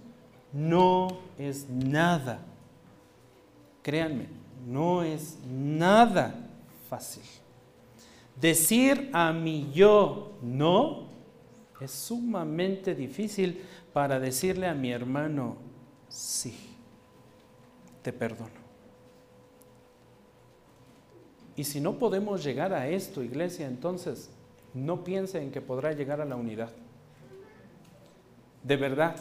no 0.52 1.18
es 1.38 1.68
nada. 1.68 2.40
Créanme, 3.82 4.37
no 4.66 5.02
es 5.02 5.38
nada 5.46 6.34
fácil. 6.88 7.22
Decir 8.40 9.10
a 9.12 9.32
mi 9.32 9.70
yo 9.72 10.38
no 10.42 11.08
Es 11.80 11.92
sumamente 11.92 12.94
difícil 12.94 13.62
para 13.92 14.18
decirle 14.18 14.66
a 14.66 14.74
mi 14.74 14.90
hermano, 14.90 15.56
sí, 16.08 16.52
te 18.02 18.12
perdono. 18.12 18.50
Y 21.54 21.64
si 21.64 21.80
no 21.80 21.98
podemos 21.98 22.42
llegar 22.42 22.72
a 22.72 22.88
esto, 22.88 23.22
iglesia, 23.22 23.66
entonces 23.68 24.30
no 24.74 25.04
piense 25.04 25.40
en 25.40 25.52
que 25.52 25.60
podrá 25.60 25.92
llegar 25.92 26.20
a 26.20 26.24
la 26.24 26.36
unidad. 26.36 26.70
De 28.62 28.76
verdad, 28.76 29.16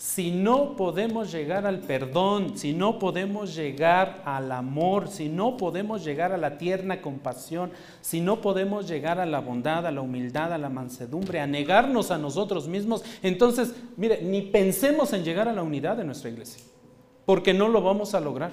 si 0.00 0.30
no 0.30 0.76
podemos 0.76 1.30
llegar 1.30 1.66
al 1.66 1.80
perdón, 1.80 2.56
si 2.56 2.72
no 2.72 2.98
podemos 2.98 3.54
llegar 3.54 4.22
al 4.24 4.50
amor, 4.50 5.08
si 5.08 5.28
no 5.28 5.58
podemos 5.58 6.02
llegar 6.02 6.32
a 6.32 6.38
la 6.38 6.56
tierna 6.56 7.02
compasión, 7.02 7.70
si 8.00 8.22
no 8.22 8.40
podemos 8.40 8.88
llegar 8.88 9.20
a 9.20 9.26
la 9.26 9.40
bondad, 9.40 9.86
a 9.86 9.90
la 9.90 10.00
humildad, 10.00 10.54
a 10.54 10.58
la 10.58 10.70
mansedumbre, 10.70 11.38
a 11.38 11.46
negarnos 11.46 12.10
a 12.10 12.16
nosotros 12.16 12.66
mismos, 12.66 13.04
entonces, 13.22 13.74
mire, 13.98 14.22
ni 14.22 14.40
pensemos 14.40 15.12
en 15.12 15.22
llegar 15.22 15.48
a 15.48 15.52
la 15.52 15.62
unidad 15.62 15.98
de 15.98 16.04
nuestra 16.04 16.30
iglesia, 16.30 16.64
porque 17.26 17.52
no 17.52 17.68
lo 17.68 17.82
vamos 17.82 18.14
a 18.14 18.20
lograr. 18.20 18.52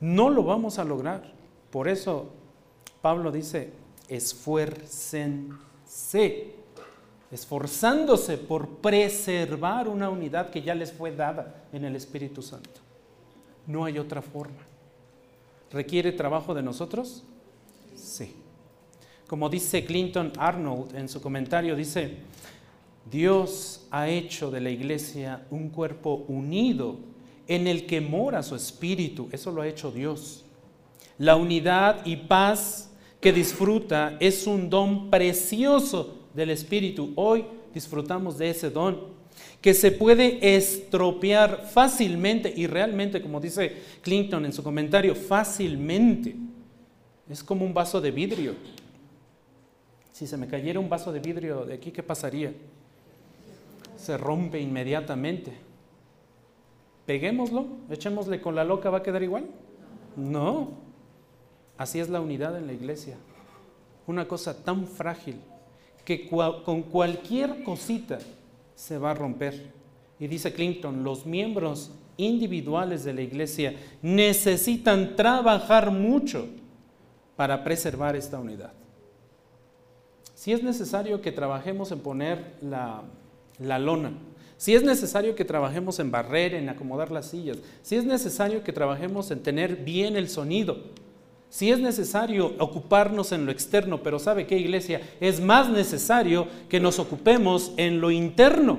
No 0.00 0.30
lo 0.30 0.42
vamos 0.42 0.78
a 0.78 0.84
lograr. 0.84 1.34
Por 1.70 1.86
eso 1.86 2.30
Pablo 3.02 3.30
dice, 3.30 3.74
esfuércense 4.08 6.57
esforzándose 7.30 8.38
por 8.38 8.68
preservar 8.78 9.88
una 9.88 10.08
unidad 10.08 10.50
que 10.50 10.62
ya 10.62 10.74
les 10.74 10.92
fue 10.92 11.14
dada 11.14 11.64
en 11.72 11.84
el 11.84 11.94
Espíritu 11.96 12.42
Santo. 12.42 12.80
No 13.66 13.84
hay 13.84 13.98
otra 13.98 14.22
forma. 14.22 14.60
¿Requiere 15.70 16.12
trabajo 16.12 16.54
de 16.54 16.62
nosotros? 16.62 17.22
Sí. 17.94 18.34
Como 19.26 19.50
dice 19.50 19.84
Clinton 19.84 20.32
Arnold 20.38 20.96
en 20.96 21.08
su 21.08 21.20
comentario, 21.20 21.76
dice, 21.76 22.16
Dios 23.10 23.86
ha 23.90 24.08
hecho 24.08 24.50
de 24.50 24.60
la 24.60 24.70
iglesia 24.70 25.46
un 25.50 25.68
cuerpo 25.68 26.24
unido 26.28 26.96
en 27.46 27.66
el 27.66 27.86
que 27.86 28.00
mora 28.00 28.42
su 28.42 28.54
espíritu. 28.54 29.28
Eso 29.30 29.52
lo 29.52 29.60
ha 29.60 29.68
hecho 29.68 29.90
Dios. 29.90 30.44
La 31.18 31.36
unidad 31.36 32.06
y 32.06 32.16
paz 32.16 32.90
que 33.20 33.32
disfruta 33.32 34.16
es 34.20 34.46
un 34.46 34.70
don 34.70 35.10
precioso 35.10 36.17
del 36.38 36.50
Espíritu. 36.50 37.12
Hoy 37.16 37.44
disfrutamos 37.74 38.38
de 38.38 38.50
ese 38.50 38.70
don 38.70 39.18
que 39.60 39.74
se 39.74 39.90
puede 39.90 40.56
estropear 40.56 41.66
fácilmente 41.70 42.52
y 42.56 42.66
realmente, 42.66 43.20
como 43.20 43.40
dice 43.40 43.76
Clinton 44.02 44.46
en 44.46 44.52
su 44.52 44.62
comentario, 44.62 45.14
fácilmente. 45.14 46.36
Es 47.28 47.42
como 47.42 47.66
un 47.66 47.74
vaso 47.74 48.00
de 48.00 48.10
vidrio. 48.10 48.54
Si 50.12 50.26
se 50.26 50.36
me 50.36 50.46
cayera 50.46 50.80
un 50.80 50.88
vaso 50.88 51.12
de 51.12 51.20
vidrio 51.20 51.64
de 51.64 51.74
aquí, 51.74 51.90
¿qué 51.90 52.02
pasaría? 52.02 52.52
Se 53.96 54.16
rompe 54.16 54.60
inmediatamente. 54.60 55.52
Peguémoslo, 57.04 57.66
echémosle 57.90 58.40
con 58.40 58.54
la 58.54 58.64
loca, 58.64 58.90
¿va 58.90 58.98
a 58.98 59.02
quedar 59.02 59.22
igual? 59.22 59.46
No. 60.16 60.70
Así 61.76 61.98
es 62.00 62.08
la 62.08 62.20
unidad 62.20 62.56
en 62.56 62.66
la 62.66 62.72
iglesia. 62.72 63.16
Una 64.06 64.26
cosa 64.26 64.64
tan 64.64 64.86
frágil 64.86 65.36
que 66.08 66.26
con 66.26 66.84
cualquier 66.84 67.62
cosita 67.62 68.18
se 68.74 68.96
va 68.96 69.10
a 69.10 69.14
romper. 69.14 69.74
Y 70.18 70.26
dice 70.26 70.54
Clinton, 70.54 71.04
los 71.04 71.26
miembros 71.26 71.90
individuales 72.16 73.04
de 73.04 73.12
la 73.12 73.20
iglesia 73.20 73.74
necesitan 74.00 75.16
trabajar 75.16 75.90
mucho 75.90 76.46
para 77.36 77.62
preservar 77.62 78.16
esta 78.16 78.38
unidad. 78.38 78.72
Si 80.34 80.50
es 80.50 80.62
necesario 80.62 81.20
que 81.20 81.30
trabajemos 81.30 81.92
en 81.92 81.98
poner 81.98 82.54
la, 82.62 83.02
la 83.58 83.78
lona, 83.78 84.12
si 84.56 84.74
es 84.74 84.82
necesario 84.82 85.34
que 85.34 85.44
trabajemos 85.44 85.98
en 85.98 86.10
barrer, 86.10 86.54
en 86.54 86.70
acomodar 86.70 87.10
las 87.10 87.26
sillas, 87.26 87.58
si 87.82 87.96
es 87.96 88.06
necesario 88.06 88.64
que 88.64 88.72
trabajemos 88.72 89.30
en 89.30 89.42
tener 89.42 89.76
bien 89.76 90.16
el 90.16 90.30
sonido, 90.30 90.78
si 91.50 91.70
es 91.70 91.78
necesario 91.80 92.54
ocuparnos 92.58 93.32
en 93.32 93.46
lo 93.46 93.52
externo, 93.52 94.02
pero 94.02 94.18
¿sabe 94.18 94.46
qué 94.46 94.58
iglesia? 94.58 95.00
Es 95.20 95.40
más 95.40 95.70
necesario 95.70 96.46
que 96.68 96.78
nos 96.78 96.98
ocupemos 96.98 97.72
en 97.76 98.00
lo 98.00 98.10
interno. 98.10 98.78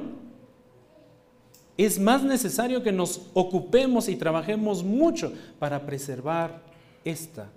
Es 1.78 2.00
más 2.00 2.24
necesario 2.24 2.84
que 2.84 2.92
nos 2.92 3.22
ocupemos 3.34 4.08
y 4.08 4.18
trabajemos 4.18 4.84
mucho 4.84 5.34
para 5.58 5.86
preservar 5.86 6.62
esta 7.04 7.50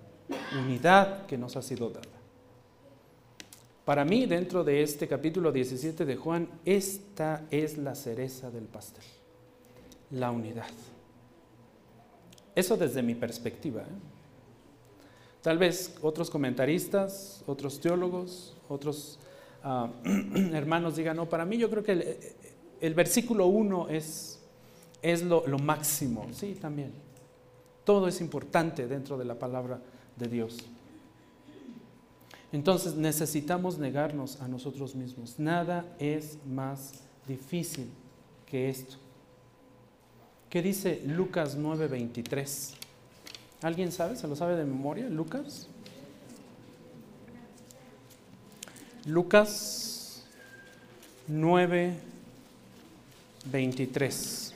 unidad 0.57 1.25
que 1.27 1.37
nos 1.37 1.55
ha 1.57 1.61
sido 1.61 1.89
dada. 1.89 2.07
Para 3.85 4.05
mí, 4.05 4.25
dentro 4.25 4.63
de 4.63 4.81
este 4.81 5.07
capítulo 5.07 5.51
17 5.51 6.05
de 6.05 6.15
Juan, 6.15 6.47
esta 6.63 7.43
es 7.51 7.77
la 7.77 7.95
cereza 7.95 8.49
del 8.49 8.63
pastel, 8.63 9.03
la 10.11 10.31
unidad. 10.31 10.71
Eso 12.55 12.77
desde 12.77 13.03
mi 13.03 13.13
perspectiva. 13.13 13.81
¿eh? 13.81 14.12
Tal 15.43 15.57
vez 15.57 15.93
otros 16.01 16.29
comentaristas, 16.29 17.43
otros 17.45 17.81
teólogos, 17.81 18.55
otros 18.69 19.19
ah, 19.61 19.89
hermanos 20.53 20.95
digan, 20.95 21.17
no, 21.17 21.27
para 21.27 21.43
mí 21.43 21.57
yo 21.57 21.69
creo 21.69 21.83
que 21.83 22.17
el, 22.79 22.93
versículo 22.93 23.47
1 23.47 23.89
es, 23.89 24.39
es 25.01 25.21
lo, 25.21 25.45
lo 25.45 25.59
máximo. 25.59 26.27
Sí, 26.31 26.57
también. 26.59 26.93
Todo 27.83 28.07
es 28.07 28.21
importante 28.21 28.87
dentro 28.87 29.17
de 29.17 29.25
la 29.25 29.37
palabra 29.37 29.81
de 30.15 30.27
Dios. 30.29 30.59
Entonces 32.53 32.95
necesitamos 32.95 33.77
negarnos 33.77 34.39
a 34.39 34.47
nosotros 34.47 34.95
mismos. 34.95 35.39
Nada 35.39 35.85
es 35.99 36.37
más 36.45 37.01
difícil 37.27 37.89
que 38.45 38.69
esto. 38.69 38.95
¿Qué 40.49 40.61
dice 40.61 41.01
Lucas 41.05 41.57
9:23? 41.57 42.82
¿Alguien 43.63 43.93
sabe? 43.93 44.17
¿Se 44.17 44.27
lo 44.27 44.35
sabe 44.35 44.57
de 44.57 44.65
memoria? 44.65 45.07
Lucas. 45.07 45.67
Lucas 49.05 50.23
9, 51.27 51.95
23. 53.45 54.53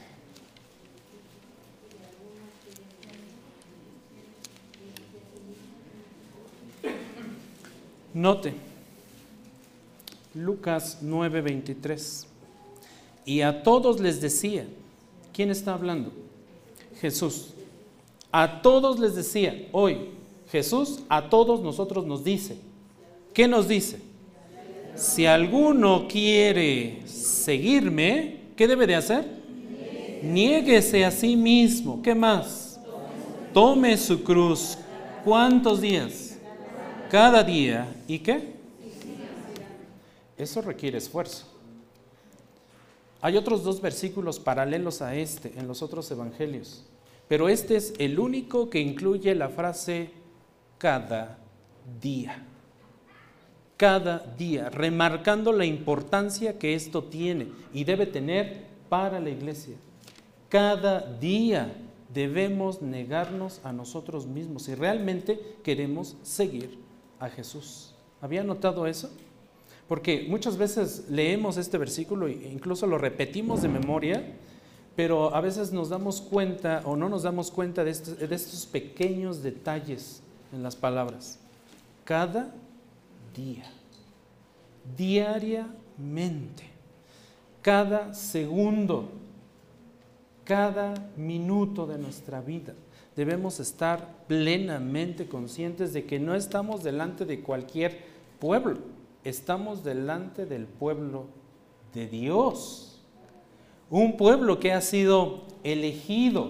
Note, 8.14 8.54
Lucas 10.34 10.98
9, 11.02 11.42
23. 11.42 12.28
Y 13.26 13.42
a 13.42 13.64
todos 13.64 14.02
les 14.02 14.20
decía, 14.20 14.66
¿quién 15.34 15.50
está 15.50 15.74
hablando? 15.74 16.12
Jesús. 17.00 17.54
A 18.32 18.62
todos 18.62 19.00
les 19.00 19.16
decía, 19.16 19.68
hoy 19.72 20.10
Jesús 20.52 21.00
a 21.10 21.30
todos 21.30 21.62
nosotros 21.62 22.06
nos 22.06 22.24
dice, 22.24 22.58
¿qué 23.34 23.48
nos 23.48 23.68
dice? 23.68 24.00
Si 24.96 25.26
alguno 25.26 26.08
quiere 26.08 27.02
seguirme, 27.06 28.42
¿qué 28.56 28.68
debe 28.68 28.88
de 28.88 28.96
hacer? 28.96 29.26
Niéguese 30.24 31.06
a 31.06 31.12
sí 31.12 31.36
mismo. 31.36 32.02
¿Qué 32.02 32.16
más? 32.16 32.80
Tome 33.54 33.96
su 33.98 34.24
cruz. 34.24 34.78
¿Cuántos 35.24 35.82
días? 35.82 36.38
Cada 37.12 37.44
día. 37.44 37.88
¿Y 38.08 38.20
qué? 38.20 38.56
Eso 40.38 40.62
requiere 40.62 40.98
esfuerzo. 40.98 41.46
Hay 43.22 43.38
otros 43.38 43.64
dos 43.64 43.82
versículos 43.82 44.40
paralelos 44.40 45.02
a 45.02 45.16
este 45.16 45.54
en 45.58 45.68
los 45.68 45.82
otros 45.82 46.10
evangelios. 46.12 46.84
Pero 47.28 47.50
este 47.50 47.76
es 47.76 47.94
el 47.98 48.20
único 48.20 48.70
que 48.70 48.80
incluye 48.80 49.36
la 49.36 49.50
frase 49.50 50.12
cada 50.78 51.38
día. 52.02 52.44
Cada 53.76 54.20
día, 54.38 54.70
remarcando 54.70 55.52
la 55.52 55.66
importancia 55.66 56.58
que 56.58 56.74
esto 56.74 57.04
tiene 57.04 57.48
y 57.74 57.84
debe 57.84 58.06
tener 58.06 58.66
para 58.90 59.20
la 59.20 59.30
iglesia. 59.30 59.76
Cada 60.50 61.02
día 61.02 61.76
debemos 62.14 62.82
negarnos 62.82 63.60
a 63.64 63.74
nosotros 63.74 64.26
mismos 64.26 64.64
si 64.64 64.76
realmente 64.76 65.40
queremos 65.64 66.16
seguir 66.24 66.80
a 67.20 67.30
Jesús. 67.30 67.94
¿Había 68.22 68.44
notado 68.44 68.88
eso? 68.88 69.12
Porque 69.88 70.26
muchas 70.28 70.58
veces 70.58 71.06
leemos 71.10 71.58
este 71.58 71.78
versículo 71.78 72.28
e 72.28 72.50
incluso 72.52 72.88
lo 72.88 72.98
repetimos 72.98 73.62
de 73.62 73.70
memoria 73.70 74.24
pero 74.98 75.36
a 75.36 75.42
veces 75.42 75.72
nos 75.72 75.90
damos 75.90 76.22
cuenta 76.22 76.82
o 76.84 76.96
no 76.96 77.08
nos 77.08 77.22
damos 77.22 77.52
cuenta 77.52 77.84
de 77.84 77.92
estos, 77.92 78.66
pequeños 78.66 79.44
detalles 79.44 80.24
en 80.52 80.64
las 80.64 80.76
palabras. 80.76 81.38
Cada 82.04 82.52
día, 83.36 83.66
diariamente, 84.98 86.64
cada 87.62 88.16
segundo, 88.16 89.08
cada 90.44 90.96
minuto 91.16 91.86
de 91.86 92.00
nuestra 92.00 92.42
vida, 92.42 92.74
debemos 93.16 93.60
estar 93.60 94.26
plenamente 94.28 95.28
conscientes 95.28 95.94
de 95.94 96.08
que 96.08 96.18
no 96.18 96.34
estamos 96.34 96.84
delante 96.84 97.24
de 97.24 97.42
cualquier 97.42 98.00
pueblo, 98.40 98.80
estamos 99.24 99.84
delante 99.84 100.48
del 100.48 100.66
pueblo 100.66 101.26
de 101.94 102.08
Dios. 102.08 102.87
Un 103.90 104.18
pueblo 104.18 104.60
que 104.60 104.74
ha 104.74 104.82
sido 104.82 105.44
elegido, 105.64 106.50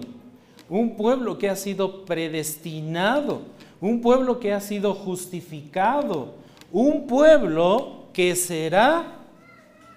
un 0.68 0.96
pueblo 0.96 1.38
que 1.38 1.48
ha 1.48 1.56
sido 1.56 2.04
predestinado, 2.04 3.42
un 3.80 4.00
pueblo 4.00 4.40
que 4.40 4.52
ha 4.52 4.60
sido 4.60 4.94
justificado, 4.94 6.34
un 6.72 7.06
pueblo 7.06 8.06
que 8.12 8.34
será 8.34 9.18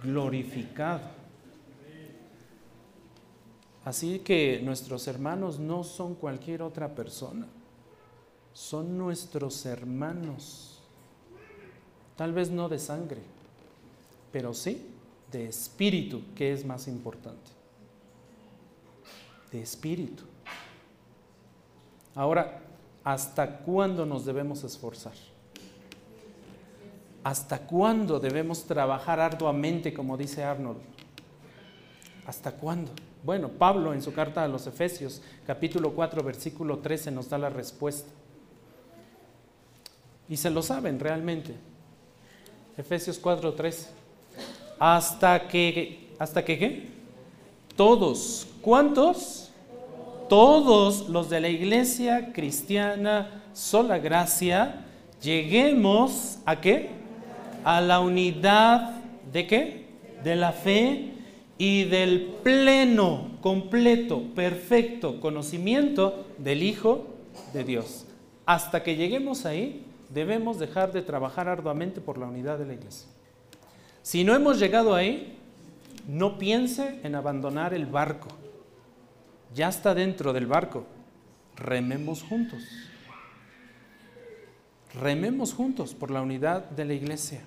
glorificado. 0.03 1.01
Así 3.83 4.19
que 4.19 4.61
nuestros 4.63 5.07
hermanos 5.07 5.59
no 5.59 5.83
son 5.83 6.13
cualquier 6.13 6.61
otra 6.61 6.89
persona, 6.89 7.47
son 8.53 8.97
nuestros 8.97 9.65
hermanos. 9.65 10.79
Tal 12.15 12.33
vez 12.33 12.51
no 12.51 12.69
de 12.69 12.77
sangre, 12.77 13.21
pero 14.31 14.53
sí 14.53 14.90
de 15.31 15.47
espíritu, 15.47 16.21
que 16.35 16.51
es 16.51 16.65
más 16.65 16.87
importante. 16.87 17.51
De 19.51 19.61
espíritu. 19.61 20.23
Ahora, 22.15 22.61
¿hasta 23.03 23.59
cuándo 23.59 24.05
nos 24.05 24.25
debemos 24.25 24.63
esforzar? 24.63 25.13
¿Hasta 27.23 27.59
cuándo 27.59 28.19
debemos 28.19 28.65
trabajar 28.65 29.19
arduamente, 29.19 29.93
como 29.93 30.17
dice 30.17 30.43
Arnold? 30.43 30.79
¿Hasta 32.25 32.51
cuándo? 32.51 32.91
Bueno, 33.23 33.49
Pablo 33.49 33.93
en 33.93 34.01
su 34.01 34.13
carta 34.13 34.43
a 34.43 34.47
los 34.47 34.65
Efesios, 34.65 35.21
capítulo 35.45 35.93
4, 35.93 36.23
versículo 36.23 36.79
13, 36.79 37.11
nos 37.11 37.29
da 37.29 37.37
la 37.37 37.49
respuesta. 37.49 38.09
Y 40.27 40.37
se 40.37 40.49
lo 40.49 40.63
saben 40.63 40.99
realmente. 40.99 41.55
Efesios 42.77 43.19
4, 43.19 43.53
13. 43.53 44.00
Hasta 44.81 45.47
que, 45.47 46.09
¿hasta 46.17 46.43
que 46.43 46.57
qué? 46.57 46.87
Todos. 47.75 48.47
¿Cuántos? 48.61 49.51
Todos 50.27 51.07
los 51.07 51.29
de 51.29 51.39
la 51.39 51.49
iglesia 51.49 52.33
cristiana 52.33 53.43
sola 53.53 53.99
gracia, 53.99 54.83
lleguemos 55.21 56.39
a 56.47 56.59
qué? 56.61 56.89
A 57.63 57.79
la 57.79 57.99
unidad 57.99 58.95
de 59.31 59.45
qué? 59.45 59.85
De 60.23 60.35
la 60.35 60.51
fe 60.51 61.11
y 61.59 61.83
del 61.83 62.33
pleno, 62.41 63.37
completo, 63.41 64.23
perfecto 64.33 65.21
conocimiento 65.21 66.25
del 66.39 66.63
Hijo 66.63 67.05
de 67.53 67.63
Dios. 67.63 68.07
Hasta 68.47 68.81
que 68.81 68.95
lleguemos 68.95 69.45
ahí, 69.45 69.85
debemos 70.09 70.57
dejar 70.57 70.91
de 70.91 71.03
trabajar 71.03 71.47
arduamente 71.47 72.01
por 72.01 72.17
la 72.17 72.25
unidad 72.25 72.57
de 72.57 72.65
la 72.65 72.73
iglesia. 72.73 73.07
Si 74.03 74.23
no 74.23 74.35
hemos 74.35 74.59
llegado 74.59 74.95
ahí, 74.95 75.37
no 76.07 76.37
piense 76.37 76.99
en 77.03 77.15
abandonar 77.15 77.73
el 77.73 77.85
barco. 77.85 78.27
Ya 79.53 79.69
está 79.69 79.93
dentro 79.93 80.33
del 80.33 80.47
barco. 80.47 80.85
Rememos 81.55 82.23
juntos. 82.23 82.63
Rememos 84.99 85.53
juntos 85.53 85.93
por 85.93 86.11
la 86.11 86.21
unidad 86.21 86.69
de 86.71 86.85
la 86.85 86.93
iglesia 86.93 87.41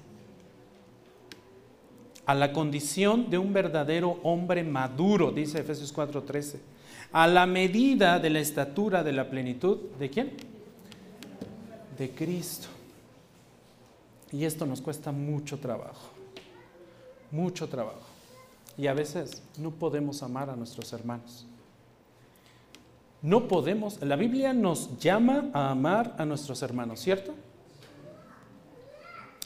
a 2.26 2.34
la 2.34 2.52
condición 2.52 3.28
de 3.28 3.38
un 3.38 3.52
verdadero 3.52 4.18
hombre 4.22 4.64
maduro, 4.64 5.30
dice 5.30 5.60
Efesios 5.60 5.92
4:13, 5.94 6.58
a 7.12 7.26
la 7.26 7.46
medida 7.46 8.18
de 8.18 8.30
la 8.30 8.40
estatura 8.40 9.02
de 9.02 9.12
la 9.12 9.28
plenitud, 9.28 9.78
¿de 9.98 10.10
quién? 10.10 10.32
De 11.98 12.10
Cristo. 12.10 12.68
Y 14.32 14.44
esto 14.44 14.66
nos 14.66 14.80
cuesta 14.80 15.12
mucho 15.12 15.58
trabajo, 15.58 16.10
mucho 17.34 17.68
trabajo. 17.68 18.00
Y 18.76 18.86
a 18.86 18.94
veces 18.94 19.42
no 19.58 19.70
podemos 19.70 20.22
amar 20.22 20.50
a 20.50 20.56
nuestros 20.56 20.92
hermanos. 20.92 21.46
No 23.22 23.48
podemos, 23.48 24.02
la 24.02 24.16
Biblia 24.16 24.52
nos 24.52 24.98
llama 24.98 25.50
a 25.52 25.70
amar 25.70 26.14
a 26.18 26.24
nuestros 26.24 26.62
hermanos, 26.62 27.00
¿cierto? 27.00 27.34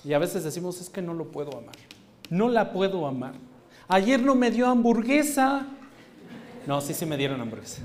Y 0.04 0.12
a 0.12 0.18
veces 0.18 0.44
decimos, 0.44 0.80
es 0.80 0.90
que 0.90 1.02
no 1.02 1.14
lo 1.14 1.26
puedo 1.26 1.56
amar 1.56 1.76
no 2.30 2.48
la 2.48 2.72
puedo 2.72 3.06
amar. 3.06 3.34
Ayer 3.88 4.20
no 4.20 4.34
me 4.34 4.50
dio 4.50 4.66
hamburguesa. 4.66 5.66
No, 6.66 6.80
sí, 6.80 6.92
sí 6.92 7.06
me 7.06 7.16
dieron 7.16 7.40
hamburguesa. 7.40 7.82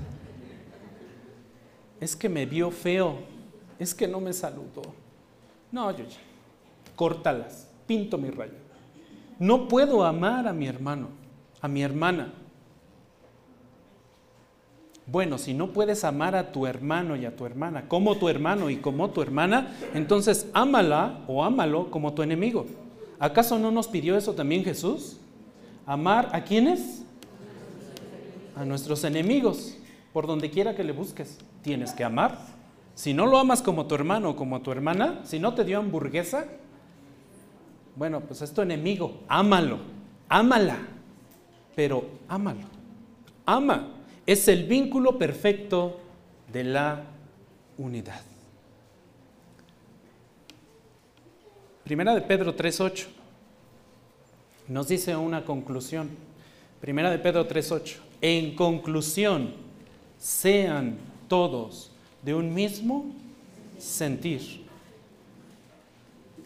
Es 1.99 2.15
que 2.15 2.27
me 2.27 2.45
vio 2.45 2.69
feo. 2.71 3.19
Es 3.79 3.95
que 3.95 4.07
no 4.07 4.19
me 4.19 4.33
saludó. 4.33 4.81
No, 5.71 5.91
yo 5.91 6.05
ya. 6.05 6.17
Córtalas. 6.95 7.67
Pinto 7.87 8.17
mi 8.17 8.29
rayo. 8.29 8.62
No 9.39 9.67
puedo 9.67 10.03
amar 10.03 10.47
a 10.47 10.53
mi 10.53 10.67
hermano, 10.67 11.07
a 11.61 11.67
mi 11.67 11.81
hermana. 11.81 12.33
Bueno, 15.05 15.37
si 15.37 15.53
no 15.53 15.67
puedes 15.73 16.05
amar 16.05 16.35
a 16.35 16.51
tu 16.51 16.65
hermano 16.65 17.15
y 17.15 17.25
a 17.25 17.35
tu 17.35 17.45
hermana 17.45 17.89
como 17.89 18.15
tu 18.15 18.29
hermano 18.29 18.69
y 18.69 18.77
como 18.77 19.09
tu 19.09 19.21
hermana, 19.21 19.75
entonces 19.93 20.47
ámala 20.53 21.19
o 21.27 21.43
ámalo 21.43 21.91
como 21.91 22.13
tu 22.13 22.23
enemigo. 22.23 22.65
¿Acaso 23.19 23.59
no 23.59 23.69
nos 23.71 23.87
pidió 23.87 24.17
eso 24.17 24.33
también 24.33 24.63
Jesús? 24.63 25.17
Amar 25.85 26.29
a 26.31 26.43
quienes? 26.43 27.03
A 28.55 28.63
nuestros 28.63 29.03
enemigos, 29.03 29.75
por 30.13 30.25
donde 30.25 30.49
quiera 30.49 30.75
que 30.75 30.83
le 30.83 30.93
busques. 30.93 31.37
Tienes 31.61 31.91
que 31.91 32.03
amar. 32.03 32.37
Si 32.95 33.13
no 33.13 33.25
lo 33.25 33.37
amas 33.37 33.61
como 33.61 33.87
tu 33.87 33.95
hermano 33.95 34.31
o 34.31 34.35
como 34.35 34.61
tu 34.61 34.71
hermana, 34.71 35.21
si 35.23 35.39
no 35.39 35.53
te 35.53 35.65
dio 35.65 35.79
hamburguesa, 35.79 36.45
bueno, 37.95 38.21
pues 38.21 38.41
es 38.41 38.53
tu 38.53 38.61
enemigo. 38.61 39.21
Ámalo, 39.27 39.79
ámala, 40.29 40.77
pero 41.75 42.05
ámalo. 42.27 42.73
Ama. 43.45 43.89
Es 44.25 44.47
el 44.47 44.65
vínculo 44.65 45.17
perfecto 45.17 45.99
de 46.51 46.63
la 46.63 47.03
unidad. 47.77 48.21
Primera 51.83 52.15
de 52.15 52.21
Pedro 52.21 52.55
3.8 52.55 53.07
nos 54.69 54.87
dice 54.87 55.15
una 55.15 55.43
conclusión. 55.43 56.09
Primera 56.79 57.11
de 57.11 57.19
Pedro 57.19 57.47
3.8. 57.47 57.97
En 58.21 58.55
conclusión, 58.55 59.53
sean 60.17 60.97
todos 61.27 61.91
de 62.21 62.33
un 62.33 62.53
mismo 62.53 63.05
sentir. 63.77 64.62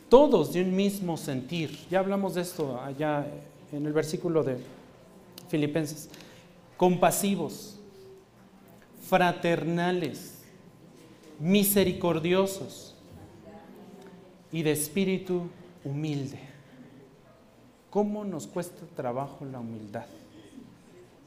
Todos 0.09 0.53
de 0.53 0.61
un 0.61 0.75
mismo 0.75 1.17
sentir. 1.17 1.77
Ya 1.89 1.99
hablamos 1.99 2.35
de 2.35 2.41
esto 2.41 2.79
allá 2.81 3.27
en 3.71 3.85
el 3.85 3.93
versículo 3.93 4.43
de 4.43 4.57
Filipenses. 5.49 6.09
Compasivos, 6.77 7.77
fraternales, 9.01 10.39
misericordiosos 11.39 12.95
y 14.51 14.63
de 14.63 14.71
espíritu 14.71 15.49
humilde. 15.83 16.39
¿Cómo 17.89 18.23
nos 18.23 18.47
cuesta 18.47 18.85
trabajo 18.95 19.45
la 19.45 19.59
humildad? 19.59 20.05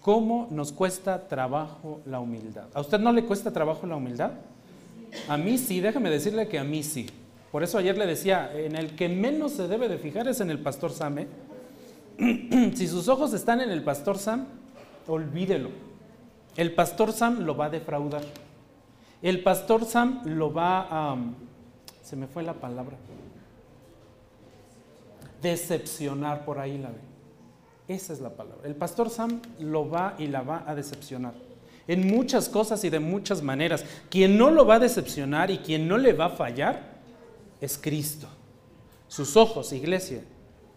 ¿Cómo 0.01 0.49
nos 0.51 0.73
cuesta 0.73 1.29
trabajo 1.29 2.01
la 2.07 2.21
humildad? 2.21 2.69
¿A 2.73 2.81
usted 2.81 2.99
no 2.99 3.13
le 3.13 3.25
cuesta 3.25 3.53
trabajo 3.53 3.87
la 3.87 3.97
humildad? 3.97 4.33
A 5.29 5.37
mí 5.37 5.59
sí, 5.59 5.81
déjame 5.81 6.09
decirle 6.09 6.49
que 6.49 6.59
a 6.59 6.65
mí 6.65 6.83
sí. 6.83 7.07
Por 7.51 7.63
eso 7.63 7.79
ayer 7.79 7.99
le 7.99 8.07
decía, 8.07 8.51
en 8.55 8.77
el 8.77 8.95
que 8.95 9.09
menos 9.09 9.53
se 9.53 9.67
debe 9.67 9.89
de 9.89 9.99
fijar 9.99 10.29
es 10.29 10.41
en 10.41 10.51
el 10.51 10.61
pastor 10.61 10.93
Sam. 10.93 11.27
si 12.75 12.87
sus 12.87 13.09
ojos 13.09 13.33
están 13.33 13.61
en 13.61 13.71
el 13.71 13.83
pastor 13.83 14.19
Sam, 14.19 14.47
olvídelo. 15.07 15.71
El 16.57 16.73
pastor 16.75 17.13
Sam 17.13 17.41
lo 17.41 17.57
va 17.57 17.67
a 17.67 17.71
defraudar. 17.71 18.23
El 19.23 19.43
pastor 19.43 19.85
Sam 19.85 20.23
lo 20.25 20.53
va 20.53 20.87
a... 20.91 21.17
se 22.03 22.17
me 22.17 22.27
fue 22.27 22.43
la 22.43 22.55
palabra 22.55 22.97
decepcionar 25.43 26.45
por 26.45 26.59
ahí 26.59 26.79
la 26.79 26.91
ve. 26.91 27.01
Esa 27.89 28.13
es 28.13 28.21
la 28.21 28.31
palabra. 28.31 28.69
El 28.69 28.77
pastor 28.77 29.11
Sam 29.11 29.41
lo 29.59 29.89
va 29.89 30.15
y 30.19 30.27
la 30.27 30.43
va 30.43 30.65
a 30.67 30.75
decepcionar. 30.75 31.35
En 31.89 32.07
muchas 32.07 32.49
cosas 32.49 32.85
y 32.85 32.91
de 32.91 33.01
muchas 33.01 33.43
maneras. 33.43 33.85
Quien 34.09 34.39
no 34.39 34.51
lo 34.51 34.65
va 34.65 34.77
a 34.77 34.79
decepcionar 34.79 35.51
y 35.51 35.59
quien 35.59 35.89
no 35.89 35.99
le 35.99 36.13
va 36.13 36.27
a 36.27 36.31
fallar 36.31 36.90
es 37.61 37.79
Cristo. 37.79 38.29
Sus 39.09 39.37
ojos, 39.37 39.73
iglesia, 39.73 40.23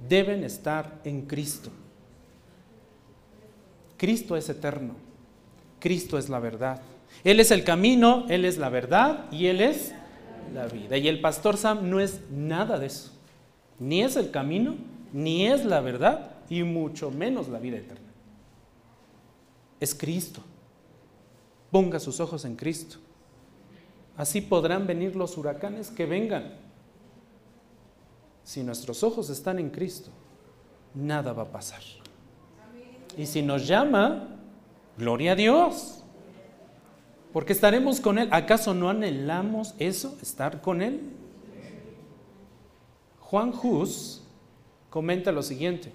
deben 0.08 0.44
estar 0.44 1.00
en 1.04 1.26
Cristo. 1.26 1.70
Cristo 3.98 4.36
es 4.36 4.50
eterno. 4.50 4.96
Cristo 5.80 6.18
es 6.18 6.30
la 6.30 6.40
verdad. 6.40 6.82
Él 7.24 7.40
es 7.40 7.52
el 7.52 7.64
camino, 7.64 8.26
Él 8.30 8.46
es 8.46 8.58
la 8.58 8.70
verdad 8.70 9.32
y 9.32 9.48
Él 9.48 9.62
es 9.62 9.94
la 10.54 10.68
vida. 10.68 10.98
Y 10.98 11.08
el 11.08 11.22
pastor 11.22 11.58
Sam 11.58 11.90
no 11.90 12.00
es 12.00 12.22
nada 12.32 12.80
de 12.80 12.88
eso. 12.88 13.12
Ni 13.80 14.02
es 14.02 14.16
el 14.16 14.32
camino, 14.32 14.76
ni 15.12 15.48
es 15.48 15.66
la 15.66 15.82
verdad, 15.82 16.32
y 16.50 16.64
mucho 16.64 17.12
menos 17.12 17.48
la 17.50 17.60
vida 17.60 17.78
eterna. 17.78 18.12
Es 19.80 19.94
Cristo. 19.94 20.42
Ponga 21.72 22.00
sus 22.00 22.20
ojos 22.20 22.46
en 22.46 22.56
Cristo. 22.56 22.98
Así 24.16 24.42
podrán 24.42 24.86
venir 24.86 25.16
los 25.16 25.38
huracanes 25.38 25.90
que 25.90 26.06
vengan. 26.06 26.54
Si 28.44 28.64
nuestros 28.64 29.04
ojos 29.04 29.30
están 29.30 29.60
en 29.60 29.70
Cristo, 29.70 30.10
nada 30.94 31.34
va 31.34 31.44
a 31.44 31.52
pasar. 31.52 31.82
Y 33.18 33.26
si 33.26 33.42
nos 33.42 33.68
llama, 33.68 34.28
gloria 34.98 35.34
a 35.34 35.36
Dios. 35.36 36.00
Porque 37.32 37.54
estaremos 37.54 38.00
con 38.00 38.20
Él. 38.20 38.30
¿Acaso 38.32 38.74
no 38.74 38.90
anhelamos 38.90 39.74
eso, 39.80 40.18
estar 40.22 40.62
con 40.62 40.82
Él? 40.82 41.02
Juan 43.20 43.52
Hus 43.52 44.22
comenta 44.92 45.32
lo 45.32 45.42
siguiente, 45.42 45.92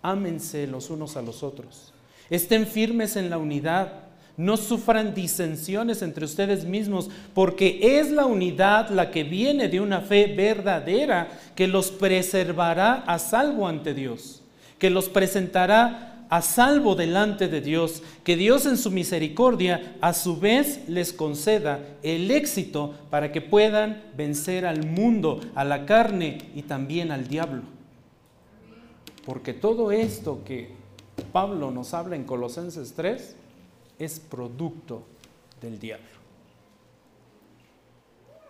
ámense 0.00 0.66
los 0.66 0.88
unos 0.88 1.14
a 1.18 1.20
los 1.20 1.42
otros, 1.42 1.92
estén 2.30 2.66
firmes 2.66 3.16
en 3.16 3.28
la 3.28 3.36
unidad, 3.36 4.03
no 4.36 4.56
sufran 4.56 5.14
disensiones 5.14 6.02
entre 6.02 6.24
ustedes 6.24 6.64
mismos, 6.64 7.08
porque 7.34 7.98
es 7.98 8.10
la 8.10 8.26
unidad 8.26 8.90
la 8.90 9.10
que 9.10 9.24
viene 9.24 9.68
de 9.68 9.80
una 9.80 10.00
fe 10.00 10.26
verdadera 10.26 11.28
que 11.54 11.68
los 11.68 11.90
preservará 11.90 13.04
a 13.06 13.18
salvo 13.18 13.68
ante 13.68 13.94
Dios, 13.94 14.42
que 14.78 14.90
los 14.90 15.08
presentará 15.08 16.26
a 16.30 16.42
salvo 16.42 16.96
delante 16.96 17.48
de 17.48 17.60
Dios, 17.60 18.02
que 18.24 18.36
Dios 18.36 18.66
en 18.66 18.76
su 18.76 18.90
misericordia 18.90 19.96
a 20.00 20.12
su 20.12 20.38
vez 20.40 20.88
les 20.88 21.12
conceda 21.12 21.80
el 22.02 22.30
éxito 22.30 22.94
para 23.10 23.30
que 23.30 23.40
puedan 23.40 24.02
vencer 24.16 24.66
al 24.66 24.84
mundo, 24.84 25.40
a 25.54 25.64
la 25.64 25.86
carne 25.86 26.38
y 26.54 26.62
también 26.62 27.12
al 27.12 27.28
diablo. 27.28 27.62
Porque 29.24 29.54
todo 29.54 29.92
esto 29.92 30.40
que 30.44 30.70
Pablo 31.32 31.70
nos 31.70 31.94
habla 31.94 32.16
en 32.16 32.24
Colosenses 32.24 32.94
3, 32.94 33.36
es 33.98 34.20
producto 34.20 35.02
del 35.60 35.78
diablo. 35.78 36.06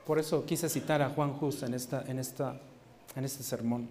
Por 0.07 0.18
eso 0.18 0.45
quise 0.45 0.68
citar 0.68 1.01
a 1.03 1.11
Juan 1.11 1.34
Hus 1.40 1.62
en, 1.62 1.74
esta, 1.74 2.05
en, 2.07 2.18
esta, 2.18 2.61
en 3.16 3.24
este 3.24 3.42
sermón. 3.42 3.88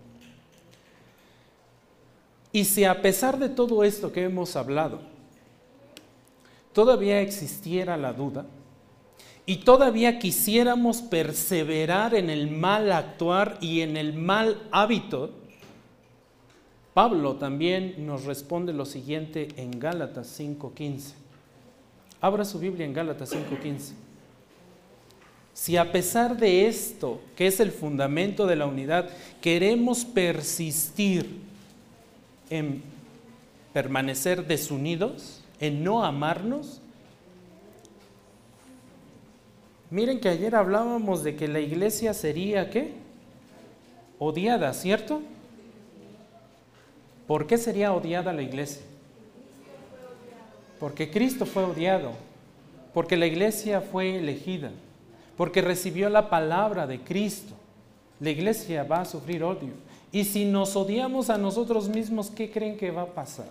Y 2.51 2.65
si 2.65 2.83
a 2.85 3.01
pesar 3.01 3.39
de 3.39 3.49
todo 3.49 3.83
esto 3.83 4.11
que 4.11 4.23
hemos 4.23 4.55
hablado, 4.55 5.01
todavía 6.71 7.21
existiera 7.21 7.97
la 7.97 8.13
duda 8.13 8.45
y 9.45 9.57
todavía 9.57 10.19
quisiéramos 10.19 11.01
perseverar 11.01 12.13
en 12.13 12.29
el 12.29 12.51
mal 12.51 12.91
actuar 12.91 13.57
y 13.59 13.81
en 13.81 13.97
el 13.97 14.13
mal 14.13 14.61
hábito, 14.71 15.31
Pablo 16.93 17.37
también 17.37 18.05
nos 18.05 18.25
responde 18.25 18.71
lo 18.71 18.85
siguiente 18.85 19.47
en 19.57 19.79
Gálatas 19.79 20.27
5:15. 20.39 21.22
Abra 22.23 22.45
su 22.45 22.57
Biblia 22.57 22.85
en 22.85 22.93
Gálatas 22.93 23.31
5:15. 23.31 23.95
Si 25.53 25.75
a 25.75 25.91
pesar 25.91 26.37
de 26.37 26.67
esto, 26.67 27.19
que 27.35 27.47
es 27.47 27.59
el 27.59 27.69
fundamento 27.69 28.47
de 28.47 28.55
la 28.55 28.65
unidad, 28.65 29.09
queremos 29.41 30.05
persistir 30.05 31.41
en 32.49 32.81
permanecer 33.73 34.47
desunidos, 34.47 35.43
en 35.59 35.83
no 35.83 36.05
amarnos, 36.05 36.79
miren 39.89 40.21
que 40.21 40.29
ayer 40.29 40.55
hablábamos 40.55 41.25
de 41.25 41.35
que 41.35 41.49
la 41.49 41.59
iglesia 41.59 42.13
sería 42.13 42.69
qué? 42.69 42.93
Odiada, 44.17 44.73
¿cierto? 44.73 45.21
¿Por 47.27 47.47
qué 47.47 47.57
sería 47.57 47.91
odiada 47.91 48.31
la 48.31 48.43
iglesia? 48.43 48.92
Porque 50.83 51.09
Cristo 51.09 51.45
fue 51.45 51.63
odiado, 51.63 52.11
porque 52.93 53.15
la 53.15 53.25
iglesia 53.25 53.79
fue 53.79 54.17
elegida, 54.17 54.69
porque 55.37 55.61
recibió 55.61 56.09
la 56.09 56.29
palabra 56.29 56.85
de 56.85 56.99
Cristo. 56.99 57.53
La 58.19 58.31
iglesia 58.31 58.83
va 58.83 58.99
a 58.99 59.05
sufrir 59.05 59.45
odio. 59.45 59.71
Y 60.11 60.25
si 60.25 60.43
nos 60.43 60.75
odiamos 60.75 61.29
a 61.29 61.37
nosotros 61.37 61.87
mismos, 61.87 62.29
¿qué 62.29 62.51
creen 62.51 62.75
que 62.75 62.91
va 62.91 63.03
a 63.03 63.13
pasar? 63.13 63.47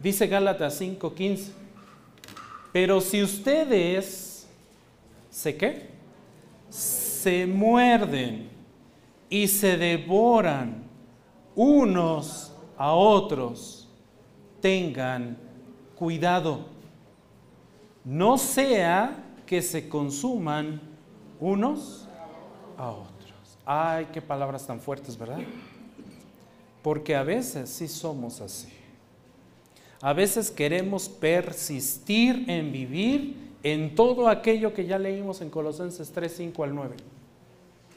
Dice 0.00 0.26
Gálatas 0.26 0.80
5:15. 0.80 1.52
Pero 2.72 3.00
si 3.00 3.22
ustedes, 3.22 4.48
¿se 5.30 5.56
qué? 5.56 5.86
Se 6.68 7.46
muerden 7.46 8.48
y 9.28 9.46
se 9.46 9.76
devoran 9.76 10.82
unos 11.54 12.52
a 12.76 12.92
otros, 12.92 13.88
tengan 14.60 15.48
cuidado, 16.00 16.60
no 18.06 18.38
sea 18.38 19.22
que 19.44 19.60
se 19.60 19.86
consuman 19.86 20.80
unos 21.38 22.08
a 22.78 22.88
otros. 22.88 23.58
Ay, 23.66 24.08
qué 24.10 24.22
palabras 24.22 24.66
tan 24.66 24.80
fuertes, 24.80 25.18
¿verdad? 25.18 25.40
Porque 26.82 27.14
a 27.14 27.22
veces 27.22 27.68
sí 27.68 27.86
somos 27.86 28.40
así. 28.40 28.70
A 30.00 30.14
veces 30.14 30.50
queremos 30.50 31.06
persistir 31.06 32.46
en 32.48 32.72
vivir 32.72 33.36
en 33.62 33.94
todo 33.94 34.28
aquello 34.28 34.72
que 34.72 34.86
ya 34.86 34.98
leímos 34.98 35.42
en 35.42 35.50
Colosenses 35.50 36.10
3, 36.12 36.32
5 36.34 36.64
al 36.64 36.74
9 36.74 36.96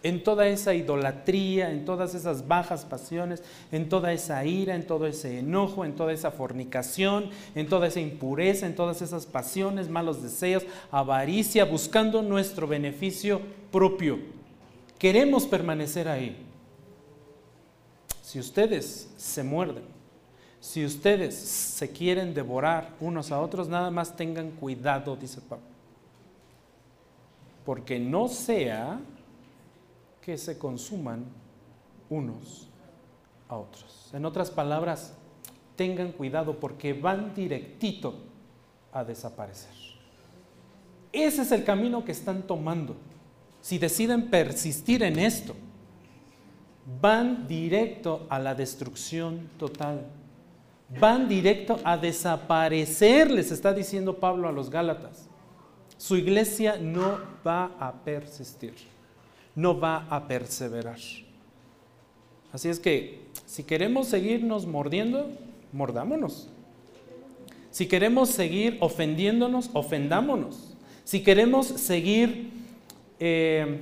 en 0.04 0.22
toda 0.22 0.48
esa 0.48 0.74
idolatría, 0.74 1.72
en 1.72 1.86
todas 1.86 2.14
esas 2.14 2.46
bajas 2.48 2.84
pasiones, 2.84 3.42
en 3.72 3.88
toda 3.88 4.12
esa 4.12 4.46
ira, 4.46 4.76
en 4.76 4.86
todo 4.86 5.08
ese 5.08 5.40
enojo, 5.40 5.86
en 5.86 5.96
toda 5.96 6.12
esa 6.12 6.30
fornicación, 6.30 7.30
en 7.56 7.68
toda 7.68 7.88
esa 7.88 8.02
impureza, 8.02 8.66
en 8.66 8.76
todas 8.76 9.02
esas 9.02 9.26
pasiones, 9.26 9.90
malos 9.90 10.22
deseos, 10.22 10.66
avaricia, 10.92 11.64
buscando 11.64 12.22
nuestro 12.22 12.68
beneficio 12.68 13.42
propio. 13.72 14.20
Queremos 15.00 15.46
permanecer 15.46 16.10
ahí. 16.10 16.36
Si 18.22 18.40
ustedes 18.40 19.10
se 19.16 19.44
muerden, 19.44 19.84
si 20.60 20.84
ustedes 20.84 21.36
se 21.36 21.92
quieren 21.92 22.34
devorar 22.34 22.90
unos 23.00 23.32
a 23.32 23.40
otros, 23.40 23.70
nada 23.70 23.90
más 23.90 24.18
tengan 24.18 24.52
cuidado, 24.52 25.16
dice 25.16 25.40
Pablo. 25.42 25.66
Porque 27.66 28.00
no 28.00 28.28
sea 28.28 29.00
que 30.24 30.38
se 30.38 30.58
consuman 30.58 31.26
unos 32.10 32.70
a 33.50 33.58
otros. 33.58 34.10
En 34.14 34.26
otras 34.26 34.50
palabras, 34.50 35.14
tengan 35.76 36.12
cuidado 36.12 36.60
porque 36.60 36.94
van 36.94 37.34
directito 37.34 38.16
a 38.92 39.04
desaparecer. 39.04 39.72
Ese 41.12 41.42
es 41.42 41.52
el 41.52 41.64
camino 41.64 42.06
que 42.06 42.14
están 42.14 42.44
tomando. 42.44 42.96
Si 43.62 43.78
deciden 43.78 44.30
persistir 44.30 45.04
en 45.04 45.20
esto, 45.20 45.56
van 47.02 47.48
directo 47.48 48.26
a 48.30 48.40
la 48.40 48.56
destrucción 48.56 49.50
total. 49.58 50.08
Van 51.00 51.28
directo 51.28 51.80
a 51.84 51.98
desaparecer, 51.98 53.32
les 53.32 53.52
está 53.52 53.74
diciendo 53.74 54.20
Pablo 54.20 54.48
a 54.48 54.52
los 54.52 54.70
Gálatas. 54.70 55.28
Su 55.98 56.16
iglesia 56.16 56.78
no 56.78 57.20
va 57.46 57.72
a 57.80 57.92
persistir 58.04 58.93
no 59.56 59.80
va 59.80 60.08
a 60.10 60.28
perseverar. 60.28 61.00
Así 62.52 62.70
es 62.70 62.80
que 62.80 63.22
si 63.46 63.64
queremos 63.64 64.08
seguirnos 64.08 64.66
mordiendo, 64.66 65.30
mordámonos. 65.72 66.50
Si 67.72 67.88
queremos 67.88 68.30
seguir 68.30 68.78
ofendiéndonos, 68.80 69.70
ofendámonos. 69.74 70.76
Si 71.04 71.24
queremos 71.24 71.66
seguir, 71.66 72.52
eh, 73.20 73.82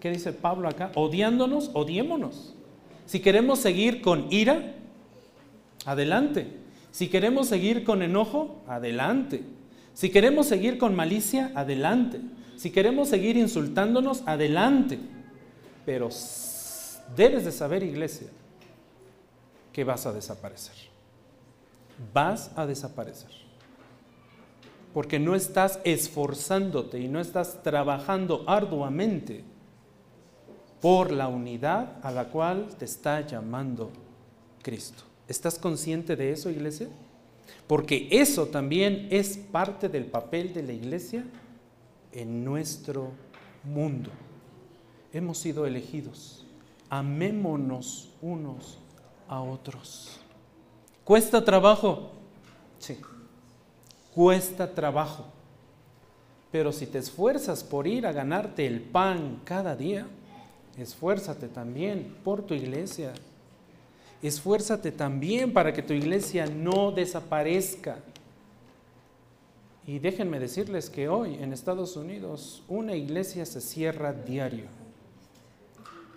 ¿qué 0.00 0.10
dice 0.10 0.32
Pablo 0.32 0.68
acá? 0.68 0.92
Odiándonos, 0.94 1.70
odiémonos. 1.72 2.54
Si 3.06 3.20
queremos 3.20 3.58
seguir 3.58 4.02
con 4.02 4.30
ira, 4.30 4.74
adelante. 5.84 6.46
Si 6.90 7.08
queremos 7.08 7.48
seguir 7.48 7.84
con 7.84 8.02
enojo, 8.02 8.60
adelante. 8.68 9.42
Si 9.94 10.10
queremos 10.10 10.46
seguir 10.46 10.78
con 10.78 10.94
malicia, 10.94 11.50
adelante. 11.54 12.20
Si 12.56 12.70
queremos 12.70 13.08
seguir 13.08 13.36
insultándonos, 13.36 14.22
adelante. 14.26 14.98
Pero 15.84 16.08
debes 17.16 17.44
de 17.44 17.52
saber, 17.52 17.82
iglesia, 17.82 18.28
que 19.72 19.84
vas 19.84 20.06
a 20.06 20.12
desaparecer. 20.12 20.74
Vas 22.12 22.50
a 22.56 22.66
desaparecer. 22.66 23.30
Porque 24.94 25.18
no 25.18 25.34
estás 25.34 25.80
esforzándote 25.84 27.00
y 27.00 27.08
no 27.08 27.20
estás 27.20 27.62
trabajando 27.62 28.44
arduamente 28.46 29.44
por 30.80 31.12
la 31.12 31.28
unidad 31.28 31.96
a 32.02 32.10
la 32.10 32.26
cual 32.26 32.68
te 32.78 32.84
está 32.84 33.26
llamando 33.26 33.90
Cristo. 34.62 35.04
¿Estás 35.28 35.58
consciente 35.58 36.16
de 36.16 36.32
eso, 36.32 36.50
iglesia? 36.50 36.88
Porque 37.66 38.08
eso 38.10 38.46
también 38.46 39.08
es 39.10 39.38
parte 39.38 39.88
del 39.88 40.06
papel 40.06 40.52
de 40.52 40.62
la 40.62 40.72
iglesia 40.72 41.24
en 42.12 42.44
nuestro 42.44 43.10
mundo. 43.64 44.10
Hemos 45.12 45.38
sido 45.38 45.66
elegidos. 45.66 46.46
Amémonos 46.88 48.10
unos 48.20 48.78
a 49.28 49.40
otros. 49.40 50.20
¿Cuesta 51.04 51.44
trabajo? 51.44 52.12
Sí. 52.78 52.98
Cuesta 54.14 54.74
trabajo. 54.74 55.24
Pero 56.50 56.70
si 56.70 56.86
te 56.86 56.98
esfuerzas 56.98 57.64
por 57.64 57.86
ir 57.86 58.06
a 58.06 58.12
ganarte 58.12 58.66
el 58.66 58.80
pan 58.80 59.40
cada 59.44 59.74
día, 59.74 60.06
esfuérzate 60.76 61.48
también 61.48 62.14
por 62.22 62.42
tu 62.42 62.52
iglesia. 62.52 63.12
Esfuérzate 64.22 64.92
también 64.92 65.52
para 65.52 65.72
que 65.72 65.82
tu 65.82 65.94
iglesia 65.94 66.46
no 66.46 66.92
desaparezca. 66.92 67.98
Y 69.86 69.98
déjenme 69.98 70.38
decirles 70.38 70.88
que 70.88 71.08
hoy 71.08 71.34
en 71.34 71.52
Estados 71.52 71.96
Unidos 71.96 72.62
una 72.68 72.94
iglesia 72.94 73.44
se 73.44 73.60
cierra 73.60 74.12
diario. 74.12 74.66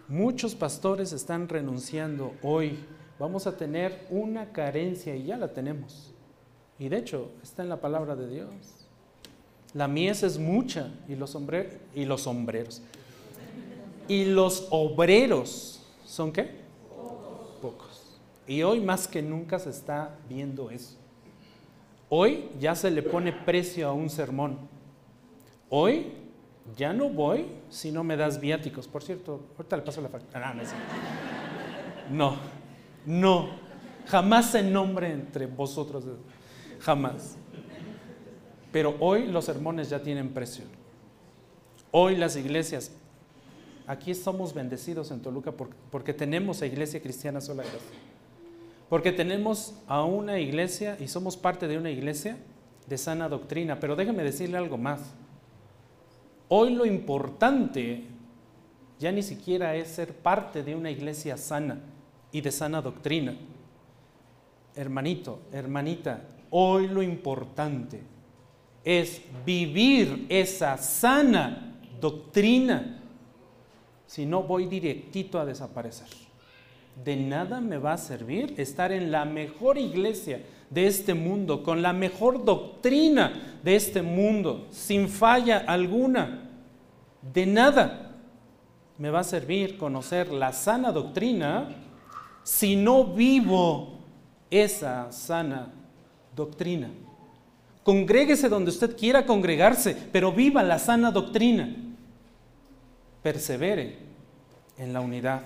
Muchos 0.08 0.54
pastores 0.54 1.14
están 1.14 1.50
renunciando 1.50 2.34
hoy. 2.44 2.78
Vamos 3.18 3.48
a 3.48 3.58
tener 3.58 4.06
una 4.12 4.52
carencia 4.52 5.16
y 5.16 5.26
ya 5.26 5.38
la 5.38 5.52
tenemos. 5.52 6.14
Y 6.78 6.90
de 6.90 6.98
hecho 6.98 7.32
está 7.42 7.64
en 7.64 7.70
la 7.70 7.82
palabra 7.82 8.16
de 8.16 8.30
Dios. 8.30 8.50
La 9.74 9.88
mies 9.88 10.22
es 10.22 10.38
mucha 10.38 10.92
y 11.08 11.16
los, 11.16 11.36
y 11.96 12.06
los 12.06 12.22
sombreros. 12.22 12.84
Y 14.08 14.26
los 14.26 14.68
obreros 14.70 15.82
son 16.06 16.32
qué? 16.32 16.52
Pocos. 17.62 18.20
Y 18.48 18.62
hoy 18.62 18.80
más 18.80 19.08
que 19.08 19.24
nunca 19.24 19.58
se 19.58 19.72
está 19.72 20.16
viendo 20.30 20.70
eso. 20.70 20.98
Hoy 22.10 22.50
ya 22.60 22.76
se 22.76 22.92
le 22.92 23.02
pone 23.02 23.34
precio 23.34 23.88
a 23.88 23.94
un 23.94 24.10
sermón. 24.10 24.58
Hoy 25.70 26.14
ya 26.78 26.94
no 26.94 27.10
voy 27.10 27.46
si 27.70 27.92
no 27.92 28.04
me 28.04 28.16
das 28.16 28.40
viáticos. 28.40 28.88
Por 28.88 29.04
cierto, 29.04 29.42
ahorita 29.58 29.78
le 29.78 29.84
paso 29.84 30.02
la 30.02 30.10
factura. 30.10 30.50
Ah, 30.50 30.56
no, 32.10 32.36
no, 33.06 33.50
jamás 34.08 34.52
se 34.52 34.64
nombre 34.64 35.12
entre 35.12 35.48
vosotros, 35.48 36.06
jamás. 36.80 37.38
Pero 38.72 38.96
hoy 39.00 39.28
los 39.28 39.46
sermones 39.46 39.90
ya 39.90 40.02
tienen 40.02 40.34
precio. 40.34 40.66
Hoy 41.92 42.16
las 42.18 42.36
iglesias, 42.36 42.92
aquí 43.88 44.14
somos 44.14 44.54
bendecidos 44.54 45.12
en 45.12 45.22
Toluca 45.22 45.54
porque, 45.54 46.14
tenemos 46.14 46.62
a 46.62 46.66
Iglesia 46.66 47.02
Cristiana 47.02 47.40
Sola 47.40 47.64
Gracia. 47.64 47.80
Porque 48.96 49.12
tenemos 49.12 49.74
a 49.88 50.06
una 50.06 50.40
iglesia 50.40 50.96
y 51.02 51.10
somos 51.10 51.36
parte 51.36 51.68
de 51.68 51.78
una 51.78 51.92
iglesia 51.92 52.38
de 52.88 52.98
sana 52.98 53.28
doctrina. 53.28 53.78
Pero 53.78 53.94
déjeme 53.94 54.24
decirle 54.24 54.58
algo 54.58 54.78
más. 54.78 55.02
Hoy 56.48 56.74
lo 56.74 56.86
importante 56.86 58.06
ya 58.98 59.12
ni 59.12 59.22
siquiera 59.22 59.76
es 59.76 59.90
ser 59.90 60.14
parte 60.14 60.64
de 60.64 60.78
una 60.78 60.90
iglesia 60.92 61.36
sana 61.36 61.82
y 62.32 62.40
de 62.40 62.54
sana 62.54 62.82
doctrina. 62.82 63.36
Hermanito, 64.74 65.42
hermanita, 65.52 66.22
hoy 66.50 66.88
lo 66.88 67.04
importante 67.04 68.02
es 68.82 69.22
vivir 69.46 70.26
esa 70.30 70.78
sana 70.78 71.82
doctrina. 72.00 73.04
Si 74.08 74.26
no, 74.26 74.44
voy 74.44 74.68
directito 74.68 75.38
a 75.38 75.44
desaparecer. 75.44 76.25
De 77.04 77.16
nada 77.16 77.60
me 77.60 77.78
va 77.78 77.94
a 77.94 77.98
servir 77.98 78.54
estar 78.58 78.92
en 78.92 79.12
la 79.12 79.26
mejor 79.26 79.78
iglesia 79.78 80.42
de 80.70 80.88
este 80.88 81.14
mundo, 81.14 81.64
con 81.64 81.82
la 81.82 81.94
mejor 81.94 82.44
doctrina 82.46 83.58
de 83.64 83.76
este 83.76 84.02
mundo, 84.02 84.68
sin 84.72 85.10
falla 85.10 85.64
alguna. 85.68 86.50
De 87.22 87.46
nada 87.46 88.14
me 88.98 89.10
va 89.10 89.20
a 89.20 89.24
servir 89.24 89.78
conocer 89.78 90.32
la 90.32 90.54
sana 90.54 90.92
doctrina 90.92 91.70
si 92.44 92.76
no 92.76 93.04
vivo 93.04 94.00
esa 94.50 95.12
sana 95.12 95.74
doctrina. 96.36 96.90
Congréguese 97.84 98.50
donde 98.50 98.72
usted 98.72 98.98
quiera 98.98 99.26
congregarse, 99.26 99.96
pero 100.12 100.32
viva 100.32 100.64
la 100.64 100.80
sana 100.80 101.12
doctrina. 101.12 101.76
Persevere 103.22 103.98
en 104.78 104.94
la 104.94 105.02
unidad. 105.02 105.42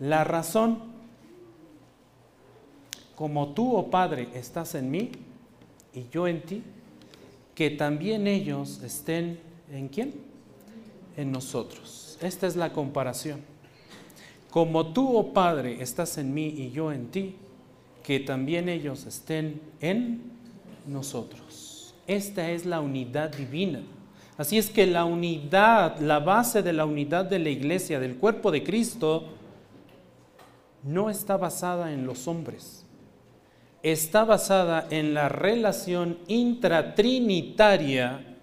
La 0.00 0.24
razón 0.24 0.90
como 3.20 3.48
tú, 3.48 3.76
oh 3.76 3.90
Padre, 3.90 4.28
estás 4.34 4.74
en 4.74 4.90
mí 4.90 5.10
y 5.92 6.06
yo 6.10 6.26
en 6.26 6.40
ti, 6.40 6.62
que 7.54 7.68
también 7.68 8.26
ellos 8.26 8.80
estén 8.82 9.38
en 9.70 9.88
quién? 9.88 10.14
En 11.18 11.30
nosotros. 11.30 12.16
Esta 12.22 12.46
es 12.46 12.56
la 12.56 12.72
comparación. 12.72 13.42
Como 14.48 14.94
tú, 14.94 15.18
oh 15.18 15.34
Padre, 15.34 15.82
estás 15.82 16.16
en 16.16 16.32
mí 16.32 16.46
y 16.46 16.70
yo 16.70 16.92
en 16.92 17.08
ti, 17.08 17.36
que 18.02 18.20
también 18.20 18.70
ellos 18.70 19.04
estén 19.04 19.60
en 19.82 20.22
nosotros. 20.86 21.92
Esta 22.06 22.50
es 22.50 22.64
la 22.64 22.80
unidad 22.80 23.36
divina. 23.36 23.82
Así 24.38 24.56
es 24.56 24.70
que 24.70 24.86
la 24.86 25.04
unidad, 25.04 25.98
la 26.00 26.20
base 26.20 26.62
de 26.62 26.72
la 26.72 26.86
unidad 26.86 27.26
de 27.26 27.38
la 27.38 27.50
iglesia, 27.50 28.00
del 28.00 28.16
cuerpo 28.16 28.50
de 28.50 28.64
Cristo, 28.64 29.34
no 30.82 31.10
está 31.10 31.36
basada 31.36 31.92
en 31.92 32.06
los 32.06 32.28
hombres 32.28 32.86
está 33.82 34.24
basada 34.24 34.86
en 34.90 35.14
la 35.14 35.28
relación 35.28 36.18
intratrinitaria 36.28 38.36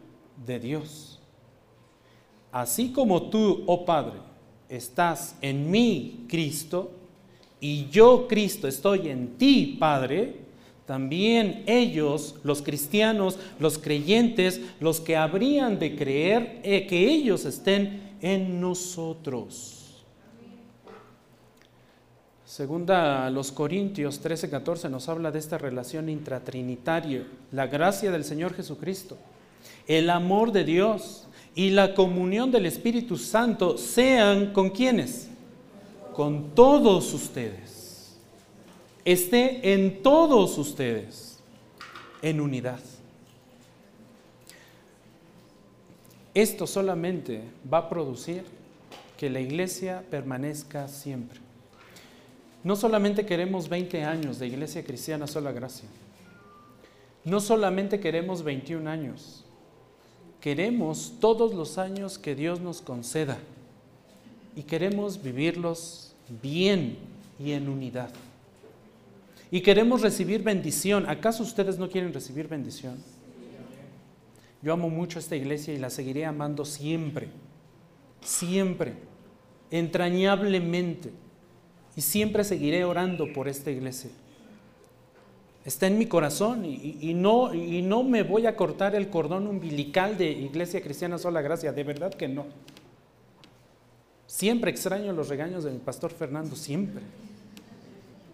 de 0.46 0.60
Dios. 0.60 1.20
Así 2.52 2.92
como 2.92 3.30
tú, 3.30 3.64
oh 3.68 3.86
Padre, 3.86 4.18
estás 4.70 5.38
en 5.42 5.70
mí, 5.70 6.26
Cristo, 6.28 6.92
y 7.60 7.88
yo, 7.90 8.28
Cristo, 8.28 8.68
estoy 8.68 9.10
en 9.10 9.38
ti, 9.38 9.78
Padre, 9.80 10.48
también 10.86 11.64
ellos, 11.68 12.36
los 12.44 12.62
cristianos, 12.62 13.38
los 13.60 13.78
creyentes, 13.78 14.62
los 14.80 15.02
que 15.02 15.18
habrían 15.18 15.80
de 15.80 15.96
creer, 15.96 16.62
eh, 16.64 16.88
que 16.88 17.10
ellos 17.10 17.46
estén 17.46 18.16
en 18.22 18.62
nosotros. 18.62 19.77
Segunda 22.58 23.30
los 23.30 23.51
Corintios 23.51 24.20
13, 24.20 24.49
14 24.49 24.89
nos 24.89 25.08
habla 25.10 25.30
de 25.30 25.38
esta 25.38 25.60
relación 25.60 26.10
intratrinitaria, 26.10 27.24
la 27.51 27.68
gracia 27.68 28.10
del 28.10 28.24
Señor 28.24 28.55
Jesucristo, 28.55 29.16
el 29.86 30.10
amor 30.10 30.51
de 30.51 30.64
Dios 30.64 31.28
y 31.53 31.70
la 31.70 31.93
comunión 31.93 32.49
del 32.49 32.66
Espíritu 32.66 33.16
Santo 33.16 33.78
sean 33.78 34.53
con 34.53 34.72
quienes? 34.72 35.30
Con 36.16 36.55
todos 36.55 37.14
ustedes. 37.14 38.18
Esté 39.05 39.74
en 39.76 40.01
todos 40.01 40.58
ustedes 40.58 41.38
en 42.24 42.41
unidad. 42.41 42.80
Esto 46.34 46.66
solamente 46.66 47.43
va 47.72 47.78
a 47.78 47.89
producir 47.89 48.45
que 49.16 49.30
la 49.30 49.41
iglesia 49.41 50.03
permanezca 50.10 50.88
siempre. 50.88 51.47
No 52.64 52.76
solamente 52.76 53.26
queremos 53.26 53.70
20 53.70 54.03
años 54.03 54.39
de 54.39 54.47
Iglesia 54.47 54.84
Cristiana 54.84 55.28
Sola 55.28 55.51
Gracia. 55.51 55.88
No 57.24 57.39
solamente 57.39 57.99
queremos 57.99 58.43
21 58.43 58.89
años. 58.89 59.43
Queremos 60.41 61.14
todos 61.20 61.53
los 61.53 61.78
años 61.78 62.18
que 62.18 62.36
Dios 62.36 62.60
nos 62.60 62.82
conceda. 62.82 63.38
Y 64.55 64.64
queremos 64.64 65.22
vivirlos 65.22 66.14
bien 66.41 66.97
y 67.39 67.51
en 67.51 67.70
unidad. 67.70 68.10
Y 69.51 69.62
queremos 69.62 70.01
recibir 70.01 70.43
bendición. 70.43 71.08
¿Acaso 71.08 71.43
ustedes 71.43 71.78
no 71.78 71.89
quieren 71.89 72.14
recibir 72.14 72.47
bendición? 72.47 72.97
Yo 74.62 74.74
amo 74.74 74.89
mucho 74.89 75.20
esta 75.20 75.36
iglesia 75.36 75.74
y 75.74 75.78
la 75.78 75.89
seguiré 75.89 76.26
amando 76.26 76.66
siempre. 76.66 77.30
Siempre. 78.22 78.93
Entrañablemente 79.70 81.12
y 81.98 82.02
siempre 82.02 82.43
seguiré 82.43 82.86
orando 82.86 83.34
por 83.34 83.48
esta 83.48 83.72
iglesia. 83.72 84.12
Está 85.66 85.88
en 85.88 85.98
mi 85.98 86.06
corazón 86.06 86.64
y, 86.64 87.14
no, 87.16 87.52
me 88.04 88.22
voy 88.22 88.45
a 88.45 88.56
cortar 88.56 88.95
el 88.95 89.10
cordón 89.10 89.48
umbilical 89.48 90.16
de 90.16 90.30
Iglesia 90.32 90.80
Cristiana 90.80 91.18
Sola 91.18 91.41
Gracia, 91.41 91.74
de 91.74 91.84
verdad 91.84 92.14
que 92.14 92.28
no. 92.28 92.45
Siempre 94.28 94.70
extraño 94.70 95.12
los 95.12 95.28
regaños 95.28 95.64
de 95.64 95.72
mi 95.72 95.80
pastor 95.80 96.12
Fernando, 96.12 96.56
siempre. 96.56 97.02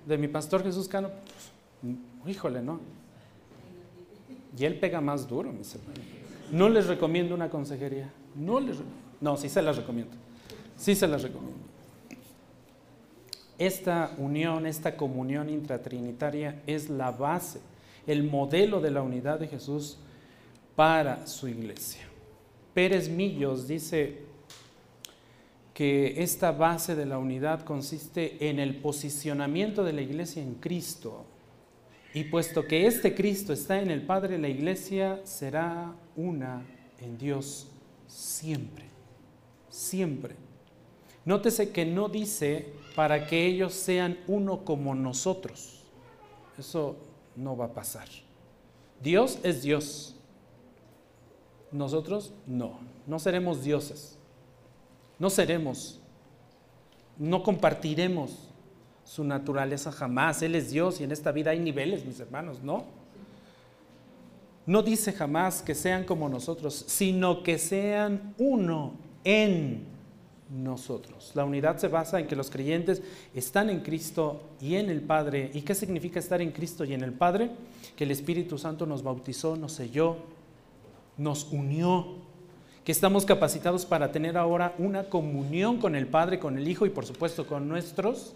De 0.05 0.17
mi 0.17 0.27
pastor 0.27 0.61
Jesús 0.61 0.89
Cano, 0.89 1.09
pues, 1.81 2.35
híjole, 2.35 2.61
no. 2.61 2.81
Y 4.59 4.65
él 4.65 4.77
pega 4.77 4.99
más 4.99 5.27
duro, 5.27 5.53
mis 5.53 5.73
hermanos. 5.73 6.01
No 6.51 6.67
les 6.67 6.87
recomiendo 6.87 7.33
una 7.33 7.49
consejería. 7.49 8.11
No 8.35 8.59
les 8.59 8.75
No, 9.21 9.37
sí 9.37 9.47
se 9.47 9.61
las 9.61 9.77
recomiendo. 9.77 10.11
Sí 10.77 10.95
se 10.95 11.07
las 11.07 11.23
recomiendo. 11.23 11.62
Esta 13.57 14.13
unión, 14.17 14.65
esta 14.65 14.97
comunión 14.97 15.49
intratrinitaria 15.49 16.61
es 16.65 16.89
la 16.89 17.11
base, 17.11 17.59
el 18.07 18.23
modelo 18.23 18.81
de 18.81 18.91
la 18.91 19.01
unidad 19.01 19.39
de 19.39 19.47
Jesús 19.47 19.97
para 20.75 21.27
su 21.27 21.47
iglesia. 21.47 22.01
Pérez 22.73 23.09
Millos 23.09 23.67
dice 23.67 24.23
que 25.73 26.21
esta 26.21 26.51
base 26.51 26.95
de 26.95 27.05
la 27.05 27.17
unidad 27.17 27.63
consiste 27.63 28.49
en 28.49 28.59
el 28.59 28.75
posicionamiento 28.75 29.83
de 29.83 29.93
la 29.93 30.01
iglesia 30.01 30.41
en 30.41 30.55
Cristo. 30.55 31.25
Y 32.13 32.25
puesto 32.25 32.67
que 32.67 32.85
este 32.85 33.15
Cristo 33.15 33.53
está 33.53 33.81
en 33.81 33.89
el 33.89 34.03
Padre, 34.03 34.37
la 34.37 34.49
iglesia 34.49 35.21
será 35.23 35.93
una 36.15 36.63
en 36.99 37.17
Dios 37.17 37.67
siempre, 38.07 38.85
siempre. 39.69 40.35
Nótese 41.25 41.71
que 41.71 41.85
no 41.85 42.09
dice 42.09 42.67
para 42.95 43.27
que 43.27 43.45
ellos 43.45 43.73
sean 43.73 44.19
uno 44.27 44.63
como 44.65 44.95
nosotros. 44.95 45.83
Eso 46.57 46.95
no 47.35 47.57
va 47.57 47.65
a 47.65 47.73
pasar. 47.73 48.07
Dios 49.01 49.39
es 49.43 49.63
Dios. 49.63 50.15
Nosotros 51.71 52.33
no, 52.45 52.79
no 53.07 53.19
seremos 53.19 53.63
dioses. 53.63 54.17
No 55.19 55.29
seremos, 55.29 55.99
no 57.17 57.43
compartiremos 57.43 58.49
su 59.03 59.23
naturaleza 59.23 59.91
jamás. 59.91 60.41
Él 60.41 60.55
es 60.55 60.71
Dios 60.71 60.99
y 60.99 61.03
en 61.03 61.11
esta 61.11 61.31
vida 61.31 61.51
hay 61.51 61.59
niveles, 61.59 62.05
mis 62.05 62.19
hermanos, 62.19 62.61
¿no? 62.63 62.85
No 64.65 64.81
dice 64.81 65.11
jamás 65.11 65.61
que 65.61 65.75
sean 65.75 66.05
como 66.05 66.29
nosotros, 66.29 66.85
sino 66.87 67.43
que 67.43 67.57
sean 67.57 68.33
uno 68.37 68.93
en 69.23 69.92
nosotros. 70.53 71.31
La 71.33 71.45
unidad 71.45 71.77
se 71.77 71.87
basa 71.87 72.19
en 72.19 72.27
que 72.27 72.35
los 72.35 72.49
creyentes 72.49 73.01
están 73.33 73.69
en 73.69 73.81
Cristo 73.81 74.41
y 74.61 74.75
en 74.75 74.89
el 74.89 75.01
Padre. 75.01 75.49
¿Y 75.53 75.61
qué 75.61 75.73
significa 75.73 76.19
estar 76.19 76.41
en 76.41 76.51
Cristo 76.51 76.85
y 76.85 76.93
en 76.93 77.03
el 77.03 77.13
Padre? 77.13 77.51
Que 77.95 78.03
el 78.03 78.11
Espíritu 78.11 78.57
Santo 78.57 78.85
nos 78.85 79.03
bautizó, 79.03 79.55
nos 79.55 79.73
selló, 79.73 80.17
nos 81.17 81.51
unió, 81.51 82.17
que 82.83 82.91
estamos 82.91 83.25
capacitados 83.25 83.85
para 83.85 84.11
tener 84.11 84.37
ahora 84.37 84.75
una 84.77 85.05
comunión 85.05 85.79
con 85.79 85.95
el 85.95 86.07
Padre, 86.07 86.39
con 86.39 86.57
el 86.57 86.67
Hijo 86.67 86.85
y 86.85 86.89
por 86.89 87.05
supuesto 87.05 87.47
con 87.47 87.67
nuestros 87.67 88.33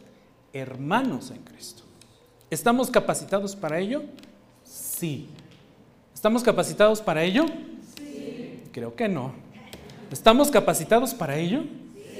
hermanos 0.53 1.31
en 1.31 1.43
Cristo. 1.43 1.83
¿Estamos 2.49 2.89
capacitados 2.89 3.55
para 3.55 3.79
ello? 3.79 4.03
Sí. 4.63 5.27
¿Estamos 6.13 6.43
capacitados 6.43 7.01
para 7.01 7.23
ello? 7.23 7.45
Sí. 7.97 8.63
Creo 8.71 8.95
que 8.95 9.09
no. 9.09 9.33
¿Estamos 10.11 10.49
capacitados 10.49 11.13
para 11.13 11.37
ello? 11.37 11.63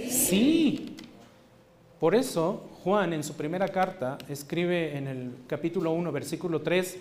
Sí. 0.09 0.95
Por 1.99 2.15
eso 2.15 2.69
Juan 2.83 3.13
en 3.13 3.23
su 3.23 3.33
primera 3.33 3.67
carta 3.67 4.17
escribe 4.29 4.97
en 4.97 5.07
el 5.07 5.33
capítulo 5.47 5.91
1, 5.91 6.11
versículo 6.11 6.61
3, 6.61 6.97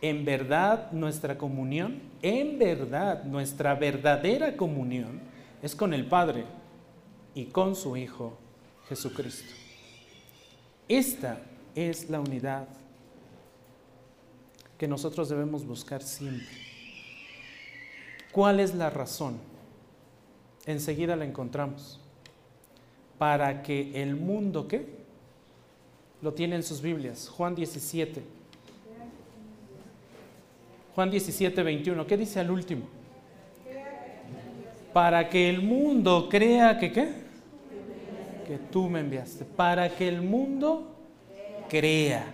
en 0.00 0.24
verdad 0.24 0.90
nuestra 0.92 1.36
comunión, 1.36 2.00
en 2.22 2.58
verdad 2.58 3.24
nuestra 3.24 3.74
verdadera 3.74 4.56
comunión 4.56 5.20
es 5.62 5.74
con 5.74 5.92
el 5.92 6.06
Padre 6.06 6.44
y 7.34 7.46
con 7.46 7.76
su 7.76 7.96
Hijo 7.96 8.38
Jesucristo. 8.88 9.52
Esta 10.88 11.40
es 11.74 12.08
la 12.08 12.20
unidad 12.20 12.68
que 14.78 14.88
nosotros 14.88 15.28
debemos 15.28 15.66
buscar 15.66 16.02
siempre. 16.02 16.46
¿Cuál 18.32 18.60
es 18.60 18.74
la 18.74 18.90
razón? 18.90 19.38
Enseguida 20.66 21.16
la 21.16 21.24
encontramos 21.24 22.00
para 23.18 23.62
que 23.62 24.02
el 24.02 24.16
mundo, 24.16 24.68
¿qué? 24.68 24.86
Lo 26.22 26.32
tiene 26.32 26.56
en 26.56 26.62
sus 26.62 26.80
Biblias, 26.80 27.28
Juan 27.28 27.54
17. 27.54 28.22
Juan 30.94 31.10
17, 31.10 31.62
21. 31.62 32.06
¿Qué 32.06 32.16
dice 32.16 32.40
al 32.40 32.50
último? 32.50 32.86
Para 34.94 35.28
que 35.28 35.50
el 35.50 35.60
mundo 35.60 36.26
crea 36.30 36.78
que 36.78 36.90
qué? 36.90 37.10
Que 38.46 38.56
tú 38.56 38.88
me 38.88 39.00
enviaste. 39.00 39.44
Para 39.44 39.90
que 39.90 40.08
el 40.08 40.22
mundo 40.22 40.94
crea. 41.68 42.24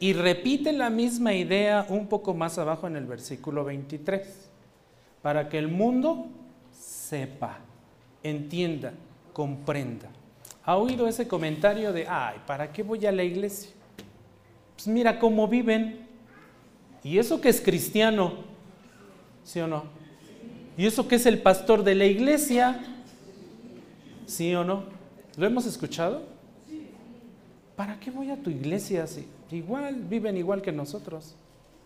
Y 0.00 0.14
repite 0.14 0.72
la 0.72 0.88
misma 0.88 1.34
idea 1.34 1.84
un 1.90 2.06
poco 2.06 2.32
más 2.32 2.56
abajo 2.56 2.86
en 2.86 2.96
el 2.96 3.04
versículo 3.04 3.64
23. 3.64 4.48
Para 5.20 5.50
que 5.50 5.58
el 5.58 5.68
mundo 5.68 6.28
sepa, 6.72 7.58
entienda, 8.22 8.94
comprenda. 9.34 10.08
¿Ha 10.66 10.76
oído 10.76 11.06
ese 11.06 11.28
comentario 11.28 11.92
de, 11.92 12.08
ay, 12.08 12.38
¿para 12.44 12.72
qué 12.72 12.82
voy 12.82 13.06
a 13.06 13.12
la 13.12 13.22
iglesia? 13.22 13.70
Pues 14.74 14.88
mira 14.88 15.20
cómo 15.20 15.46
viven. 15.46 16.04
¿Y 17.04 17.18
eso 17.18 17.40
que 17.40 17.48
es 17.48 17.60
cristiano? 17.60 18.32
¿Sí 19.44 19.60
o 19.60 19.68
no? 19.68 19.84
¿Y 20.76 20.84
eso 20.84 21.06
que 21.06 21.14
es 21.14 21.26
el 21.26 21.40
pastor 21.40 21.84
de 21.84 21.94
la 21.94 22.04
iglesia? 22.04 22.84
¿Sí 24.26 24.52
o 24.56 24.64
no? 24.64 24.82
¿Lo 25.36 25.46
hemos 25.46 25.66
escuchado? 25.66 26.24
¿Para 27.76 28.00
qué 28.00 28.10
voy 28.10 28.30
a 28.30 28.36
tu 28.36 28.50
iglesia 28.50 29.04
así? 29.04 29.28
Igual, 29.52 29.94
viven 29.94 30.36
igual 30.36 30.62
que 30.62 30.72
nosotros. 30.72 31.36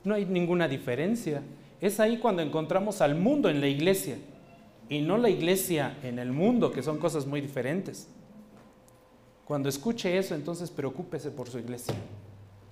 No 0.04 0.14
hay 0.14 0.24
ninguna 0.24 0.68
diferencia. 0.68 1.42
Es 1.82 2.00
ahí 2.00 2.16
cuando 2.16 2.40
encontramos 2.40 3.02
al 3.02 3.14
mundo 3.14 3.50
en 3.50 3.60
la 3.60 3.68
iglesia 3.68 4.16
y 4.88 5.02
no 5.02 5.18
la 5.18 5.28
iglesia 5.28 5.98
en 6.02 6.18
el 6.18 6.32
mundo, 6.32 6.72
que 6.72 6.82
son 6.82 6.96
cosas 6.96 7.26
muy 7.26 7.42
diferentes. 7.42 8.08
Cuando 9.50 9.68
escuche 9.68 10.16
eso, 10.16 10.36
entonces 10.36 10.70
preocúpese 10.70 11.32
por 11.32 11.50
su 11.50 11.58
iglesia. 11.58 11.92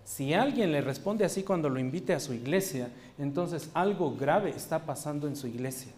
Si 0.04 0.32
alguien 0.32 0.70
le 0.70 0.80
responde 0.80 1.24
así 1.24 1.42
cuando 1.42 1.68
lo 1.68 1.80
invite 1.80 2.14
a 2.14 2.20
su 2.20 2.32
iglesia, 2.32 2.88
entonces 3.18 3.68
algo 3.74 4.14
grave 4.14 4.50
está 4.50 4.86
pasando 4.86 5.26
en 5.26 5.34
su 5.34 5.48
iglesia. 5.48 5.90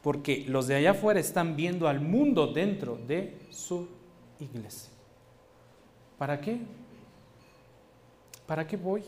Porque 0.00 0.46
los 0.48 0.68
de 0.68 0.76
allá 0.76 0.92
afuera 0.92 1.20
están 1.20 1.54
viendo 1.54 1.86
al 1.86 2.00
mundo 2.00 2.46
dentro 2.46 2.96
de 3.06 3.36
su 3.50 3.88
iglesia. 4.40 4.88
¿Para 6.16 6.40
qué? 6.40 6.60
¿Para 8.46 8.66
qué 8.66 8.78
voy? 8.78 9.02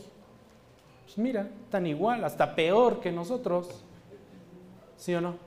Pues 1.05 1.17
mira, 1.17 1.49
tan 1.71 1.87
igual, 1.87 2.23
hasta 2.23 2.53
peor 2.53 2.99
que 2.99 3.11
nosotros. 3.11 3.83
¿Sí 4.95 5.15
o 5.15 5.21
no? 5.21 5.37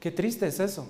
Qué 0.00 0.10
triste 0.10 0.48
es 0.48 0.58
eso. 0.58 0.88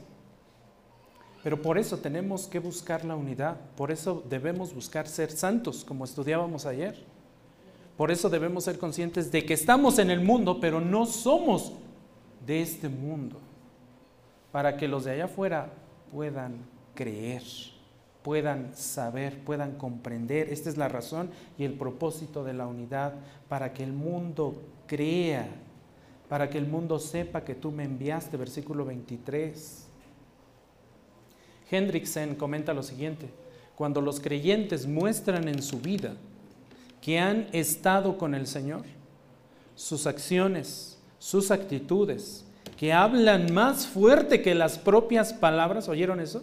Pero 1.49 1.62
por 1.62 1.78
eso 1.78 1.96
tenemos 1.96 2.46
que 2.46 2.59
buscar 2.59 3.07
la 3.07 3.16
unidad, 3.16 3.57
por 3.74 3.90
eso 3.90 4.22
debemos 4.28 4.74
buscar 4.74 5.09
ser 5.09 5.30
santos, 5.30 5.82
como 5.82 6.05
estudiábamos 6.05 6.66
ayer. 6.66 6.94
Por 7.96 8.11
eso 8.11 8.28
debemos 8.28 8.64
ser 8.64 8.78
conscientes 8.78 9.32
de 9.32 9.46
que 9.46 9.55
estamos 9.55 9.99
en 9.99 10.11
el 10.11 10.20
mundo, 10.20 10.61
pero 10.61 10.78
no 10.78 11.07
somos 11.07 11.72
de 12.46 12.61
este 12.61 12.90
mundo, 12.90 13.38
para 14.53 14.76
que 14.76 14.88
los 14.88 15.07
de 15.07 15.12
allá 15.12 15.24
afuera 15.24 15.70
puedan 16.12 16.57
creer, 16.94 17.44
puedan 18.22 18.76
saber, 18.76 19.42
puedan 19.42 19.78
comprender. 19.78 20.53
Esta 20.53 20.68
es 20.68 20.76
la 20.76 20.88
razón 20.88 21.30
y 21.57 21.64
el 21.64 21.72
propósito 21.72 22.44
de 22.44 22.53
la 22.53 22.66
unidad, 22.66 23.14
para 23.49 23.72
que 23.72 23.84
el 23.84 23.94
mundo 23.94 24.55
crea, 24.86 25.49
para 26.28 26.51
que 26.51 26.59
el 26.59 26.66
mundo 26.66 26.99
sepa 26.99 27.42
que 27.42 27.55
tú 27.55 27.72
me 27.72 27.84
enviaste, 27.84 28.36
versículo 28.36 28.84
23 28.84 29.88
Hendrickson 31.70 32.34
comenta 32.34 32.74
lo 32.74 32.82
siguiente, 32.82 33.28
cuando 33.76 34.00
los 34.00 34.20
creyentes 34.20 34.86
muestran 34.86 35.48
en 35.48 35.62
su 35.62 35.80
vida 35.80 36.14
que 37.00 37.18
han 37.18 37.46
estado 37.52 38.18
con 38.18 38.34
el 38.34 38.46
Señor, 38.46 38.82
sus 39.74 40.06
acciones, 40.06 40.98
sus 41.18 41.50
actitudes, 41.50 42.44
que 42.76 42.92
hablan 42.92 43.52
más 43.52 43.86
fuerte 43.86 44.42
que 44.42 44.54
las 44.54 44.78
propias 44.78 45.32
palabras, 45.32 45.88
¿oyeron 45.88 46.20
eso? 46.20 46.42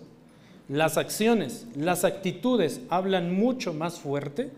Las 0.68 0.98
acciones, 0.98 1.68
las 1.76 2.04
actitudes 2.04 2.82
hablan 2.90 3.36
mucho 3.36 3.74
más 3.74 4.00
fuerte 4.00 4.52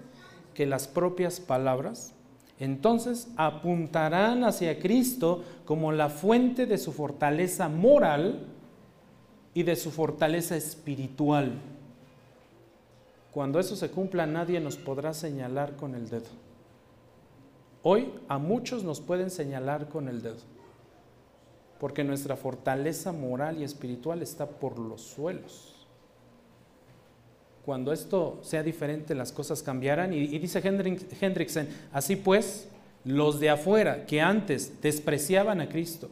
que 0.54 0.66
las 0.66 0.88
propias 0.88 1.40
palabras. 1.40 2.14
Entonces 2.60 3.28
apuntarán 3.36 4.44
hacia 4.44 4.80
Cristo 4.80 5.44
como 5.66 5.92
la 5.92 6.10
fuente 6.10 6.66
de 6.66 6.78
su 6.78 6.92
fortaleza 6.92 7.70
moral 7.70 8.46
y 9.58 9.64
de 9.64 9.76
su 9.76 9.90
fortaleza 9.90 10.56
espiritual. 10.56 11.52
Cuando 13.32 13.60
eso 13.60 13.76
se 13.76 13.90
cumpla, 13.90 14.28
nadie 14.28 14.60
nos 14.60 14.78
podrá 14.78 15.16
señalar 15.16 15.76
con 15.76 15.96
el 15.96 16.08
dedo. 16.12 16.28
Hoy 17.82 18.14
a 18.28 18.38
muchos 18.38 18.84
nos 18.84 19.02
pueden 19.02 19.32
señalar 19.32 19.90
con 19.90 20.10
el 20.10 20.22
dedo, 20.22 20.44
porque 21.80 22.04
nuestra 22.04 22.36
fortaleza 22.36 23.12
moral 23.12 23.58
y 23.58 23.64
espiritual 23.64 24.22
está 24.22 24.46
por 24.46 24.78
los 24.78 25.02
suelos. 25.02 25.88
Cuando 27.66 27.92
esto 27.92 28.38
sea 28.44 28.62
diferente, 28.62 29.16
las 29.16 29.32
cosas 29.32 29.64
cambiarán. 29.64 30.14
Y, 30.14 30.38
dice 30.38 30.62
Hendrickson, 31.20 31.68
así 31.92 32.16
pues, 32.16 32.68
los 33.04 33.40
de 33.40 33.50
afuera 33.50 34.06
que 34.06 34.22
antes 34.22 34.80
despreciaban 34.84 35.62
a 35.62 35.68
Cristo, 35.68 36.12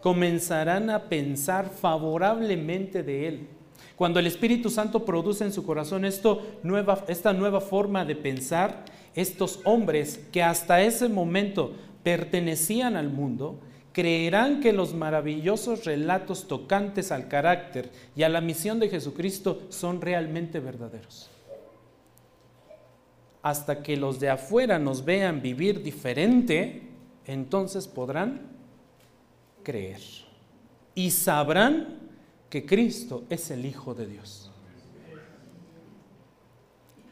comenzarán 0.00 0.90
a 0.90 1.08
pensar 1.08 1.68
favorablemente 1.68 3.02
de 3.02 3.28
Él. 3.28 3.48
Cuando 3.96 4.18
el 4.18 4.26
Espíritu 4.26 4.70
Santo 4.70 5.04
produce 5.04 5.44
en 5.44 5.52
su 5.52 5.64
corazón 5.64 6.04
esta 6.04 7.32
nueva 7.32 7.60
forma 7.60 8.04
de 8.04 8.16
pensar, 8.16 8.84
estos 9.14 9.60
hombres 9.64 10.26
que 10.32 10.42
hasta 10.42 10.80
ese 10.80 11.08
momento 11.08 11.74
pertenecían 12.02 12.96
al 12.96 13.10
mundo, 13.10 13.60
creerán 13.92 14.60
que 14.60 14.72
los 14.72 14.94
maravillosos 14.94 15.84
relatos 15.84 16.48
tocantes 16.48 17.12
al 17.12 17.28
carácter 17.28 17.90
y 18.16 18.22
a 18.22 18.28
la 18.28 18.40
misión 18.40 18.78
de 18.80 18.88
Jesucristo 18.88 19.62
son 19.68 20.00
realmente 20.00 20.60
verdaderos. 20.60 21.28
Hasta 23.42 23.82
que 23.82 23.96
los 23.96 24.20
de 24.20 24.30
afuera 24.30 24.78
nos 24.78 25.04
vean 25.04 25.42
vivir 25.42 25.82
diferente, 25.82 26.88
entonces 27.26 27.88
podrán 27.88 28.49
creer 29.62 30.00
y 30.94 31.10
sabrán 31.10 31.98
que 32.48 32.66
Cristo 32.66 33.24
es 33.30 33.50
el 33.50 33.64
Hijo 33.64 33.94
de 33.94 34.06
Dios. 34.06 34.50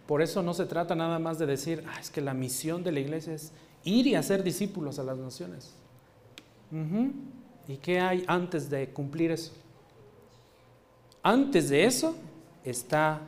Por 0.07 0.23
eso 0.23 0.43
no 0.43 0.55
se 0.55 0.67
trata 0.67 0.95
nada 0.95 1.19
más 1.19 1.39
de 1.39 1.47
decir, 1.47 1.85
ah, 1.87 2.01
es 2.01 2.11
que 2.11 2.21
la 2.21 2.35
misión 2.35 2.83
de 2.83 2.93
la 2.93 3.01
iglesia 3.01 3.35
es 3.35 3.53
ir 3.85 4.07
y 4.07 4.15
hacer 4.15 4.43
discípulos 4.43 4.99
a 4.99 5.05
las 5.05 5.19
naciones. 5.19 5.75
¿Y 7.69 7.77
qué 7.77 8.01
hay 8.01 8.25
antes 8.27 8.69
de 8.71 8.89
cumplir 8.89 9.31
eso? 9.31 9.53
Antes 11.23 11.69
de 11.69 11.85
eso 11.85 12.17
está 12.65 13.21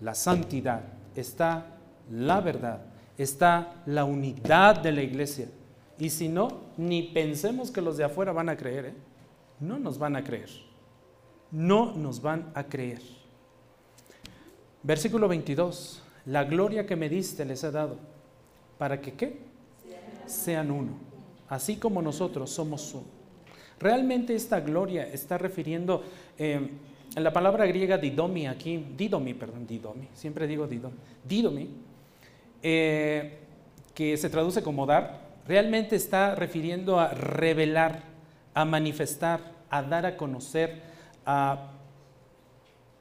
la 0.00 0.14
santidad, 0.14 0.82
está 1.14 1.78
la 2.10 2.40
verdad, 2.40 2.82
está 3.16 3.82
la 3.86 4.04
unidad 4.04 4.80
de 4.80 4.92
la 4.92 5.02
iglesia. 5.02 5.48
Y 5.98 6.10
si 6.10 6.28
no, 6.28 6.67
ni 6.78 7.02
pensemos 7.02 7.70
que 7.70 7.82
los 7.82 7.96
de 7.96 8.04
afuera 8.04 8.32
van 8.32 8.48
a 8.48 8.56
creer. 8.56 8.86
¿eh? 8.86 8.94
No 9.60 9.78
nos 9.78 9.98
van 9.98 10.16
a 10.16 10.24
creer. 10.24 10.48
No 11.50 11.92
nos 11.94 12.22
van 12.22 12.50
a 12.54 12.64
creer. 12.64 13.02
Versículo 14.82 15.28
22. 15.28 16.02
La 16.26 16.44
gloria 16.44 16.86
que 16.86 16.96
me 16.96 17.08
diste 17.08 17.44
les 17.44 17.64
he 17.64 17.70
dado. 17.70 17.98
¿Para 18.78 19.00
que 19.00 19.12
qué? 19.14 19.40
Sean 20.26 20.70
uno. 20.70 20.92
Así 21.48 21.76
como 21.76 22.00
nosotros 22.00 22.48
somos 22.50 22.94
uno. 22.94 23.18
Realmente 23.80 24.34
esta 24.34 24.60
gloria 24.60 25.08
está 25.08 25.36
refiriendo 25.36 26.04
eh, 26.36 26.70
en 27.16 27.24
la 27.24 27.32
palabra 27.32 27.66
griega 27.66 27.96
didomi 27.96 28.46
aquí, 28.46 28.84
didomi, 28.96 29.34
perdón, 29.34 29.66
didomi, 29.66 30.08
siempre 30.14 30.46
digo 30.46 30.66
didomi, 30.66 30.96
didomi, 31.24 31.68
eh, 32.62 33.38
que 33.94 34.16
se 34.16 34.28
traduce 34.28 34.62
como 34.62 34.84
dar, 34.84 35.27
realmente 35.48 35.96
está 35.96 36.34
refiriendo 36.34 37.00
a 37.00 37.08
revelar, 37.08 38.02
a 38.54 38.64
manifestar, 38.64 39.40
a 39.70 39.82
dar 39.82 40.06
a 40.06 40.16
conocer, 40.16 40.82
a 41.26 41.72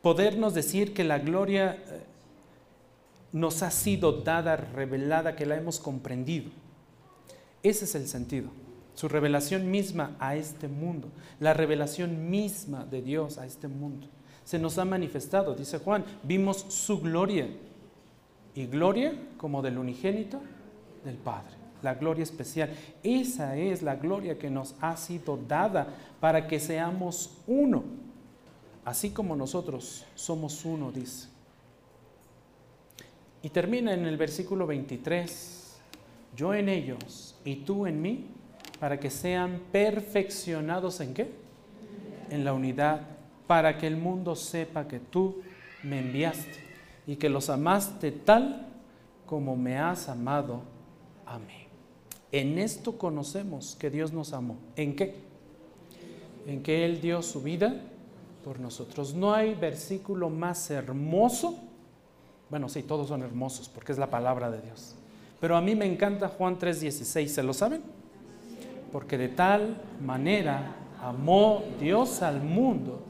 podernos 0.02 0.54
decir 0.54 0.94
que 0.94 1.04
la 1.04 1.20
gloria 1.20 1.74
eh, 1.74 2.04
nos 3.34 3.62
ha 3.62 3.72
sido 3.72 4.12
dada, 4.22 4.56
revelada, 4.56 5.36
que 5.36 5.46
la 5.46 5.58
hemos 5.58 5.80
comprendido. 5.80 6.50
Ese 7.62 7.86
es 7.86 7.96
el 7.96 8.08
sentido. 8.08 8.50
Su 8.94 9.08
revelación 9.08 9.70
misma 9.70 10.16
a 10.20 10.36
este 10.36 10.68
mundo, 10.68 11.10
la 11.40 11.54
revelación 11.54 12.30
misma 12.30 12.86
de 12.86 13.02
Dios 13.02 13.38
a 13.38 13.46
este 13.46 13.68
mundo. 13.68 14.08
Se 14.44 14.58
nos 14.58 14.78
ha 14.78 14.86
manifestado, 14.86 15.54
dice 15.54 15.78
Juan, 15.80 16.06
vimos 16.24 16.66
su 16.70 17.02
gloria. 17.02 17.48
Y 18.56 18.66
gloria 18.66 19.14
como 19.38 19.62
del 19.62 19.78
unigénito 19.78 20.42
del 21.04 21.18
Padre, 21.18 21.54
la 21.82 21.96
gloria 21.96 22.24
especial. 22.24 22.70
Esa 23.04 23.58
es 23.58 23.82
la 23.82 23.96
gloria 23.96 24.38
que 24.38 24.50
nos 24.50 24.76
ha 24.82 24.96
sido 24.98 25.38
dada 25.48 25.88
para 26.20 26.48
que 26.48 26.60
seamos 26.60 27.38
uno, 27.48 27.84
así 28.86 29.12
como 29.12 29.36
nosotros 29.36 30.06
somos 30.16 30.66
uno, 30.66 30.92
dice. 30.92 31.30
Y 33.44 33.50
termina 33.50 33.94
en 33.94 34.06
el 34.06 34.18
versículo 34.18 34.66
23, 34.66 35.80
yo 36.36 36.54
en 36.54 36.70
ellos 36.70 37.36
y 37.46 37.58
tú 37.58 37.86
en 37.86 38.02
mí, 38.02 38.26
para 38.80 39.00
que 39.00 39.10
sean 39.10 39.62
perfeccionados 39.72 41.00
en 41.02 41.14
qué? 41.14 41.32
En 42.30 42.44
la 42.44 42.54
unidad, 42.54 43.02
para 43.48 43.78
que 43.78 43.88
el 43.88 43.98
mundo 43.98 44.36
sepa 44.36 44.88
que 44.88 45.00
tú 45.00 45.42
me 45.84 46.00
enviaste 46.00 46.68
y 47.08 47.16
que 47.16 47.30
los 47.30 47.50
amaste 47.50 48.12
tal 48.12 48.68
como 49.26 49.56
me 49.56 49.78
has 49.78 50.10
amado 50.10 50.62
a 51.26 51.40
mí. 51.40 51.67
En 52.32 52.58
esto 52.60 52.98
conocemos 52.98 53.76
que 53.80 53.90
Dios 53.90 54.12
nos 54.12 54.34
amó. 54.34 54.58
¿En 54.76 54.96
qué? 54.96 55.16
En 56.46 56.62
que 56.64 56.86
Él 56.86 57.02
dio 57.02 57.22
su 57.22 57.42
vida 57.42 57.82
por 58.44 58.60
nosotros. 58.60 59.14
No 59.14 59.34
hay 59.34 59.56
versículo 59.56 60.30
más 60.30 60.70
hermoso. 60.70 61.58
Bueno, 62.50 62.70
sí, 62.70 62.84
todos 62.84 63.08
son 63.10 63.22
hermosos 63.24 63.70
porque 63.70 63.92
es 63.92 63.98
la 63.98 64.10
palabra 64.10 64.50
de 64.50 64.62
Dios. 64.62 64.96
Pero 65.40 65.56
a 65.56 65.62
mí 65.62 65.76
me 65.76 65.86
encanta 65.86 66.28
Juan 66.28 66.58
3:16. 66.58 67.28
¿Se 67.28 67.44
lo 67.44 67.54
saben? 67.54 67.82
porque 68.92 69.18
de 69.18 69.30
tal 69.30 69.76
manera 70.04 70.76
amó 71.02 71.64
Dios 71.80 72.22
al 72.22 72.42
mundo 72.42 73.02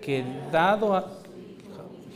que 0.00 0.24
dado 0.52 0.94
a 0.94 1.10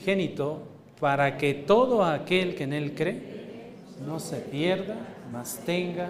génito 0.04 0.62
para 1.00 1.36
que 1.36 1.54
todo 1.54 2.04
aquel 2.04 2.54
que 2.54 2.64
en 2.64 2.72
él 2.72 2.94
cree 2.94 3.72
no 4.06 4.20
se 4.20 4.36
pierda, 4.36 4.96
mas 5.32 5.60
tenga 5.64 6.08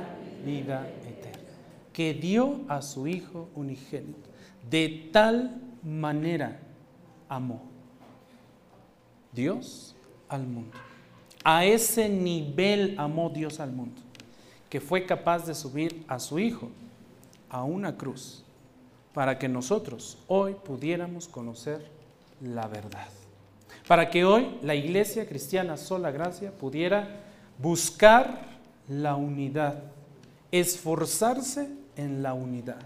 vida 0.49 0.88
eterna. 1.07 1.49
Que 1.92 2.14
dio 2.14 2.61
a 2.68 2.80
su 2.82 3.07
Hijo 3.07 3.49
unigénito. 3.55 4.28
De 4.68 5.11
tal 5.12 5.61
manera 5.82 6.61
amó 7.28 7.62
Dios 9.32 9.94
al 10.28 10.46
mundo. 10.46 10.76
A 11.44 11.64
ese 11.64 12.09
nivel 12.09 12.94
amó 12.99 13.30
Dios 13.30 13.61
al 13.61 13.72
mundo, 13.72 14.01
que 14.68 14.80
fue 14.80 15.07
capaz 15.07 15.46
de 15.46 15.55
subir 15.55 16.05
a 16.09 16.18
su 16.18 16.38
Hijo 16.38 16.70
a 17.49 17.64
una 17.64 17.96
cruz 17.96 18.44
para 19.14 19.38
que 19.38 19.49
nosotros 19.49 20.18
hoy 20.26 20.55
pudiéramos 20.55 21.28
conocer 21.28 21.86
la 22.40 22.66
verdad. 22.68 23.09
Para 23.86 24.11
que 24.11 24.24
hoy 24.24 24.59
la 24.62 24.74
iglesia 24.74 25.26
cristiana 25.26 25.76
sola 25.76 26.11
gracia 26.11 26.53
pudiera 26.53 27.22
buscar 27.59 28.42
la 28.88 29.16
unidad, 29.16 29.82
esforzarse 30.53 31.68
en 31.96 32.22
la 32.22 32.34
unidad. 32.34 32.80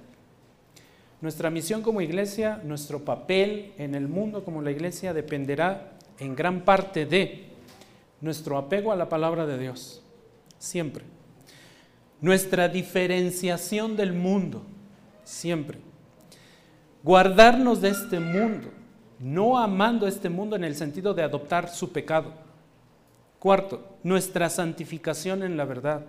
Nuestra 1.20 1.50
misión 1.50 1.82
como 1.82 2.00
iglesia, 2.00 2.60
nuestro 2.64 3.04
papel 3.04 3.72
en 3.78 3.94
el 3.94 4.08
mundo 4.08 4.44
como 4.44 4.62
la 4.62 4.70
iglesia 4.70 5.14
dependerá 5.14 5.92
en 6.18 6.34
gran 6.34 6.64
parte 6.64 7.06
de 7.06 7.46
nuestro 8.20 8.58
apego 8.58 8.92
a 8.92 8.96
la 8.96 9.08
palabra 9.08 9.46
de 9.46 9.58
Dios, 9.58 10.02
siempre 10.58 11.04
nuestra 12.22 12.68
diferenciación 12.68 13.96
del 13.96 14.14
mundo, 14.14 14.62
siempre. 15.24 15.78
Guardarnos 17.02 17.82
de 17.82 17.88
este 17.90 18.20
mundo, 18.20 18.68
no 19.18 19.58
amando 19.58 20.06
este 20.06 20.30
mundo 20.30 20.54
en 20.54 20.62
el 20.62 20.76
sentido 20.76 21.12
de 21.12 21.24
adoptar 21.24 21.68
su 21.68 21.90
pecado. 21.90 22.32
Cuarto, 23.40 23.98
nuestra 24.04 24.48
santificación 24.48 25.42
en 25.42 25.56
la 25.56 25.64
verdad. 25.64 26.06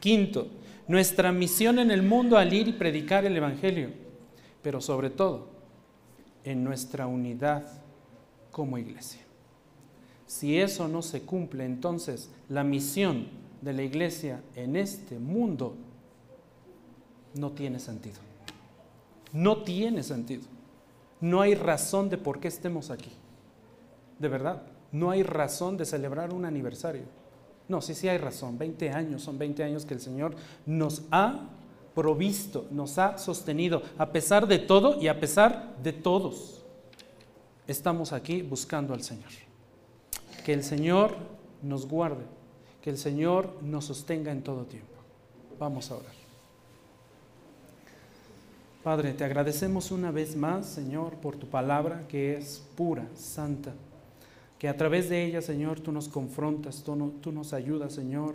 Quinto, 0.00 0.48
nuestra 0.86 1.32
misión 1.32 1.78
en 1.78 1.90
el 1.90 2.02
mundo 2.02 2.36
al 2.36 2.52
ir 2.52 2.68
y 2.68 2.72
predicar 2.72 3.24
el 3.24 3.36
Evangelio. 3.36 3.90
Pero 4.62 4.80
sobre 4.80 5.10
todo, 5.10 5.48
en 6.44 6.62
nuestra 6.62 7.06
unidad 7.06 7.66
como 8.50 8.78
iglesia. 8.78 9.20
Si 10.26 10.58
eso 10.58 10.88
no 10.88 11.02
se 11.02 11.22
cumple, 11.22 11.64
entonces 11.64 12.30
la 12.48 12.64
misión 12.64 13.28
de 13.60 13.72
la 13.72 13.82
iglesia 13.82 14.42
en 14.54 14.76
este 14.76 15.18
mundo 15.18 15.76
no 17.34 17.52
tiene 17.52 17.78
sentido. 17.78 18.16
No 19.32 19.62
tiene 19.62 20.02
sentido. 20.02 20.44
No 21.20 21.40
hay 21.40 21.54
razón 21.54 22.08
de 22.10 22.18
por 22.18 22.40
qué 22.40 22.48
estemos 22.48 22.90
aquí. 22.90 23.10
De 24.18 24.28
verdad, 24.28 24.62
no 24.92 25.10
hay 25.10 25.22
razón 25.22 25.76
de 25.76 25.84
celebrar 25.84 26.32
un 26.32 26.44
aniversario. 26.44 27.02
No, 27.68 27.80
sí, 27.80 27.94
sí 27.94 28.08
hay 28.08 28.18
razón. 28.18 28.58
20 28.58 28.90
años, 28.90 29.22
son 29.22 29.38
20 29.38 29.64
años 29.64 29.86
que 29.86 29.94
el 29.94 30.00
Señor 30.00 30.34
nos 30.66 31.02
ha 31.10 31.48
provisto, 31.94 32.66
nos 32.70 32.98
ha 32.98 33.18
sostenido, 33.18 33.82
a 33.98 34.10
pesar 34.10 34.46
de 34.46 34.58
todo 34.58 35.00
y 35.00 35.08
a 35.08 35.20
pesar 35.20 35.76
de 35.82 35.92
todos. 35.92 36.62
Estamos 37.66 38.12
aquí 38.12 38.42
buscando 38.42 38.92
al 38.92 39.02
Señor. 39.02 39.30
Que 40.44 40.52
el 40.52 40.62
Señor 40.62 41.16
nos 41.62 41.86
guarde 41.86 42.24
que 42.84 42.90
el 42.90 42.98
Señor 42.98 43.50
nos 43.62 43.86
sostenga 43.86 44.30
en 44.30 44.42
todo 44.42 44.66
tiempo. 44.66 44.92
Vamos 45.58 45.90
a 45.90 45.94
orar. 45.94 46.12
Padre, 48.82 49.14
te 49.14 49.24
agradecemos 49.24 49.90
una 49.90 50.10
vez 50.10 50.36
más, 50.36 50.66
Señor, 50.66 51.14
por 51.14 51.36
tu 51.36 51.48
palabra 51.48 52.06
que 52.08 52.36
es 52.36 52.62
pura, 52.76 53.06
santa, 53.14 53.72
que 54.58 54.68
a 54.68 54.76
través 54.76 55.08
de 55.08 55.24
ella, 55.24 55.42
Señor, 55.42 55.80
tú 55.80 55.92
nos 55.92 56.08
confrontas, 56.08 56.82
tú, 56.82 57.32
nos 57.32 57.52
ayudas, 57.52 57.92
Señor, 57.92 58.34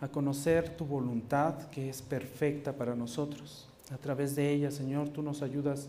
a 0.00 0.08
conocer 0.08 0.76
tu 0.76 0.84
voluntad 0.84 1.68
que 1.70 1.88
es 1.88 2.02
perfecta 2.02 2.72
para 2.72 2.94
nosotros. 2.94 3.68
A 3.90 3.98
través 3.98 4.36
de 4.36 4.50
ella, 4.50 4.70
Señor, 4.70 5.08
tú 5.08 5.22
nos 5.22 5.42
ayudas 5.42 5.88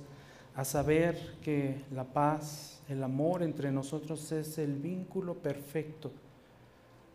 a 0.56 0.66
saber 0.66 1.36
que 1.42 1.82
la 1.92 2.04
paz, 2.04 2.82
el 2.88 3.04
amor 3.04 3.44
entre 3.44 3.72
nosotros 3.72 4.32
es 4.32 4.58
el 4.58 4.76
vínculo 4.76 5.36
perfecto 5.36 6.12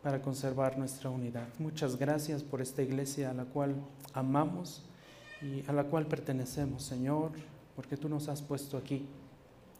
para 0.03 0.23
conservar 0.23 0.79
nuestra 0.79 1.11
unidad. 1.11 1.47
Muchas 1.59 1.97
gracias 1.97 2.43
por 2.43 2.61
esta 2.61 2.83
iglesia 2.83 3.31
a 3.31 3.35
la 3.35 3.45
cual 3.45 3.75
amamos 4.13 4.83
y 5.43 5.69
a 5.69 5.73
la 5.73 5.85
cual 5.85 6.07
pertenecemos, 6.07 6.83
Señor, 6.83 7.33
porque 7.77 7.97
tú 7.97 8.09
nos 8.09 8.29
has 8.29 8.43
puesto 8.43 8.77
aquí. 8.77 9.07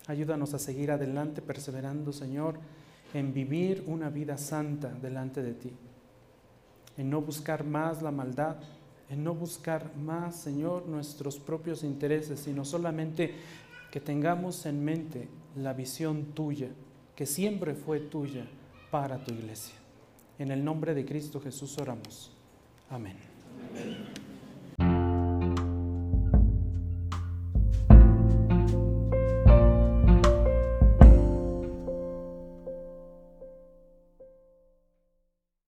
Ayúdanos 0.09 0.55
a 0.55 0.59
seguir 0.59 0.91
adelante, 0.91 1.43
perseverando, 1.43 2.13
Señor, 2.13 2.59
en 3.13 3.33
vivir 3.33 3.85
una 3.87 4.09
vida 4.09 4.39
santa 4.39 4.89
delante 4.89 5.43
de 5.43 5.53
ti, 5.53 5.71
en 6.97 7.11
no 7.11 7.21
buscar 7.21 7.63
más 7.63 8.03
la 8.03 8.11
maldad, 8.11 8.57
en 9.11 9.23
no 9.23 9.35
buscar 9.35 9.95
más, 9.97 10.35
Señor, 10.35 10.87
nuestros 10.87 11.39
propios 11.39 11.85
intereses, 11.85 12.41
sino 12.41 12.65
solamente 12.65 13.35
que 13.91 14.01
tengamos 14.01 14.65
en 14.65 14.83
mente 14.83 15.29
la 15.57 15.75
visión 15.75 16.25
tuya, 16.35 16.69
que 17.15 17.27
siempre 17.27 17.75
fue 17.75 18.01
tuya 18.01 18.47
para 18.91 19.23
tu 19.23 19.33
iglesia. 19.33 19.75
En 20.39 20.51
el 20.51 20.65
nombre 20.65 20.95
de 20.95 21.05
Cristo 21.05 21.41
Jesús 21.41 21.77
oramos. 21.79 22.33
Amén. 22.89 23.17